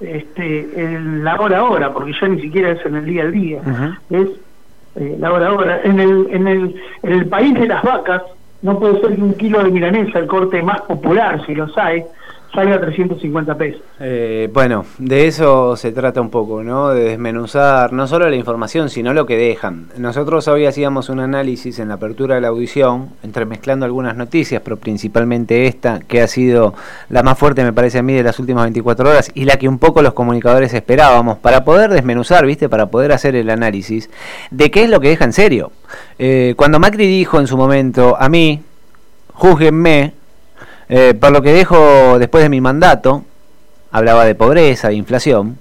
[0.00, 3.32] este, en la hora a hora, porque ya ni siquiera es en el día al
[3.32, 3.60] día,
[4.10, 4.28] es
[4.96, 5.80] eh, la hora a hora.
[5.84, 8.22] En el, en, el, en el país de las vacas,
[8.62, 12.04] no puede ser que un kilo de milanesa, el corte más popular, si los hay,
[12.54, 13.82] salga 350 pesos.
[14.00, 16.90] Eh, bueno, de eso se trata un poco, ¿no?
[16.90, 19.88] De desmenuzar no solo la información, sino lo que dejan.
[19.98, 24.76] Nosotros hoy hacíamos un análisis en la apertura de la audición, entremezclando algunas noticias, pero
[24.76, 26.74] principalmente esta, que ha sido
[27.08, 29.68] la más fuerte, me parece a mí, de las últimas 24 horas y la que
[29.68, 32.68] un poco los comunicadores esperábamos, para poder desmenuzar, ¿viste?
[32.68, 34.10] Para poder hacer el análisis
[34.50, 35.72] de qué es lo que deja en serio.
[36.18, 38.62] Eh, cuando Macri dijo en su momento, a mí,
[39.34, 40.14] júzguenme,
[40.88, 43.24] eh, por lo que dejo después de mi mandato,
[43.90, 45.58] hablaba de pobreza, de inflación.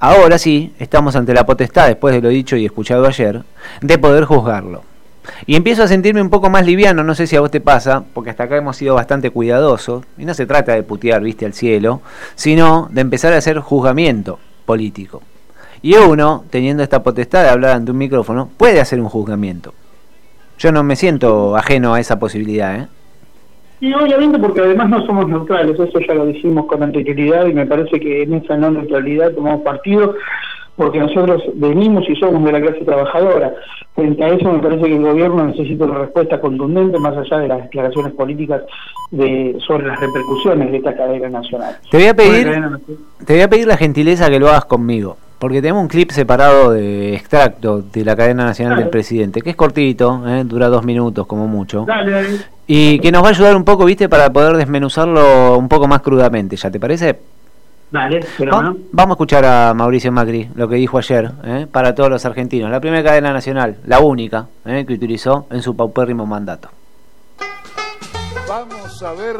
[0.00, 3.42] Ahora sí, estamos ante la potestad, después de lo dicho y escuchado ayer,
[3.80, 4.82] de poder juzgarlo.
[5.46, 8.04] Y empiezo a sentirme un poco más liviano, no sé si a vos te pasa,
[8.12, 11.54] porque hasta acá hemos sido bastante cuidadosos, y no se trata de putear, viste, al
[11.54, 12.02] cielo,
[12.34, 15.22] sino de empezar a hacer juzgamiento político.
[15.80, 19.74] Y uno, teniendo esta potestad de hablar ante un micrófono, puede hacer un juzgamiento.
[20.58, 22.88] Yo no me siento ajeno a esa posibilidad, ¿eh?
[23.80, 27.66] Y obviamente porque además no somos neutrales, eso ya lo dijimos con anterioridad y me
[27.66, 30.14] parece que en esa no neutralidad tomamos partido
[30.76, 33.54] porque nosotros venimos y somos de la clase trabajadora.
[33.94, 37.48] Frente a eso me parece que el gobierno necesita una respuesta contundente más allá de
[37.48, 38.62] las declaraciones políticas
[39.12, 41.76] de sobre las repercusiones de esta cadena nacional.
[41.90, 42.50] Te voy a pedir,
[43.24, 45.16] te voy a pedir la gentileza que lo hagas conmigo.
[45.38, 49.56] Porque tenemos un clip separado de extracto de la cadena nacional del presidente, que es
[49.56, 50.42] cortito, ¿eh?
[50.44, 51.84] dura dos minutos como mucho.
[51.86, 52.28] Dale, dale.
[52.66, 56.00] Y que nos va a ayudar un poco, viste, para poder desmenuzarlo un poco más
[56.00, 56.56] crudamente.
[56.56, 57.18] ¿Ya te parece?
[57.90, 58.76] Dale, pero Va- no.
[58.92, 61.66] Vamos a escuchar a Mauricio Macri, lo que dijo ayer, ¿eh?
[61.70, 62.70] para todos los argentinos.
[62.70, 64.84] La primera cadena nacional, la única, ¿eh?
[64.86, 66.70] que utilizó en su paupérrimo mandato.
[68.46, 69.36] Vamos a ver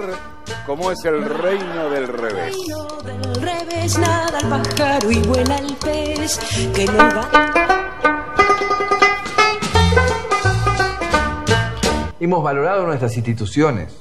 [0.65, 2.57] cómo es el reino del revés.
[3.05, 6.39] Del revés nada al pájaro y vuela el pez
[6.75, 7.29] que no va.
[12.19, 13.95] Hemos valorado nuestras instituciones.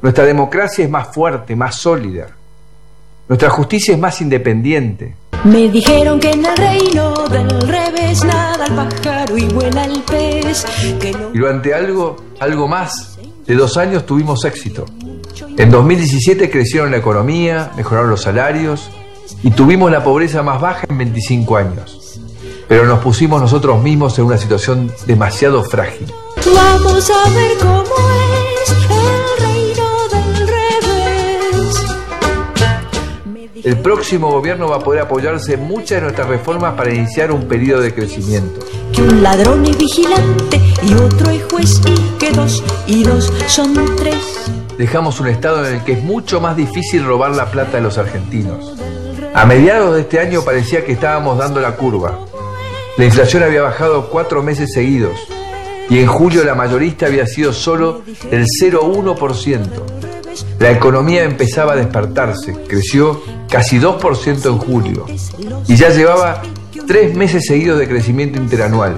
[0.00, 2.28] Nuestra democracia es más fuerte, más sólida.
[3.28, 5.16] Nuestra justicia es más independiente.
[5.42, 10.64] Me dijeron que en el reino del revés nada al pájaro y vuela el pez
[11.00, 13.09] que no Y durante algo, algo más
[13.50, 14.84] de dos años tuvimos éxito.
[15.56, 18.90] En 2017 crecieron la economía, mejoraron los salarios
[19.42, 22.20] y tuvimos la pobreza más baja en 25 años.
[22.68, 26.06] Pero nos pusimos nosotros mismos en una situación demasiado frágil.
[26.54, 27.82] Vamos a ver cómo
[28.62, 29.19] es
[33.62, 37.46] El próximo gobierno va a poder apoyarse en muchas de nuestras reformas para iniciar un
[37.46, 38.60] periodo de crecimiento.
[38.92, 43.74] Que un ladrón es vigilante y otro es juez y que dos y dos son
[43.96, 44.50] tres.
[44.78, 47.98] Dejamos un estado en el que es mucho más difícil robar la plata de los
[47.98, 48.74] argentinos.
[49.34, 52.18] A mediados de este año parecía que estábamos dando la curva.
[52.96, 55.18] La inflación había bajado cuatro meses seguidos
[55.90, 60.19] y en julio la mayorista había sido solo del 0,1%.
[60.58, 65.06] La economía empezaba a despertarse, creció casi 2% en julio
[65.66, 66.42] y ya llevaba
[66.86, 68.96] tres meses seguidos de crecimiento interanual.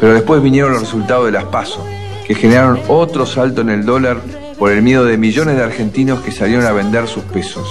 [0.00, 1.84] Pero después vinieron los resultados de las PASO,
[2.26, 4.20] que generaron otro salto en el dólar
[4.58, 7.68] por el miedo de millones de argentinos que salieron a vender sus pesos.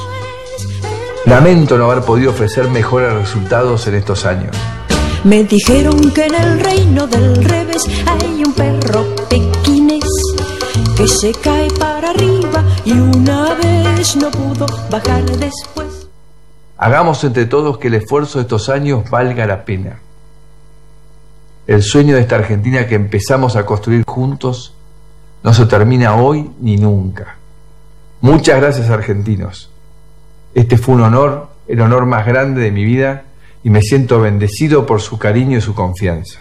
[1.26, 4.56] Lamento no haber podido ofrecer mejores resultados en estos años.
[5.23, 10.06] Me dijeron que en el reino del revés hay un perro pequinés
[10.97, 16.07] que se cae para arriba y una vez no pudo bajar después.
[16.75, 19.99] Hagamos entre todos que el esfuerzo de estos años valga la pena.
[21.67, 24.73] El sueño de esta Argentina que empezamos a construir juntos
[25.43, 27.35] no se termina hoy ni nunca.
[28.21, 29.69] Muchas gracias argentinos.
[30.55, 33.25] Este fue un honor, el honor más grande de mi vida
[33.63, 36.39] y me siento bendecido por su cariño y su confianza.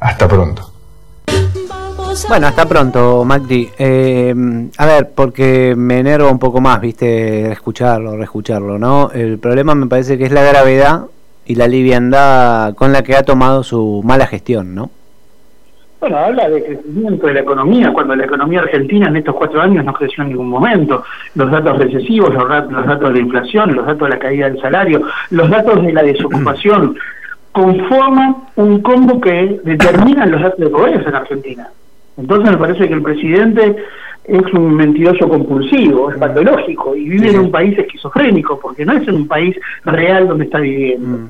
[0.00, 0.71] Hasta pronto.
[2.28, 3.68] Bueno, hasta pronto, Macri.
[3.78, 4.34] Eh,
[4.78, 9.10] a ver, porque me enerva un poco más, viste, escucharlo, reescucharlo, ¿no?
[9.12, 11.02] El problema me parece que es la gravedad
[11.46, 14.90] y la liviandad con la que ha tomado su mala gestión, ¿no?
[16.00, 19.84] Bueno, habla de crecimiento de la economía, cuando la economía argentina en estos cuatro años
[19.84, 21.04] no creció en ningún momento.
[21.34, 24.48] Los datos recesivos, los, dat- los datos de la inflación, los datos de la caída
[24.48, 26.96] del salario, los datos de la desocupación,
[27.52, 31.68] conforman un combo que determina los datos de pobreza en Argentina.
[32.16, 33.76] Entonces me parece que el presidente
[34.24, 39.06] es un mentiroso compulsivo, es patológico y vive en un país esquizofrénico, porque no es
[39.08, 41.28] en un país real donde está viviendo.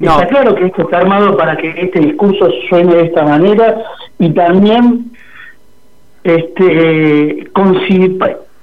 [0.00, 3.82] Está claro que esto está armado para que este discurso suene de esta manera
[4.18, 5.12] y también
[6.24, 8.18] este consi-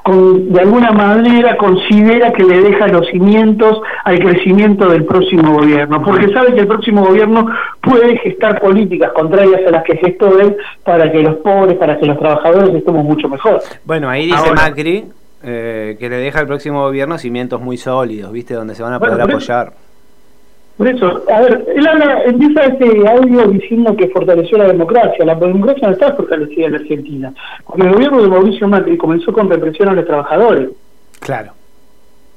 [0.09, 6.01] con- de alguna manera considera que le deja los cimientos al crecimiento del próximo gobierno,
[6.03, 7.45] porque sabe que el próximo gobierno
[7.81, 12.05] puede gestar políticas contrarias a las que gestó él para que los pobres, para que
[12.05, 13.61] los trabajadores estemos mucho mejor.
[13.85, 15.05] Bueno, ahí dice Ahora- Macri
[15.43, 18.53] eh, que le deja al próximo gobierno cimientos muy sólidos, ¿viste?
[18.55, 19.71] Donde se van a Bueno, poder apoyar.
[20.79, 25.25] Por eso, a ver, él habla, empieza este audio diciendo que fortaleció la democracia.
[25.25, 27.33] La democracia no está fortalecida en Argentina.
[27.65, 30.69] Porque el gobierno de Mauricio Macri comenzó con represión a los trabajadores.
[31.19, 31.51] Claro.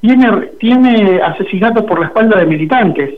[0.01, 0.29] Tiene,
[0.59, 3.15] tiene asesinatos por la espalda de militantes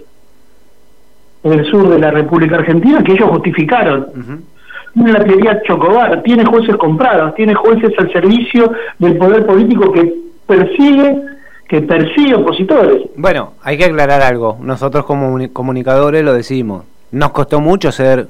[1.43, 4.45] en el sur de la República Argentina que ellos justificaron.
[4.93, 10.17] Tiene la teoría Chocobar, tiene jueces comprados, tiene jueces al servicio del poder político que
[10.47, 11.34] persigue
[11.81, 13.03] que opositores.
[13.17, 14.59] Bueno, hay que aclarar algo.
[14.61, 16.85] Nosotros como comuni- comunicadores lo decimos.
[17.11, 18.29] Nos costó mucho ser,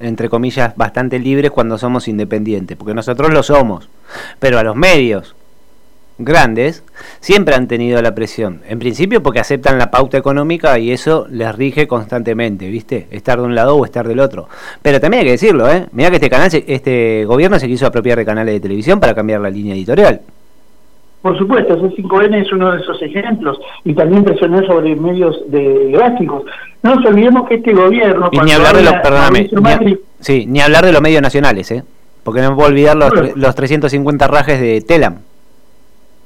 [0.00, 3.88] entre comillas, bastante libres cuando somos independientes, porque nosotros lo somos.
[4.38, 5.34] Pero a los medios
[6.20, 6.82] grandes
[7.20, 8.62] siempre han tenido la presión.
[8.68, 13.06] En principio porque aceptan la pauta económica y eso les rige constantemente, ¿viste?
[13.10, 14.48] Estar de un lado o estar del otro.
[14.82, 15.86] Pero también hay que decirlo, ¿eh?
[15.92, 19.40] Mirá que este canal, este gobierno se quiso apropiar de canales de televisión para cambiar
[19.40, 20.20] la línea editorial.
[21.28, 26.44] Por supuesto, C5N es uno de esos ejemplos y también presionó sobre medios de gráficos.
[26.82, 28.30] No nos olvidemos que este gobierno...
[28.32, 31.70] Y ni hablar de los, perdóname, ni Macri- sí, ni hablar de los medios nacionales,
[31.70, 31.82] ¿eh?
[32.24, 33.32] Porque no me puedo olvidar los, Bueno.
[33.36, 35.16] los 350 rajes de Telam.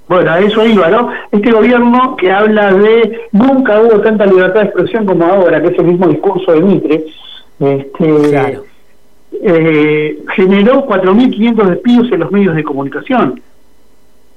[0.09, 1.11] Bueno, a eso iba, ¿no?
[1.33, 5.79] Este gobierno que habla de nunca hubo tanta libertad de expresión como ahora, que es
[5.81, 7.05] el mismo discurso de Mitre,
[7.59, 8.61] este,
[9.43, 13.41] eh, generó 4.500 despidos en los medios de comunicación.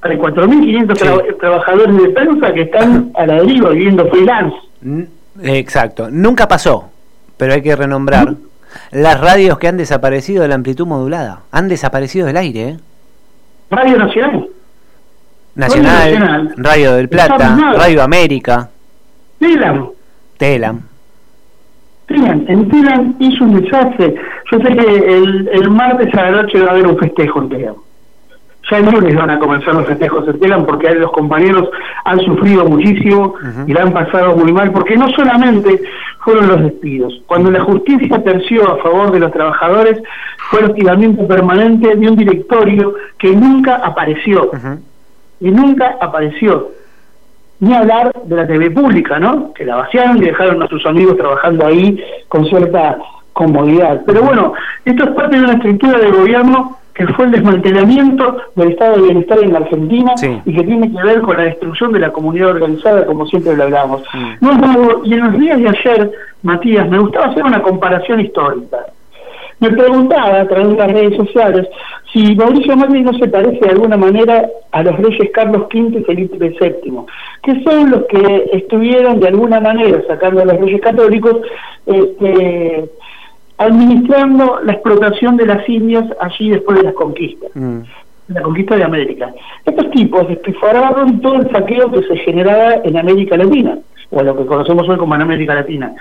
[0.05, 4.55] Hay 4.500 tra- trabajadores de prensa que están a la deriva viviendo freelance.
[5.41, 6.89] Exacto, nunca pasó,
[7.37, 8.35] pero hay que renombrar
[8.91, 11.39] las radios que han desaparecido de la amplitud modulada.
[11.51, 12.77] Han desaparecido del aire, ¿eh?
[13.71, 14.47] Radio Nacional,
[15.55, 16.53] Nacional, Nacional.
[16.57, 17.57] Radio del Plata.
[17.75, 18.69] Radio América,
[19.39, 19.89] Telam,
[20.37, 20.81] Telam.
[22.05, 24.13] Telam, en Telam hizo un desastre.
[24.51, 27.49] Yo sé que el, el martes a la noche va a haber un festejo en
[27.49, 27.75] Telam.
[28.69, 31.69] Ya el lunes van a comenzar los festejos en Telam porque los compañeros
[32.03, 33.35] han sufrido muchísimo
[33.67, 35.81] y la han pasado muy mal porque no solamente
[36.19, 37.21] fueron los despidos.
[37.27, 40.01] Cuando la justicia terció a favor de los trabajadores
[40.49, 44.49] fue el hostigamiento permanente de un directorio que nunca apareció.
[45.39, 46.71] Y nunca apareció.
[47.59, 49.53] Ni hablar de la TV pública, ¿no?
[49.53, 52.97] Que la vaciaron y dejaron a sus amigos trabajando ahí con cierta
[53.33, 54.01] comodidad.
[54.07, 58.71] Pero bueno, esto es parte de una estructura de gobierno que fue el desmantelamiento del
[58.71, 60.13] estado de bienestar en la Argentina
[60.45, 63.63] y que tiene que ver con la destrucción de la comunidad organizada, como siempre lo
[63.63, 64.01] hablamos.
[64.39, 66.11] No es nuevo, y en los días de ayer,
[66.41, 68.77] Matías, me gustaba hacer una comparación histórica.
[69.59, 71.67] Me preguntaba a través de las redes sociales
[72.11, 76.03] si Mauricio Macri no se parece de alguna manera a los reyes Carlos V y
[76.03, 76.99] Felipe VII,
[77.43, 81.37] que son los que estuvieron de alguna manera, sacando a los reyes católicos,
[81.85, 82.89] este,
[83.57, 87.49] administrando la explotación de las indias allí después de las conquistas,
[88.27, 89.33] la conquista de América.
[89.63, 93.77] Estos tipos despilfarraron todo el saqueo que se generaba en América Latina,
[94.11, 95.93] o lo que conocemos hoy como en América Latina,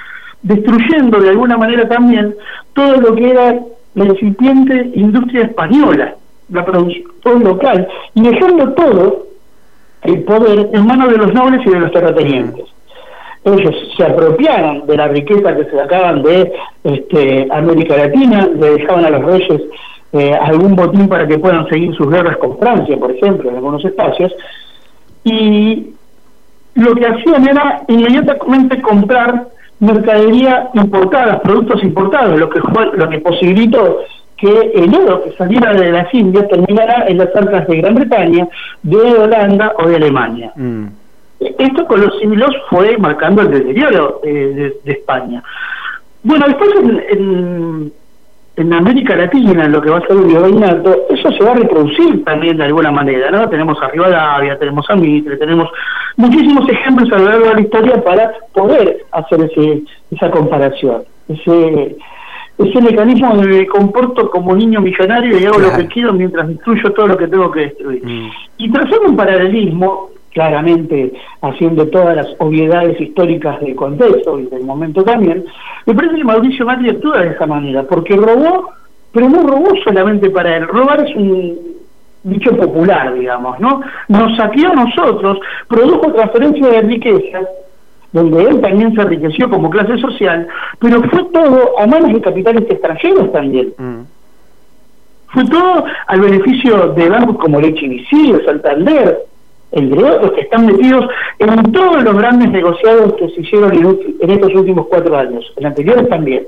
[0.43, 2.35] destruyendo de alguna manera también
[2.73, 3.61] todo lo que era
[3.95, 6.17] la incipiente industria española,
[6.51, 9.27] la producción local, y dejando todo
[10.03, 12.67] el poder en manos de los nobles y de los terratenientes.
[13.45, 16.53] Ellos se apropiaron de la riqueza que se sacaban de
[16.83, 19.63] este, América Latina, le dejaban a los reyes
[20.13, 23.85] eh, algún botín para que puedan seguir sus guerras con Francia, por ejemplo, en algunos
[23.85, 24.33] espacios,
[25.25, 25.91] y
[26.75, 29.49] lo que hacían era inmediatamente comprar
[29.81, 32.61] mercadería importada, productos importados, lo que
[32.95, 33.99] lo que posibilitó
[34.37, 38.49] que el oro que saliera de las Indias terminara en las arcas de Gran Bretaña,
[38.83, 40.53] de Holanda o de Alemania.
[41.59, 45.43] Esto con los siglos fue marcando el deterioro eh, de, de España.
[46.23, 47.93] Bueno, después en, en,
[48.57, 51.57] en América Latina, en lo que va a ser el virreinato, eso se va a
[51.57, 53.49] reproducir también de alguna manera, ¿no?
[53.49, 55.69] Tenemos a Rivadavia, tenemos a Mitre, tenemos
[56.17, 61.97] muchísimos ejemplos a lo largo de la historia para poder hacer ese, esa comparación, ese
[62.57, 66.93] ese mecanismo de me comporto como niño millonario y hago lo que quiero mientras destruyo
[66.93, 68.31] todo lo que tengo que destruir.
[68.59, 75.03] Y trazando un paralelismo, claramente haciendo todas las obviedades históricas del contexto y del momento
[75.03, 75.45] también,
[75.87, 78.71] me parece que Mauricio Macri actúa de esa manera, porque robó,
[79.13, 81.57] pero no robó solamente para él, robar es un
[82.25, 83.81] dicho popular, digamos, ¿no?
[84.09, 85.39] Nos saqueó a nosotros,
[85.69, 87.41] produjo transferencia de riqueza,
[88.13, 90.49] donde él también se enriqueció como clase social,
[90.81, 93.73] pero fue todo a manos de capitales extranjeros también.
[95.29, 99.19] Fue todo al beneficio de bancos como Leche Visible, Santander,
[99.75, 101.07] entre otros que están metidos
[101.39, 105.67] en todos los grandes negociados que se hicieron en, en estos últimos cuatro años, en
[105.67, 106.45] anteriores también.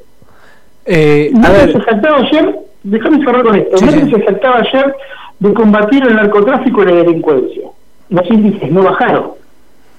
[0.84, 4.10] Eh, a Macri ver, se saltaba ayer, déjame cerrar con esto, sí.
[4.10, 4.94] se saltaba ayer
[5.40, 7.68] de combatir el narcotráfico y la delincuencia.
[8.08, 9.32] Los índices no bajaron,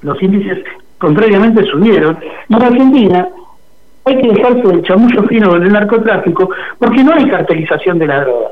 [0.02, 0.60] los índices
[0.98, 2.18] contrariamente subieron,
[2.48, 3.30] y en Argentina
[4.06, 6.50] hay que dejarse del chamullo fino del narcotráfico
[6.80, 8.48] porque no hay cartelización de la droga.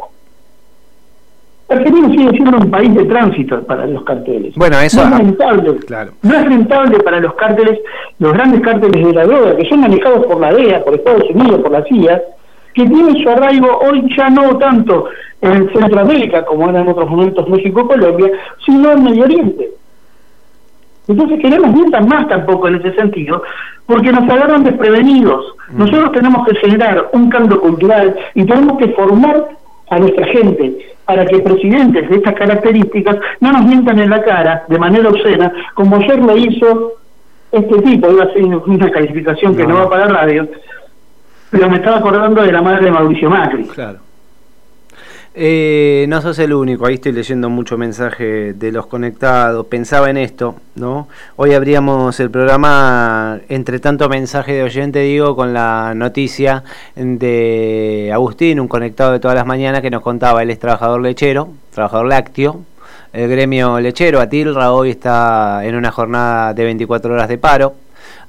[1.68, 4.54] Argentina sigue siendo un país de tránsito para los carteles.
[4.56, 5.76] Bueno, eso no es rentable.
[5.78, 6.12] Claro.
[6.22, 7.80] No es rentable para los cárteles,
[8.20, 11.62] los grandes cárteles de la droga, que son manejados por la DEA, por Estados Unidos,
[11.62, 12.22] por la CIA,
[12.76, 15.06] que tienen su arraigo hoy ya no tanto
[15.42, 18.32] en Centroamérica, como era en otros momentos México Colombia,
[18.64, 19.70] sino en Medio Oriente.
[21.08, 23.42] Entonces que no nos mientan más tampoco en ese sentido,
[23.86, 25.56] porque nos agarran desprevenidos.
[25.72, 29.48] Nosotros tenemos que generar un cambio cultural y tenemos que formar
[29.90, 34.64] a nuestra gente para que presidentes de estas características no nos mientan en la cara
[34.68, 36.94] de manera obscena, como ayer lo hizo
[37.52, 40.48] este tipo, iba a ser una calificación que no, va para radio,
[41.52, 43.64] pero me estaba acordando de la madre de Mauricio Macri.
[43.66, 44.00] Claro.
[45.38, 49.66] Eh, no sos el único, ahí estoy leyendo mucho mensaje de los conectados.
[49.66, 51.10] Pensaba en esto, ¿no?
[51.36, 56.64] Hoy abríamos el programa, entre tanto mensaje de oyente, digo, con la noticia
[56.96, 61.50] de Agustín, un conectado de todas las mañanas, que nos contaba, él es trabajador lechero,
[61.74, 62.62] trabajador lácteo.
[63.12, 67.76] El gremio lechero, Atilra, hoy está en una jornada de 24 horas de paro,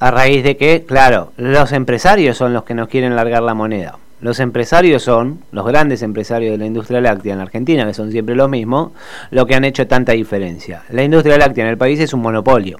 [0.00, 3.96] a raíz de que, claro, los empresarios son los que nos quieren largar la moneda.
[4.20, 8.34] Los empresarios son, los grandes empresarios de la industria láctea en Argentina, que son siempre
[8.34, 8.92] los mismos,
[9.30, 10.82] lo que han hecho tanta diferencia.
[10.90, 12.78] La industria láctea en el país es un monopolio.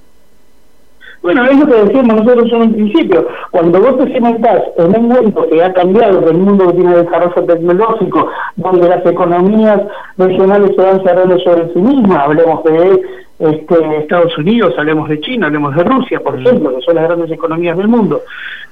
[1.26, 3.26] Bueno, es lo que decimos nosotros en un principio.
[3.50, 6.96] Cuando vos te cimentás en un mundo que ha cambiado, en un mundo que tiene
[6.96, 9.82] desarrollo tecnológico, donde las economías
[10.16, 13.02] regionales se van cerrando sobre sí mismas, hablemos de
[13.38, 17.30] este, Estados Unidos, hablemos de China, hablemos de Rusia, por ejemplo, que son las grandes
[17.30, 18.22] economías del mundo,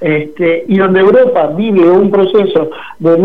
[0.01, 3.17] este, y donde Europa vive un proceso de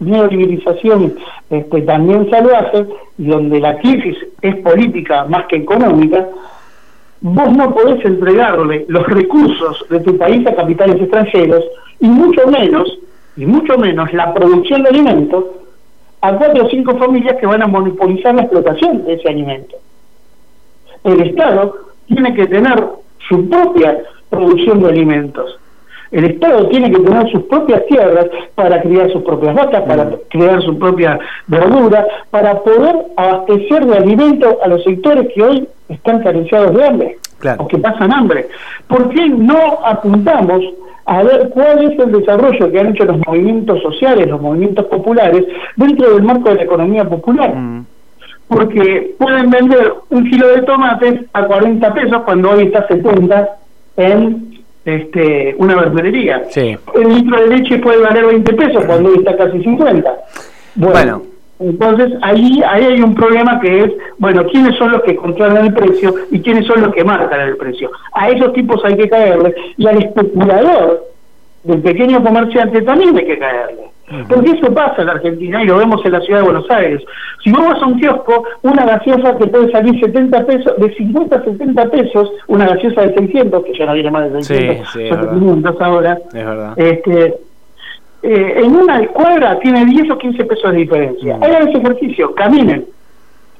[0.00, 1.14] neoliberalización,
[1.50, 2.86] este, también salvaje,
[3.18, 6.28] y donde la crisis es política más que económica,
[7.20, 11.64] vos no podés entregarle los recursos de tu país a capitales extranjeros
[11.98, 12.98] y mucho menos,
[13.36, 15.44] y mucho menos la producción de alimentos
[16.20, 19.76] a cuatro o cinco familias que van a monopolizar la explotación de ese alimento.
[21.04, 21.74] El Estado
[22.06, 22.84] tiene que tener
[23.28, 23.98] su propia
[24.30, 25.58] producción de alimentos.
[26.12, 30.16] El Estado tiene que tener sus propias tierras para criar sus propias vacas, para mm.
[30.28, 36.22] crear su propia verdura, para poder abastecer de alimento a los sectores que hoy están
[36.22, 37.18] carenciados de hambre
[37.58, 38.48] o que pasan hambre.
[38.86, 40.62] ¿Por qué no apuntamos
[41.04, 45.44] a ver cuál es el desarrollo que han hecho los movimientos sociales, los movimientos populares,
[45.76, 47.54] dentro del marco de la economía popular?
[47.54, 47.86] Mm.
[48.48, 53.48] Porque pueden vender un kilo de tomates a 40 pesos cuando hoy está 70
[53.96, 56.44] en este, una verdulería.
[56.94, 60.14] El litro de leche puede valer 20 pesos cuando hoy está casi 50.
[60.76, 61.22] Bueno,
[61.58, 65.74] entonces ahí, ahí hay un problema que es, bueno, ¿quiénes son los que controlan el
[65.74, 67.90] precio y quiénes son los que marcan el precio?
[68.12, 71.04] A esos tipos hay que caerle y al especulador
[71.64, 73.95] del pequeño comerciante también hay que caerle.
[74.28, 77.02] Porque eso pasa en la Argentina y lo vemos en la ciudad de Buenos Aires.
[77.42, 81.36] Si vos vas a un kiosco, una gaseosa que puede salir 70 pesos, de 50
[81.36, 84.98] a 70 pesos, una gaseosa de 600, que ya no viene más de 600, sí,
[85.00, 85.08] sí,
[85.80, 86.72] ahora, es verdad.
[86.76, 87.34] Este,
[88.22, 91.36] eh, en una cuadra tiene 10 o 15 pesos de diferencia.
[91.36, 91.42] Mm.
[91.42, 92.86] Hagan ese ejercicio, caminen.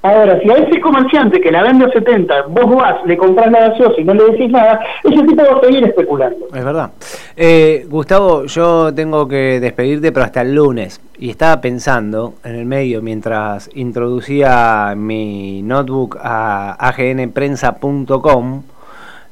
[0.07, 3.70] Ahora, si a ese comerciante que la vende a 70, vos vas, le compras la
[3.70, 6.47] gaseosa y no le decís nada, ese tipo va a seguir especulando.
[6.55, 6.91] Es verdad.
[7.37, 11.01] Eh, Gustavo, yo tengo que despedirte, pero hasta el lunes.
[11.19, 18.62] Y estaba pensando en el medio, mientras introducía mi notebook a agnprensa.com,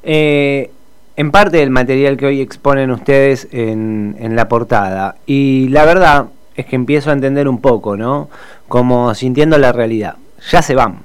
[0.02, 0.70] eh,
[1.16, 5.14] en parte del material que hoy exponen ustedes en, en la portada.
[5.24, 6.26] Y la verdad
[6.56, 8.28] es que empiezo a entender un poco, ¿no?
[8.66, 10.16] Como sintiendo la realidad
[10.50, 11.00] ya se van,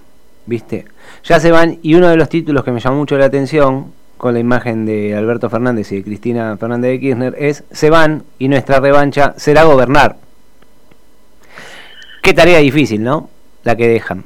[0.45, 0.85] ¿viste?
[1.23, 4.33] Ya se van y uno de los títulos que me llamó mucho la atención con
[4.33, 8.49] la imagen de Alberto Fernández y de Cristina Fernández de Kirchner es se van y
[8.49, 10.17] nuestra revancha será gobernar.
[12.21, 13.29] Qué tarea difícil, ¿no?
[13.63, 14.23] La que dejan.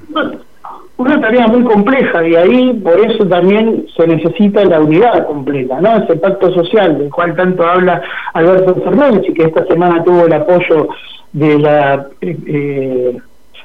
[0.97, 5.97] Una tarea muy compleja y ahí por eso también se necesita la unidad completa, ¿no?
[5.97, 8.01] Ese pacto social del cual tanto habla
[8.33, 10.89] Alberto Fernández y que esta semana tuvo el apoyo
[11.33, 13.17] de la eh,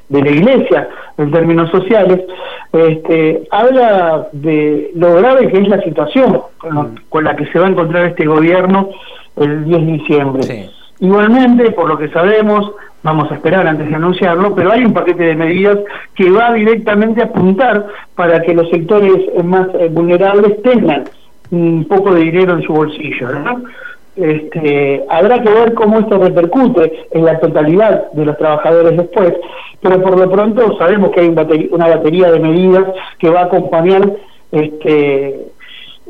[0.09, 2.21] de la iglesia en términos sociales,
[2.73, 7.71] este, habla de lo grave que es la situación con, la que se va a
[7.71, 8.91] encontrar este gobierno
[9.37, 10.71] el 10 de diciembre.
[11.01, 12.73] Igualmente, por lo que sabemos,
[13.03, 15.79] vamos a esperar antes de anunciarlo, pero hay un paquete de medidas
[16.15, 19.15] que va directamente a apuntar para que los sectores
[19.45, 21.05] más eh, vulnerables tengan
[21.51, 23.29] un poco de dinero en su bolsillo.
[24.19, 29.33] Este, habrá que ver cómo esto repercute en la totalidad de los trabajadores después,
[29.81, 32.85] pero por lo pronto sabemos que hay una batería de medidas
[33.21, 34.13] que va a acompañar
[34.51, 35.47] este,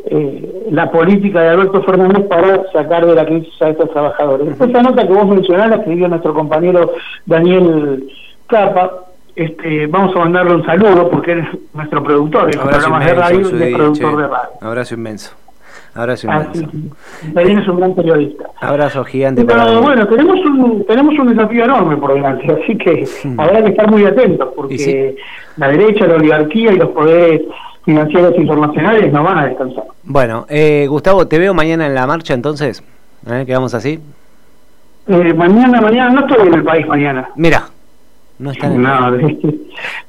[0.06, 4.58] eh, la política de Alberto Fernández para sacar de la crisis a estos trabajadores.
[4.58, 6.94] Esa nota que vos mencionás la escribió nuestro compañero
[7.26, 8.08] Daniel
[8.46, 9.04] Capa.
[9.36, 13.74] Este, vamos a mandarle un saludo porque es nuestro productor, el programa de radio y
[13.74, 14.48] productor de radio.
[14.62, 15.47] Abrazo inmenso.
[15.98, 16.68] Abrazo inmenso.
[17.34, 18.44] También es un gran periodista.
[18.60, 19.44] Abrazo gigante.
[19.44, 23.04] Pero bueno, tenemos un, tenemos un desafío enorme por delante, así que
[23.36, 25.16] habrá que estar muy atentos porque
[25.56, 27.42] la derecha, la oligarquía y los poderes
[27.84, 29.84] financieros internacionales no van a descansar.
[30.04, 32.80] Bueno, eh, Gustavo, te veo mañana en la marcha entonces.
[33.28, 33.42] ¿Eh?
[33.44, 33.98] ¿Quedamos así?
[35.08, 37.28] Eh, mañana, mañana, no estoy en el país mañana.
[37.34, 37.64] Mira,
[38.38, 39.38] no está en el no, país.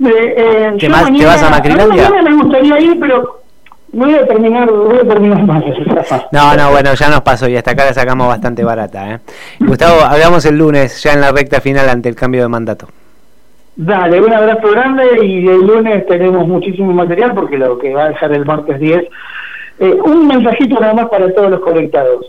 [0.02, 2.10] Eh, ¿Te, vas a Macrilandia?
[2.10, 3.40] Mañana me gustaría ir, pero
[3.92, 5.64] voy a terminar, voy a terminar mal.
[6.32, 9.14] No, no, bueno, ya nos pasó y hasta acá la sacamos bastante barata.
[9.14, 9.20] ¿eh?
[9.60, 12.88] Gustavo, hablamos el lunes, ya en la recta final ante el cambio de mandato.
[13.76, 18.10] Dale, un abrazo grande y el lunes tenemos muchísimo material porque lo que va a
[18.10, 19.06] dejar el martes 10.
[19.80, 22.26] Eh, un mensajito nada más para todos los conectados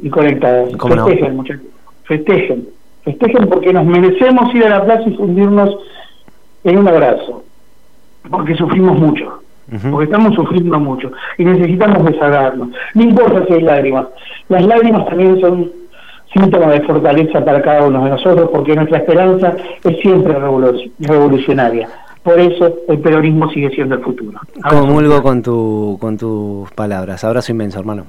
[0.00, 0.70] y conectadas.
[0.70, 1.66] Festejen, muchachos.
[2.04, 2.68] Festejen.
[3.04, 5.76] Festejen porque nos merecemos ir a la plaza y fundirnos
[6.62, 7.42] en un abrazo.
[8.30, 9.40] Porque sufrimos mucho.
[9.90, 12.68] Porque estamos sufriendo mucho y necesitamos desagarnos.
[12.94, 14.06] No importa si hay lágrimas.
[14.48, 15.70] Las lágrimas también son
[16.32, 19.54] síntoma de fortaleza para cada uno de nosotros, porque nuestra esperanza
[19.84, 20.34] es siempre
[21.00, 21.88] revolucionaria.
[22.22, 24.38] Por eso el peronismo sigue siendo el futuro.
[24.68, 27.24] Comulgo con, tu, con tus palabras.
[27.24, 28.04] Abrazo inmenso, hermano.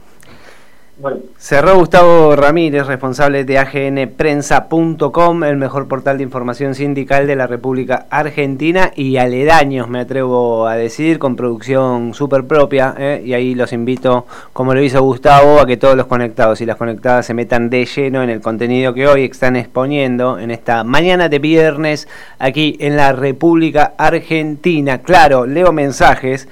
[1.38, 8.08] Cerró Gustavo Ramírez, responsable de agnprensa.com, el mejor portal de información sindical de la República
[8.10, 12.96] Argentina y aledaños, me atrevo a decir, con producción súper propia.
[12.98, 13.24] ¿eh?
[13.26, 16.76] Y ahí los invito, como lo hizo Gustavo, a que todos los conectados y las
[16.76, 21.30] conectadas se metan de lleno en el contenido que hoy están exponiendo en esta mañana
[21.30, 22.10] de viernes
[22.40, 24.98] aquí en la República Argentina.
[24.98, 26.50] Claro, leo mensajes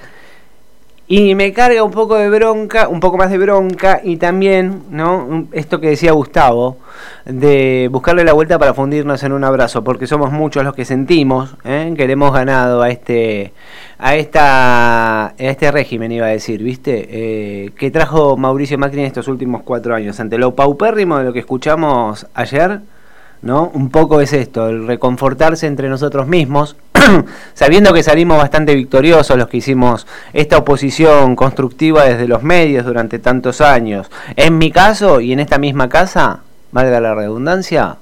[1.10, 5.48] y me carga un poco de bronca, un poco más de bronca y también, ¿no?
[5.54, 6.78] Esto que decía Gustavo,
[7.24, 11.56] de buscarle la vuelta para fundirnos en un abrazo, porque somos muchos los que sentimos
[11.64, 11.94] ¿eh?
[11.96, 13.54] que le hemos ganado a este,
[13.98, 17.08] a esta, este régimen, iba a decir, ¿viste?
[17.10, 20.20] Eh, que trajo Mauricio Macri en estos últimos cuatro años.
[20.20, 22.82] Ante lo paupérrimo de lo que escuchamos ayer,
[23.42, 23.72] ¿no?
[23.74, 26.76] Un poco es esto, el reconfortarse entre nosotros mismos,
[27.54, 33.20] sabiendo que salimos bastante victoriosos los que hicimos esta oposición constructiva desde los medios durante
[33.20, 34.10] tantos años.
[34.36, 36.42] En mi caso y en esta misma casa,
[36.72, 37.98] valga la redundancia,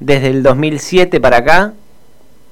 [0.00, 1.72] desde el 2007 para acá,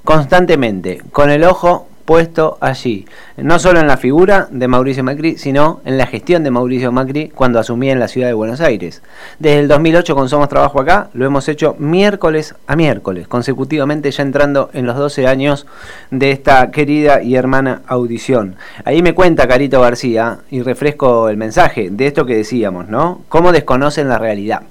[0.04, 3.04] constantemente, con el ojo puesto allí,
[3.36, 7.28] no solo en la figura de Mauricio Macri, sino en la gestión de Mauricio Macri
[7.28, 9.02] cuando asumía en la ciudad de Buenos Aires.
[9.40, 14.22] Desde el 2008 con Somos Trabajo acá, lo hemos hecho miércoles a miércoles, consecutivamente ya
[14.22, 15.66] entrando en los 12 años
[16.10, 18.56] de esta querida y hermana audición.
[18.84, 23.22] Ahí me cuenta Carito García, y refresco el mensaje de esto que decíamos, ¿no?
[23.28, 24.62] Cómo desconocen la realidad,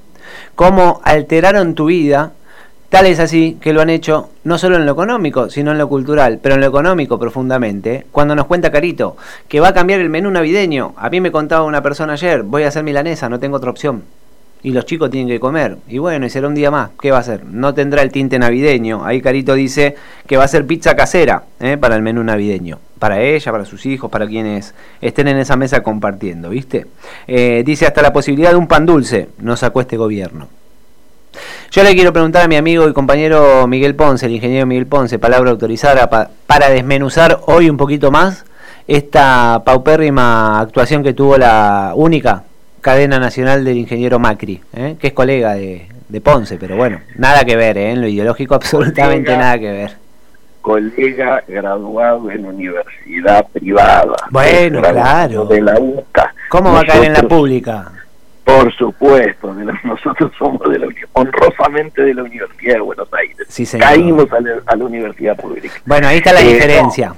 [0.56, 2.32] cómo alteraron tu vida
[2.96, 5.90] Tal es así que lo han hecho no solo en lo económico, sino en lo
[5.90, 8.06] cultural, pero en lo económico profundamente.
[8.10, 9.18] Cuando nos cuenta Carito
[9.50, 12.64] que va a cambiar el menú navideño, a mí me contaba una persona ayer, voy
[12.64, 14.04] a hacer milanesa, no tengo otra opción.
[14.64, 15.76] Y los chicos tienen que comer.
[15.90, 16.92] Y bueno, y será un día más.
[17.02, 17.44] ¿Qué va a hacer?
[17.44, 19.04] No tendrá el tinte navideño.
[19.04, 21.76] Ahí Carito dice que va a ser pizza casera ¿eh?
[21.76, 22.80] para el menú navideño.
[22.98, 26.86] Para ella, para sus hijos, para quienes estén en esa mesa compartiendo, ¿viste?
[27.28, 29.28] Eh, dice hasta la posibilidad de un pan dulce.
[29.40, 30.48] No sacó este gobierno.
[31.76, 35.20] Yo le quiero preguntar a mi amigo y compañero Miguel Ponce, el ingeniero Miguel Ponce,
[35.20, 36.10] palabra autorizada
[36.48, 38.46] para desmenuzar hoy un poquito más
[38.88, 42.44] esta paupérrima actuación que tuvo la única
[42.80, 44.96] cadena nacional del ingeniero Macri, ¿eh?
[44.98, 45.86] que es colega de,
[46.24, 47.92] Ponce, pero bueno, nada que ver, ¿eh?
[47.92, 49.92] en lo ideológico absolutamente nada que ver.
[50.62, 54.16] Colega graduado en universidad privada.
[54.30, 55.44] Bueno, claro.
[55.44, 56.34] De la UCA.
[56.48, 57.92] ¿Cómo va a caer en la pública?
[58.46, 59.54] Por supuesto,
[59.84, 63.48] nosotros somos de la honrosamente de la Universidad de Buenos Aires.
[63.50, 65.74] Sí, Caímos a la, Universidad Pública.
[65.86, 67.14] Bueno, ahí está la eh, diferencia.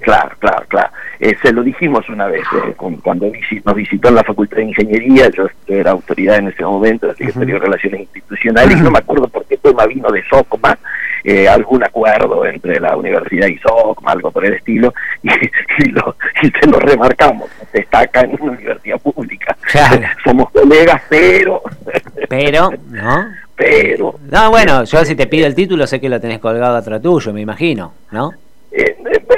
[0.00, 0.90] claro, claro, claro.
[1.20, 3.30] Eh, se lo dijimos una vez, eh, cuando
[3.64, 7.54] nos visitó en la Facultad de Ingeniería, yo era autoridad en ese momento, de Secretario
[7.54, 10.76] de Relaciones Institucionales, no me acuerdo por qué tema vino de Socoma,
[11.28, 14.94] eh, algún acuerdo entre la universidad y SOCMA, algo por el estilo,
[15.24, 19.56] y, lo, y se lo remarcamos, destaca en una universidad pública.
[20.24, 21.62] Somos colegas, pero...
[22.28, 23.28] Pero, ¿no?
[23.54, 24.18] Pero...
[24.30, 27.32] No, bueno, yo si te pido el título sé que lo tenés colgado atrás tuyo,
[27.32, 28.32] me imagino, ¿no?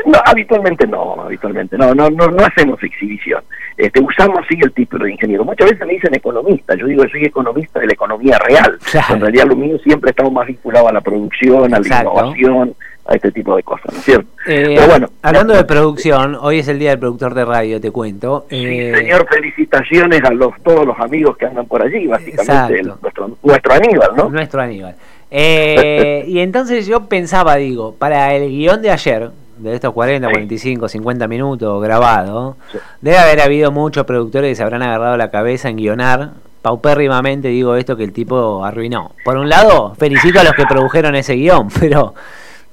[0.09, 3.43] No, habitualmente no, habitualmente no, no, no, no hacemos exhibición.
[3.77, 5.45] Este, usamos sí el título de ingeniero.
[5.45, 8.79] Muchas veces me dicen economista, yo digo que soy economista de la economía real.
[9.11, 12.75] En realidad lo mío siempre estamos más vinculados a la producción, a la innovación,
[13.05, 14.29] a este tipo de cosas, ¿no es cierto?
[14.47, 17.91] Eh, Pero bueno, hablando de producción, hoy es el día del productor de radio, te
[17.91, 18.47] cuento.
[18.49, 23.75] Eh, señor, felicitaciones a los todos los amigos que andan por allí, básicamente nuestro, nuestro
[23.75, 24.31] Aníbal, ¿no?
[24.31, 24.95] Nuestro Aníbal.
[25.31, 30.89] Eh, y entonces yo pensaba, digo, para el guion de ayer, de estos 40, 45,
[30.89, 32.57] 50 minutos grabado,
[33.01, 36.31] debe haber habido muchos productores que se habrán agarrado la cabeza en guionar.
[36.63, 39.13] Paupérrimamente digo esto que el tipo arruinó.
[39.25, 42.15] Por un lado, felicito a los que produjeron ese guion, pero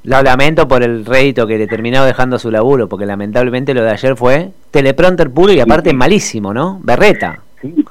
[0.04, 3.92] lo lamento por el rédito que le terminó dejando su laburo, porque lamentablemente lo de
[3.92, 6.80] ayer fue teleprompter puro y aparte malísimo, ¿no?
[6.84, 7.40] Berreta.
[7.62, 7.86] Sí,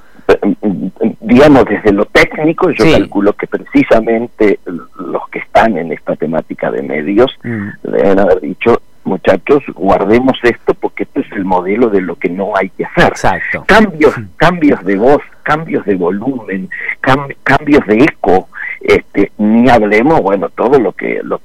[1.24, 6.82] digamos, desde lo técnico, yo calculo que precisamente los que están en esta temática de
[6.82, 7.68] medios mm.
[7.82, 12.56] deben haber dicho, muchachos, guardemos esto porque esto es el modelo de lo que no
[12.56, 13.08] hay que hacer.
[13.08, 13.64] Exacto.
[13.66, 16.68] Cambios, cambios de voz, cambios de volumen,
[17.00, 18.48] cambios de eco,
[18.80, 21.40] este, ni hablemos, bueno, todo lo que lo,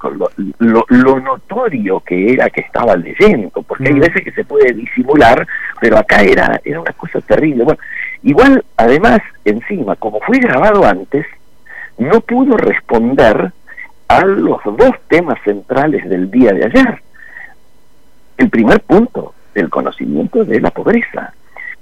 [0.59, 3.99] lo, lo, notorio que era que estaba leyendo, porque hay mm.
[3.99, 5.47] veces que se puede disimular,
[5.79, 7.63] pero acá era, era una cosa terrible.
[7.63, 7.79] Bueno,
[8.23, 11.25] igual, además, encima, como fue grabado antes,
[11.97, 13.51] no pudo responder
[14.07, 17.01] a los dos temas centrales del día de ayer.
[18.37, 21.33] El primer punto, el conocimiento de la pobreza.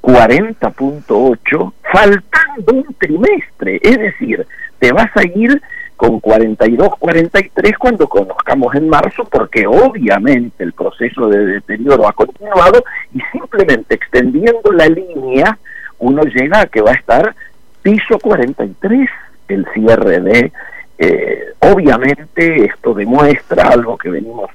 [0.02, 4.46] 40.8, faltando un trimestre, es decir,
[4.80, 5.62] te vas a ir
[5.98, 12.84] con 42, 43 cuando conozcamos en marzo, porque obviamente el proceso de deterioro ha continuado
[13.14, 15.58] y simplemente extendiendo la línea,
[16.00, 17.36] uno llega a que va a estar
[17.82, 19.10] piso 43
[19.48, 20.52] el cierre de...
[21.00, 24.50] Eh, obviamente esto demuestra algo que venimos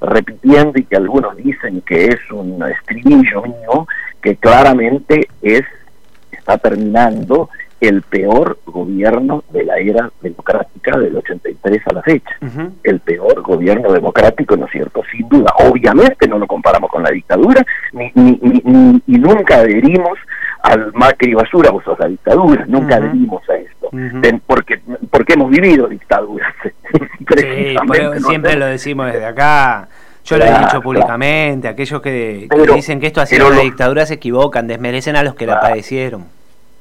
[0.00, 3.86] repitiendo y que algunos dicen que es un estribillo mío,
[4.22, 5.64] que claramente es
[6.30, 7.50] está terminando
[7.80, 12.36] el peor gobierno de la era democrática del 83 a la fecha.
[12.82, 15.02] El peor gobierno democrático, ¿no es cierto?
[15.12, 15.52] Sin duda.
[15.58, 20.18] Obviamente no lo comparamos con la dictadura, ni, ni, ni, y nunca adherimos
[20.62, 23.90] al Macri basura, vos sos la dictadura, nunca adherimos a esto.
[24.46, 24.80] porque,
[25.10, 26.52] porque hemos vivido dictaduras.
[28.26, 29.88] siempre lo decimos desde acá.
[30.24, 34.14] Yo lo he dicho públicamente, aquellos que, dicen que esto ha sido una dictadura se
[34.14, 36.37] equivocan, desmerecen a los que la padecieron.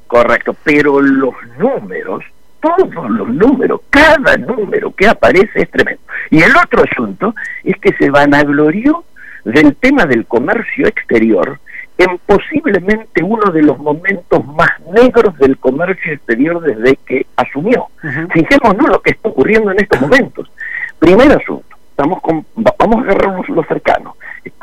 [0.08, 2.24] Correcto, pero los números,
[2.60, 6.02] todos los números, cada número que aparece es tremendo.
[6.30, 9.04] Y el otro asunto es que se vanaglorió
[9.44, 11.60] del tema del comercio exterior
[11.98, 17.88] en posiblemente uno de los momentos más negros del comercio exterior desde que asumió.
[18.32, 20.52] Fijémonos lo que está ocurriendo en estos momentos.
[21.00, 24.16] Primer asunto, estamos con, vamos a agarrarnos lo cercano.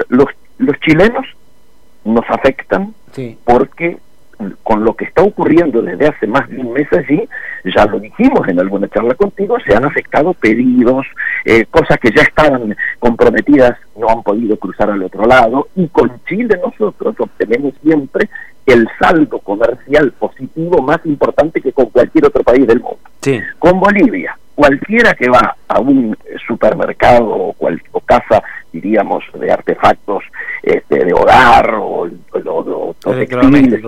[0.08, 1.26] Los, los chilenos
[2.04, 2.94] nos afectan
[3.44, 3.98] porque
[4.62, 7.28] con lo que está ocurriendo desde hace más de un mes allí,
[7.64, 11.06] ya lo dijimos en alguna charla contigo, se han afectado pedidos,
[11.44, 16.10] eh, cosas que ya estaban comprometidas no han podido cruzar al otro lado, y con
[16.26, 18.28] Chile nosotros obtenemos siempre
[18.66, 22.98] el saldo comercial positivo más importante que con cualquier otro país del mundo.
[23.58, 26.16] Con Bolivia, cualquiera que va a un
[26.46, 30.24] supermercado o, cual, o casa, diríamos, de artefactos
[30.62, 33.82] este, de hogar o, o, o textiles,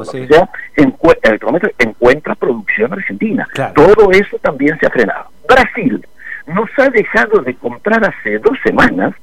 [1.79, 3.47] encuentra producción argentina.
[3.75, 5.27] Todo eso también se ha frenado.
[5.49, 6.05] Brasil
[6.47, 9.15] nos ha dejado de comprar hace dos semanas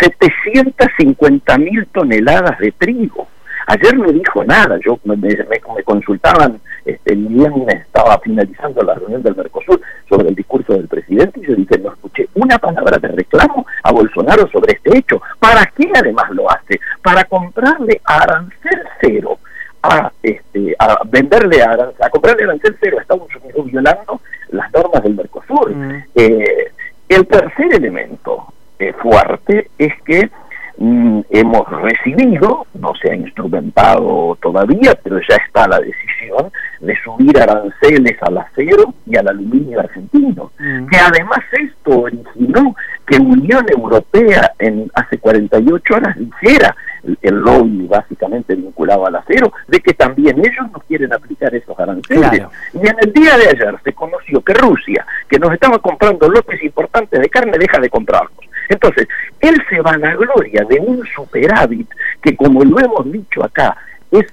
[0.00, 3.28] 750 mil toneladas de trigo.
[3.66, 9.36] Ayer no dijo nada, yo me, me, consultaban, este, bien estaba finalizando la reunión del
[9.36, 13.66] Mercosur sobre el discurso del presidente y yo dije, no escuché una palabra de reclamo
[13.82, 15.20] a Bolsonaro sobre este hecho.
[15.38, 16.80] ¿Para qué además lo hace?
[17.02, 19.38] Para comprarle a arancel cero,
[19.82, 24.20] a, este, a venderle a, a comprarle arancel cero a Estados Unidos violando
[24.50, 25.74] las normas del Mercosur.
[25.74, 26.04] Mm.
[26.14, 26.72] Eh,
[27.08, 28.46] el tercer elemento
[28.78, 30.30] eh, fuerte es que
[30.78, 36.50] Mm, hemos recibido, no se ha instrumentado todavía, pero ya está la decisión
[36.80, 40.50] de subir aranceles al acero y al aluminio argentino.
[40.58, 40.86] Mm.
[40.86, 42.74] Que además esto originó
[43.06, 46.74] que Unión Europea en hace 48 horas dijera
[47.20, 52.42] el lobby básicamente vinculado al acero, de que también ellos no quieren aplicar esos aranceles.
[52.74, 56.62] Y en el día de ayer se conoció que Rusia, que nos estaba comprando lotes
[56.62, 58.51] importantes de carne, deja de comprarlos.
[58.72, 59.06] Entonces,
[59.40, 61.88] él se va a la gloria de un superávit
[62.22, 63.76] que, como lo hemos dicho acá,
[64.10, 64.26] es,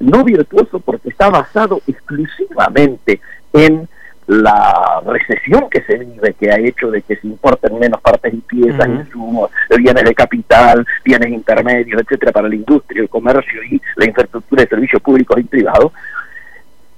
[0.00, 3.20] no virtuoso porque está basado exclusivamente
[3.54, 3.88] en
[4.26, 8.38] la recesión que se vive, que ha hecho de que se importen menos partes y
[8.38, 14.06] piezas, insumos, bienes de capital, bienes intermedios, etcétera, para la industria, el comercio y la
[14.06, 15.92] infraestructura de servicios públicos y privados,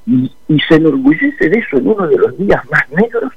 [0.07, 0.33] y,
[0.67, 3.33] se enorgullece de eso en uno de los días más negros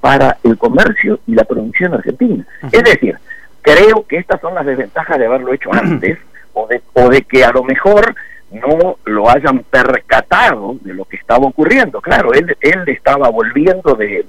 [0.00, 2.44] para el comercio y la producción argentina.
[2.72, 3.18] Es decir,
[3.62, 6.18] creo que estas son las desventajas de haberlo hecho antes,
[6.54, 8.14] o de, o de que a lo mejor
[8.50, 12.00] no lo hayan percatado de lo que estaba ocurriendo.
[12.00, 14.24] Claro, él, él estaba volviendo de,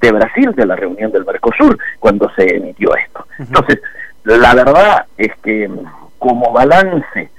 [0.00, 3.26] de Brasil, de la reunión del Mercosur, cuando se emitió esto.
[3.38, 3.80] Entonces,
[4.24, 5.70] la verdad es que
[6.18, 7.30] como balance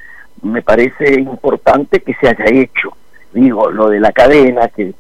[0.41, 2.95] me parece importante que se haya hecho.
[3.33, 4.93] Digo, lo de la cadena, que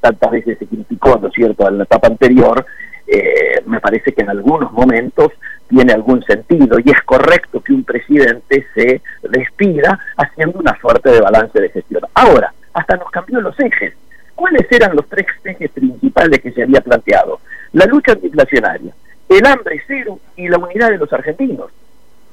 [0.00, 2.64] tantas veces se criticó, ¿no es cierto?, en la etapa anterior,
[3.06, 5.32] eh, me parece que en algunos momentos
[5.68, 11.20] tiene algún sentido y es correcto que un presidente se despida haciendo una suerte de
[11.20, 12.02] balance de gestión.
[12.14, 13.94] Ahora, hasta nos cambió los ejes.
[14.34, 17.40] ¿Cuáles eran los tres ejes principales que se había planteado?
[17.72, 18.92] La lucha antiinflacionaria,
[19.28, 21.70] el hambre cero y la unidad de los argentinos.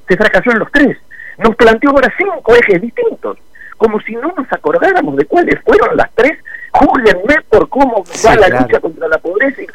[0.08, 0.96] Se fracasó en los tres.
[1.38, 3.38] Nos planteó ahora cinco ejes distintos,
[3.76, 6.38] como si no nos acordáramos de cuáles fueron las tres.
[6.78, 9.62] Júguenme por cómo va la lucha contra la pobreza.
[9.62, 9.66] Y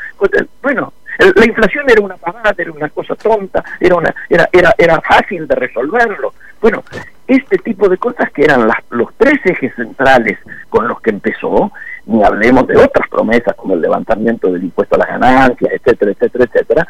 [0.61, 0.93] Bueno,
[1.35, 5.47] la inflación era una pavada, era una cosa tonta, era, una, era, era, era fácil
[5.47, 6.33] de resolverlo.
[6.61, 6.83] Bueno,
[7.27, 10.37] este tipo de cosas que eran las, los tres ejes centrales
[10.69, 11.71] con los que empezó,
[12.05, 16.45] ni hablemos de otras promesas como el levantamiento del impuesto a las ganancias, etcétera, etcétera,
[16.45, 16.87] etcétera,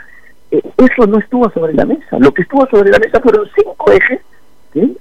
[0.52, 2.18] eh, eso no estuvo sobre la mesa.
[2.20, 4.22] Lo que estuvo sobre la mesa fueron cinco ejes
[4.74, 4.92] que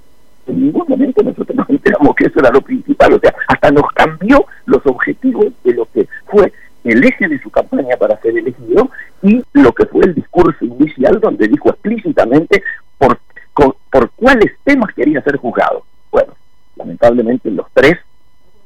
[0.51, 3.91] en ningún momento nosotros nos enteramos que eso era lo principal, o sea, hasta nos
[3.93, 6.51] cambió los objetivos de lo que fue
[6.83, 8.89] el eje de su campaña para ser elegido
[9.21, 12.63] y lo que fue el discurso inicial donde dijo explícitamente
[12.97, 13.19] por,
[13.53, 15.83] por cuáles temas quería ser juzgado.
[16.11, 16.33] Bueno,
[16.75, 17.97] lamentablemente los tres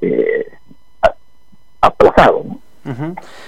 [0.02, 0.46] eh,
[1.82, 2.46] aplazados.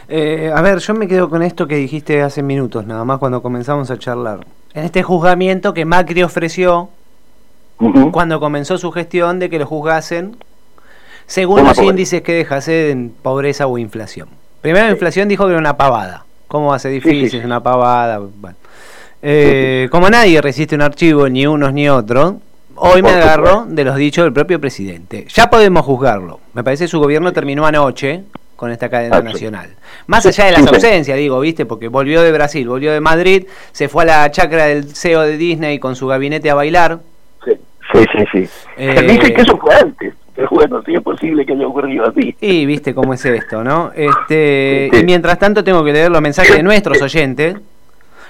[0.07, 3.41] Eh, a ver, yo me quedo con esto que dijiste hace minutos, nada más cuando
[3.41, 4.45] comenzamos a charlar.
[4.73, 6.89] En este juzgamiento que Macri ofreció
[8.11, 10.37] cuando comenzó su gestión de que lo juzgasen
[11.27, 14.29] según los índices que dejase en pobreza o inflación.
[14.61, 16.25] Primero, la inflación dijo que era una pavada.
[16.47, 17.39] ¿Cómo hace difícil?
[17.39, 18.21] Es una pavada.
[19.21, 22.35] Eh, como nadie resiste un archivo, ni unos ni otros,
[22.75, 25.25] hoy me agarro de los dichos del propio presidente.
[25.33, 26.39] Ya podemos juzgarlo.
[26.53, 28.23] Me parece que su gobierno terminó anoche
[28.55, 29.69] con esta cadena nacional.
[30.07, 31.65] Más allá de las ausencias, digo, ¿viste?
[31.65, 35.37] Porque volvió de Brasil, volvió de Madrid, se fue a la chacra del CEO de
[35.37, 36.99] Disney con su gabinete a bailar.
[37.97, 38.49] Sí, sí, sí.
[38.77, 40.13] Eh, que eso fue antes.
[40.35, 42.35] Pero bueno, sí es posible que haya ocurrido así.
[42.39, 43.91] Y viste cómo es esto, ¿no?
[43.95, 47.55] Este, Y mientras tanto tengo que leer los mensajes de nuestros oyentes.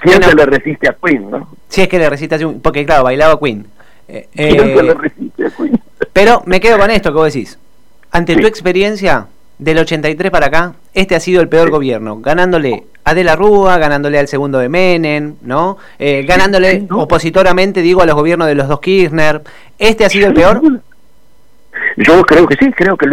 [0.03, 1.49] Siempre le resiste a Queen, ¿no?
[1.67, 3.65] Si es que le resiste a porque claro, bailaba Queen.
[4.07, 5.77] Eh, le resiste a Queen.
[6.13, 7.59] Pero me quedo con esto que vos decís.
[8.11, 9.27] Ante tu experiencia,
[9.59, 13.77] del 83 para acá, este ha sido el peor gobierno, ganándole a De la Rúa,
[13.77, 15.77] ganándole al segundo de Menem, ¿no?
[15.97, 19.41] Eh, ganándole opositoramente, digo, a los gobiernos de los dos Kirchner.
[19.79, 20.61] ¿Este ha sido el peor?
[21.97, 23.07] Yo creo que sí, creo que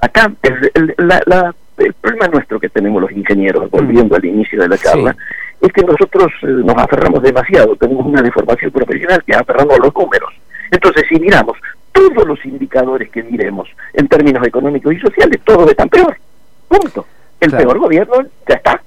[0.00, 5.16] acá el, problema nuestro que tenemos los ingenieros, volviendo al inicio de la charla,
[5.60, 9.94] es que nosotros eh, nos aferramos demasiado, tenemos una deformación profesional que aferramos a los
[9.94, 10.32] números.
[10.70, 11.56] Entonces, si miramos
[11.92, 16.16] todos los indicadores que miremos en términos económicos y sociales, todos están peor.
[16.68, 17.06] Punto.
[17.40, 18.14] El peor gobierno
[18.48, 18.82] ya está.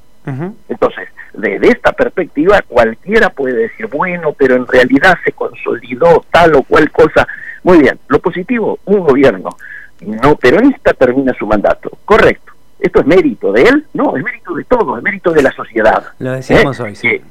[0.69, 6.63] Entonces, desde esta perspectiva, cualquiera puede decir, bueno, pero en realidad se consolidó tal o
[6.63, 7.27] cual cosa.
[7.63, 9.49] Muy bien, lo positivo, un gobierno
[10.05, 11.97] no peronista termina su mandato.
[12.05, 12.53] Correcto.
[12.79, 13.85] ¿Esto es mérito de él?
[13.93, 16.03] No, es mérito de todo, es mérito de la sociedad.
[16.19, 16.83] Lo decíamos ¿Eh?
[16.83, 17.21] hoy, sí.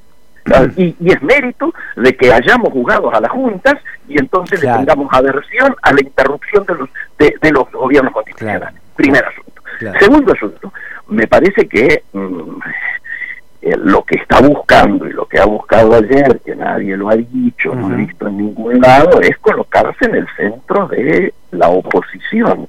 [0.77, 3.75] Y, y, es mérito de que hayamos jugado a las juntas
[4.09, 8.81] y entonces le tengamos aversión a la interrupción de los, de, los gobiernos constitucionales.
[8.97, 9.63] Primer asunto.
[9.99, 10.73] Segundo asunto,
[11.09, 12.59] me parece que mm,
[13.63, 17.17] eh, lo que está buscando y lo que ha buscado ayer, que nadie lo ha
[17.17, 22.69] dicho, no he visto en ningún lado, es colocarse en el centro de la oposición.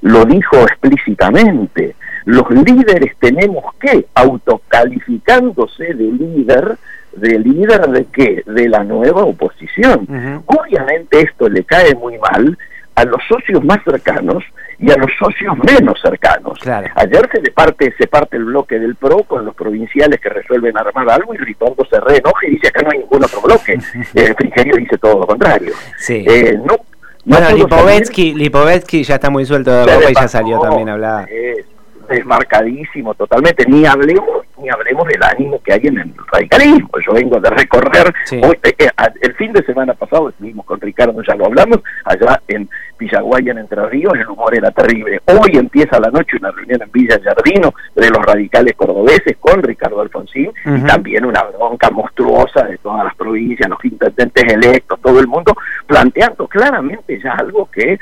[0.00, 1.94] Lo dijo explícitamente.
[2.24, 6.78] Los líderes tenemos que, autocalificándose de líder,
[7.14, 8.42] de líder de qué?
[8.46, 10.42] De la nueva oposición.
[10.46, 12.56] Obviamente esto le cae muy mal
[12.94, 14.44] a los socios más cercanos
[14.78, 16.58] y a los socios menos cercanos.
[16.96, 21.10] Ayer se parte, se parte el bloque del PRO con los provinciales que resuelven armar
[21.10, 23.78] algo y Ritondo se reenoja y dice acá no hay ningún otro bloque.
[24.14, 25.72] el Frigerio dice todo lo contrario.
[26.08, 26.76] Eh, no,
[27.24, 31.28] bueno, Lipovetsky, ya está muy suelto de ropa y ya salió también a hablar.
[31.30, 31.66] Es
[32.12, 36.90] desmarcadísimo totalmente, ni hablemos, ni hablemos del ánimo que hay en el radicalismo.
[37.06, 38.12] Yo vengo de recorrer,
[38.42, 38.90] hoy, eh, eh,
[39.20, 42.68] el fin de semana pasado estuvimos con Ricardo, ya lo hablamos, allá en
[42.98, 45.20] Villaguaya, en Entre Ríos, el humor era terrible.
[45.26, 50.00] Hoy empieza la noche una reunión en Villa Jardino de los radicales cordobeses con Ricardo
[50.00, 55.26] Alfonsín y también una bronca monstruosa de todas las provincias, los intendentes electos, todo el
[55.26, 55.54] mundo,
[55.86, 57.98] planteando claramente ya algo que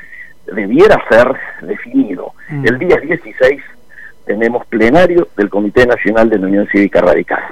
[0.52, 2.32] debiera ser definido.
[2.48, 3.62] El día 16
[4.30, 7.42] tenemos plenario del Comité Nacional de la Unión Cívica Radical.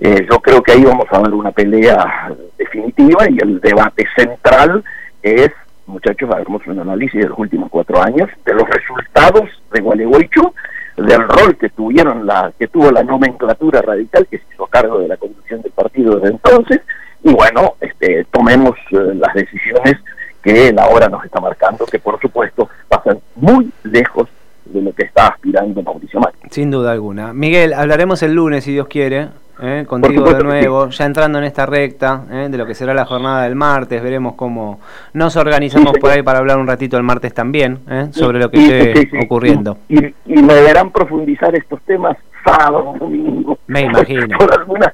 [0.00, 4.82] Eh, yo creo que ahí vamos a dar una pelea definitiva y el debate central
[5.22, 5.50] es,
[5.86, 10.52] muchachos, hagamos un análisis de los últimos cuatro años, de los resultados de Gualeguaychú,
[10.96, 15.06] del rol que tuvieron la que tuvo la nomenclatura radical que se hizo cargo de
[15.06, 16.80] la conducción del partido desde entonces
[17.22, 19.94] y bueno este tomemos eh, las decisiones
[20.42, 24.28] que la hora nos está marcando que por supuesto pasan muy lejos
[24.68, 26.48] de lo que está aspirando Mauricio Macri.
[26.50, 27.32] Sin duda alguna.
[27.32, 29.28] Miguel, hablaremos el lunes, si Dios quiere,
[29.60, 29.84] ¿eh?
[29.86, 32.48] contigo de nuevo, ya entrando en esta recta ¿eh?
[32.50, 34.80] de lo que será la jornada del martes, veremos cómo
[35.12, 38.08] nos organizamos por ahí para hablar un ratito el martes también ¿eh?
[38.10, 39.78] sobre lo que esté ocurriendo.
[39.88, 43.58] Y, me deberán profundizar estos temas sábado, domingo.
[43.66, 44.38] Me imagino.
[44.38, 44.92] por, algunas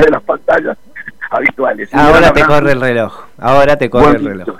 [0.00, 0.76] de las pantallas
[1.30, 1.94] habituales.
[1.94, 4.58] Ahora te corre el reloj, ahora te corre el reloj.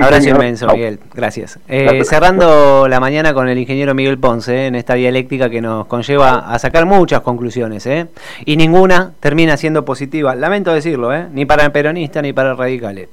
[0.00, 0.98] Abrazo inmenso, Miguel.
[1.14, 1.58] Gracias.
[1.68, 6.52] Eh, cerrando la mañana con el ingeniero Miguel Ponce, en esta dialéctica que nos conlleva
[6.52, 8.06] a sacar muchas conclusiones, ¿eh?
[8.44, 10.34] y ninguna termina siendo positiva.
[10.34, 11.26] Lamento decirlo, ¿eh?
[11.32, 13.08] ni para el peronista ni para el radicales.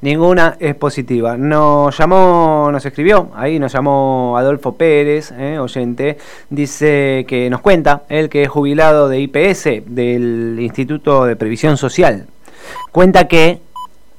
[0.00, 1.36] Ninguna es positiva.
[1.36, 5.58] Nos llamó, nos escribió, ahí nos llamó Adolfo Pérez, ¿eh?
[5.58, 6.18] oyente,
[6.50, 12.26] dice que nos cuenta, él que es jubilado de IPS, del Instituto de Previsión Social,
[12.92, 13.60] cuenta que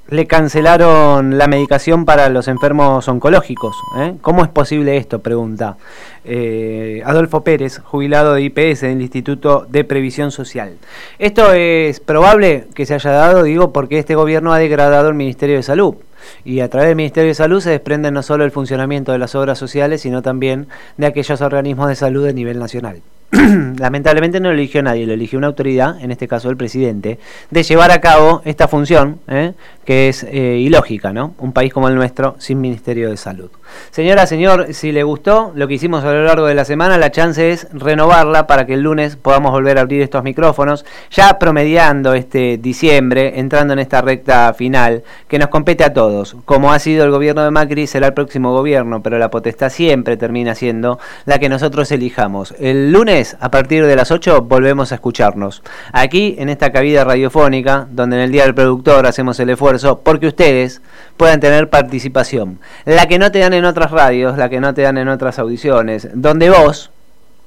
[0.07, 3.75] le cancelaron la medicación para los enfermos oncológicos.
[3.97, 4.15] ¿eh?
[4.21, 5.19] ¿Cómo es posible esto?
[5.19, 5.77] Pregunta
[6.23, 10.77] eh, Adolfo Pérez, jubilado de IPS del Instituto de Previsión Social.
[11.19, 15.55] Esto es probable que se haya dado, digo, porque este gobierno ha degradado el Ministerio
[15.55, 15.95] de Salud.
[16.43, 19.35] Y a través del Ministerio de Salud se desprende no solo el funcionamiento de las
[19.35, 20.67] obras sociales, sino también
[20.97, 23.01] de aquellos organismos de salud de nivel nacional.
[23.79, 27.19] lamentablemente no lo eligió nadie, lo eligió una autoridad, en este caso el presidente,
[27.49, 29.53] de llevar a cabo esta función, ¿eh?
[29.85, 31.35] Que es eh, ilógica, ¿no?
[31.37, 33.49] Un país como el nuestro sin Ministerio de Salud.
[33.91, 37.11] Señora, señor, si le gustó lo que hicimos a lo largo de la semana, la
[37.11, 42.13] chance es renovarla para que el lunes podamos volver a abrir estos micrófonos, ya promediando
[42.13, 46.35] este diciembre, entrando en esta recta final, que nos compete a todos.
[46.45, 50.17] Como ha sido el gobierno de Macri, será el próximo gobierno, pero la potestad siempre
[50.17, 52.55] termina siendo la que nosotros elijamos.
[52.59, 55.61] El lunes a partir de las 8, volvemos a escucharnos.
[55.91, 60.27] Aquí, en esta cabida radiofónica, donde en el Día del Productor hacemos el esfuerzo porque
[60.27, 60.81] ustedes
[61.17, 62.59] puedan tener participación.
[62.85, 65.39] La que no te dan en otras radios, la que no te dan en otras
[65.39, 66.91] audiciones, donde vos,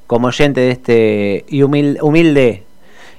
[0.06, 2.64] como oyente de este humilde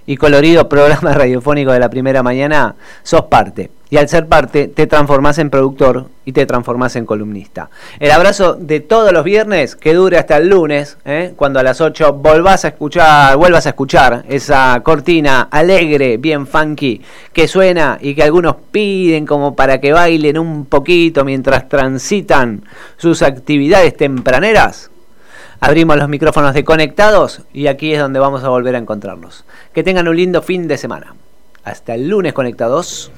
[0.09, 2.73] y colorido programa radiofónico de la primera mañana,
[3.03, 3.69] sos parte.
[3.91, 7.69] Y al ser parte, te transformás en productor y te transformás en columnista.
[7.99, 11.33] El abrazo de todos los viernes, que dure hasta el lunes, ¿eh?
[11.35, 17.03] cuando a las 8 volvás a escuchar, vuelvas a escuchar esa cortina alegre, bien funky,
[17.31, 22.63] que suena y que algunos piden como para que bailen un poquito mientras transitan
[22.97, 24.89] sus actividades tempraneras.
[25.61, 29.43] Abrimos los micrófonos de conectados y aquí es donde vamos a volver a encontrarnos.
[29.73, 31.15] Que tengan un lindo fin de semana.
[31.63, 33.11] Hasta el lunes conectados.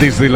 [0.00, 0.28] Desde